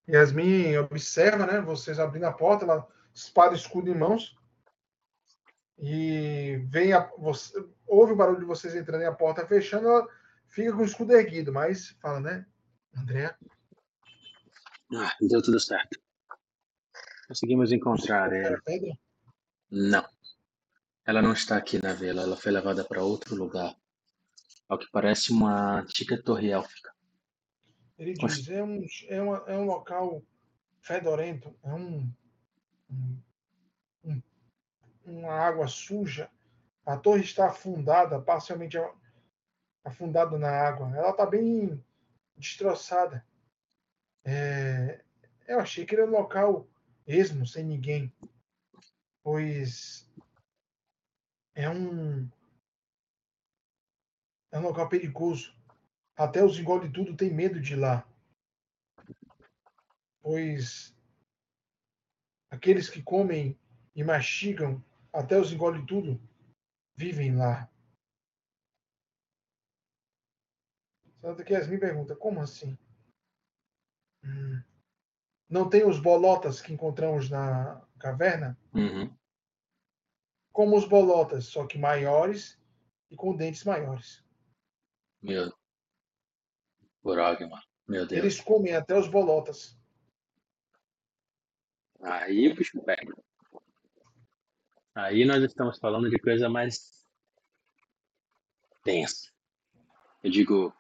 [0.09, 1.61] Yasmin observa, né?
[1.61, 4.37] Vocês abrindo a porta, ela espada e escudo em mãos.
[5.79, 7.53] E vem a, você,
[7.87, 10.09] ouve o barulho de vocês entrando e a porta fechando, ela
[10.47, 12.47] fica com o escudo erguido, mas fala, né?
[12.97, 13.37] André?
[14.95, 16.01] Ah, deu tudo certo.
[17.29, 18.59] Conseguimos encontrar ela.
[19.71, 20.09] Não.
[21.05, 23.77] Ela não está aqui na vila, ela foi levada para outro lugar.
[24.67, 26.91] Ao que parece uma antiga torre élfica.
[27.99, 30.23] Ele diz, é um, é, uma, é um local
[30.81, 32.11] fedorento, é um,
[32.91, 33.23] um,
[34.05, 34.23] um,
[35.05, 36.31] uma água suja.
[36.87, 38.79] A torre está afundada, parcialmente
[39.85, 40.91] afundada na água.
[40.97, 41.83] Ela está bem
[42.37, 43.25] destroçada.
[44.25, 45.03] É,
[45.47, 46.67] eu achei que era um local
[47.09, 48.13] esmo, sem ninguém,
[49.23, 50.07] pois
[51.55, 52.29] é um
[54.53, 55.57] é um local perigoso.
[56.15, 58.07] Até os engole tudo tem medo de ir lá.
[60.21, 60.95] Pois
[62.51, 63.59] aqueles que comem
[63.95, 66.21] e mastigam até os engole tudo
[66.95, 67.71] vivem lá.
[71.21, 72.79] Santa que Yasmin pergunta, como assim?
[74.23, 74.63] Hum.
[75.49, 78.59] Não tem os bolotas que encontramos na caverna?
[78.75, 79.15] Uhum.
[80.53, 82.61] Como os bolotas, só que maiores
[83.11, 84.25] e com dentes maiores.
[85.23, 85.53] Meu
[87.03, 87.63] Burogma.
[87.87, 88.21] Meu Deus.
[88.21, 89.79] Eles comem até os bolotas.
[92.03, 93.15] Aí o bicho pega.
[94.95, 97.07] Aí nós estamos falando de coisa mais
[98.85, 99.33] tensa.
[100.23, 100.75] Eu digo.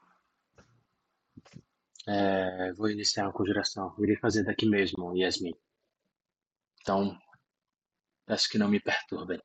[2.09, 3.94] É, vou iniciar uma conjuração.
[3.98, 5.55] Irei fazer daqui mesmo, Yasmin.
[6.80, 7.14] Então,
[8.24, 9.39] peço que não me perturbem.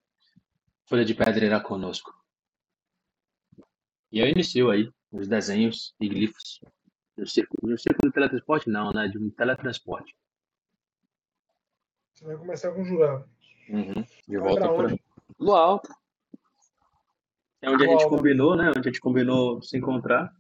[0.88, 2.14] Folha de Pedra irá conosco.
[4.10, 6.62] E eu inicio aí os desenhos e glifos
[7.18, 7.70] no círculo.
[7.70, 9.10] No círculo de teletransporte, não, né?
[9.10, 10.16] De um teletransporte.
[12.14, 13.26] Você vai começar a conjurar.
[13.68, 14.06] Uhum.
[14.26, 14.96] De volta para
[15.38, 15.94] Lo alto.
[17.62, 18.70] É onde a gente combinou, né?
[18.70, 20.34] Onde a gente combinou se encontrar.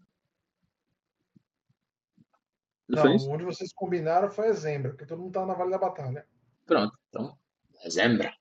[2.95, 6.27] Não, onde vocês combinaram foi a Zembra, porque todo mundo estava na Vale da Batalha.
[6.65, 7.37] Pronto, então.
[7.83, 8.33] É Zembra.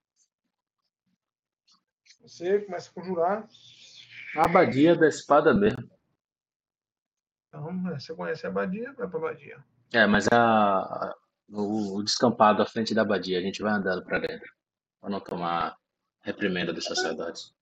[2.21, 3.49] Você começa a conjurar
[4.37, 5.91] A abadia da espada mesmo.
[7.49, 9.63] Então, é, você conhece a abadia, vai pra abadia.
[9.93, 11.15] É, mas a,
[11.51, 14.51] o, o descampado à frente da abadia, a gente vai andando pra dentro.
[15.01, 15.77] Pra não tomar
[16.23, 17.53] reprimenda dos sacerdotes.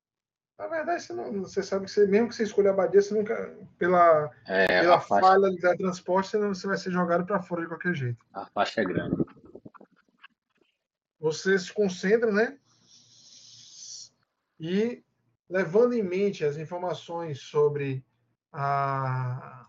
[0.60, 3.14] Na verdade, você, não, você sabe que você, mesmo que você escolha a abadia, você
[3.14, 7.40] nunca, pela, É, pela faixa, falha de transporte, você, não- você vai ser jogado para
[7.40, 8.22] fora de qualquer jeito.
[8.34, 9.24] a faixa é grande.
[11.18, 12.58] Você se concentra, né?
[14.58, 15.02] E
[15.48, 18.04] levando em mente as informações sobre
[18.52, 19.66] a,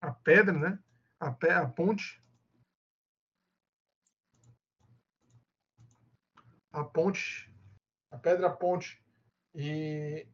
[0.00, 0.78] a pedra, né?
[1.18, 2.22] A, pe- a ponte.
[6.72, 7.51] A ponte,
[8.12, 9.02] a pedra ponte,
[9.54, 10.26] e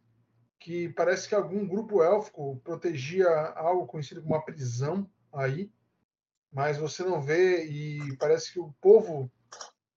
[0.59, 5.73] que parece que algum grupo élfico protegia algo conhecido como uma prisão aí,
[6.53, 9.31] mas você não vê e parece que o povo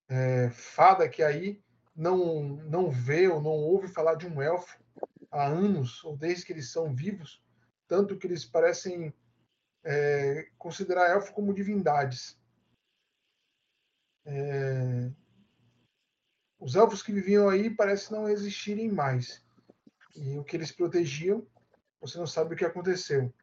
[0.07, 1.61] é, fada que aí
[1.95, 4.79] não não vê ou não ouve falar de um elfo
[5.31, 7.41] há anos ou desde que eles são vivos,
[7.87, 9.13] tanto que eles parecem
[9.83, 12.39] é, considerar elfo como divindades.
[14.25, 15.11] É,
[16.61, 19.43] os elfos que viviam aí parecem não existirem mais.
[20.15, 21.45] E o que eles protegiam,
[21.99, 23.33] você não sabe o que aconteceu.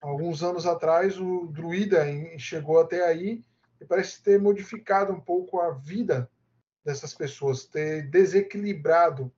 [0.00, 2.04] Alguns anos atrás, o druida
[2.38, 3.44] chegou até aí
[3.80, 6.30] e parece ter modificado um pouco a vida
[6.84, 9.32] dessas pessoas, ter desequilibrado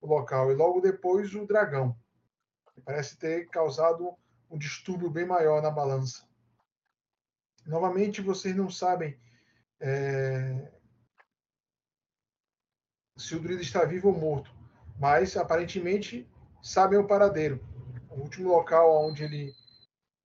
[0.00, 0.52] o local.
[0.52, 1.98] E logo depois, o dragão.
[2.84, 4.14] Parece ter causado
[4.48, 6.24] um distúrbio bem maior na balança.
[7.66, 9.18] Novamente, vocês não sabem
[9.80, 10.70] é,
[13.20, 14.50] se o druida está vivo ou morto,
[14.98, 16.26] mas aparentemente
[16.62, 17.60] sabem o paradeiro.
[18.08, 19.54] O último local onde ele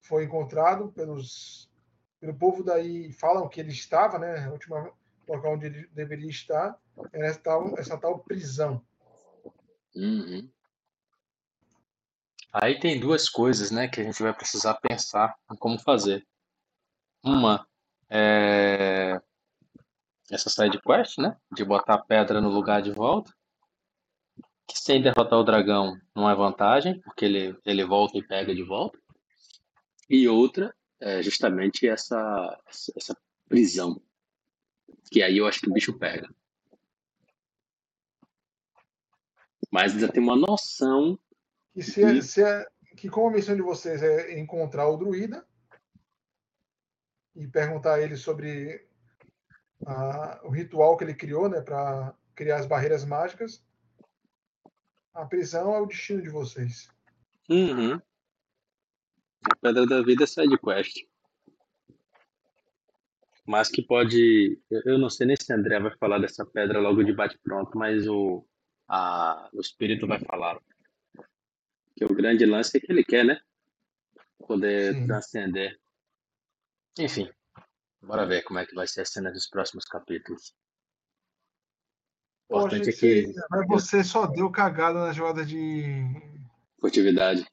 [0.00, 1.68] foi encontrado pelos
[2.18, 4.48] pelo povo daí falam que ele estava, né?
[4.48, 4.92] O último
[5.28, 6.78] local onde ele deveria estar
[7.12, 8.82] era essa tal, essa tal prisão.
[9.94, 10.50] Uhum.
[12.52, 16.26] Aí tem duas coisas, né, que a gente vai precisar pensar em como fazer.
[17.22, 17.68] Uma
[18.08, 19.20] é
[20.30, 23.32] essa side quest, né, de botar a pedra no lugar de volta,
[24.66, 28.64] que sem derrotar o dragão não é vantagem, porque ele, ele volta e pega de
[28.64, 28.98] volta.
[30.10, 32.60] E outra é justamente essa,
[32.96, 33.16] essa
[33.48, 34.00] prisão,
[35.10, 36.28] que aí eu acho que o bicho pega.
[39.70, 41.18] Mas ainda tem uma noção
[41.74, 42.66] E se, é- se é,
[42.96, 45.46] que como a missão de vocês é encontrar o druida
[47.34, 48.88] e perguntar a ele sobre
[49.84, 53.64] a- o ritual que ele criou, né, para criar as barreiras mágicas,
[55.12, 56.88] a prisão é o destino de vocês.
[57.48, 57.94] Uhum.
[59.50, 61.06] A Pedra da Vida é side quest.
[63.46, 64.60] Mas que pode.
[64.70, 68.06] eu- não sei nem se o André vai falar dessa pedra logo de bate-pronto, mas
[68.08, 68.44] o,
[68.88, 70.60] a, o espírito vai falar.
[71.96, 73.40] Que o grande lance é que ele quer, né?
[74.46, 75.06] Poder Sim.
[75.06, 75.78] transcender.
[76.98, 77.30] Enfim,
[78.02, 80.54] bora ver como é que vai ser a cena dos próximos capítulos.
[82.48, 83.34] O importante é que.
[83.50, 85.92] mas você só deu cagada na jogada de.
[86.80, 87.46] Furtividade.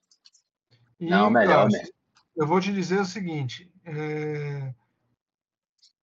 [0.99, 1.87] E, Não, melhor, ó, melhor.
[2.35, 4.73] Eu vou te dizer o seguinte: é,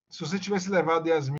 [0.08, 1.39] se você tivesse levado Yasmin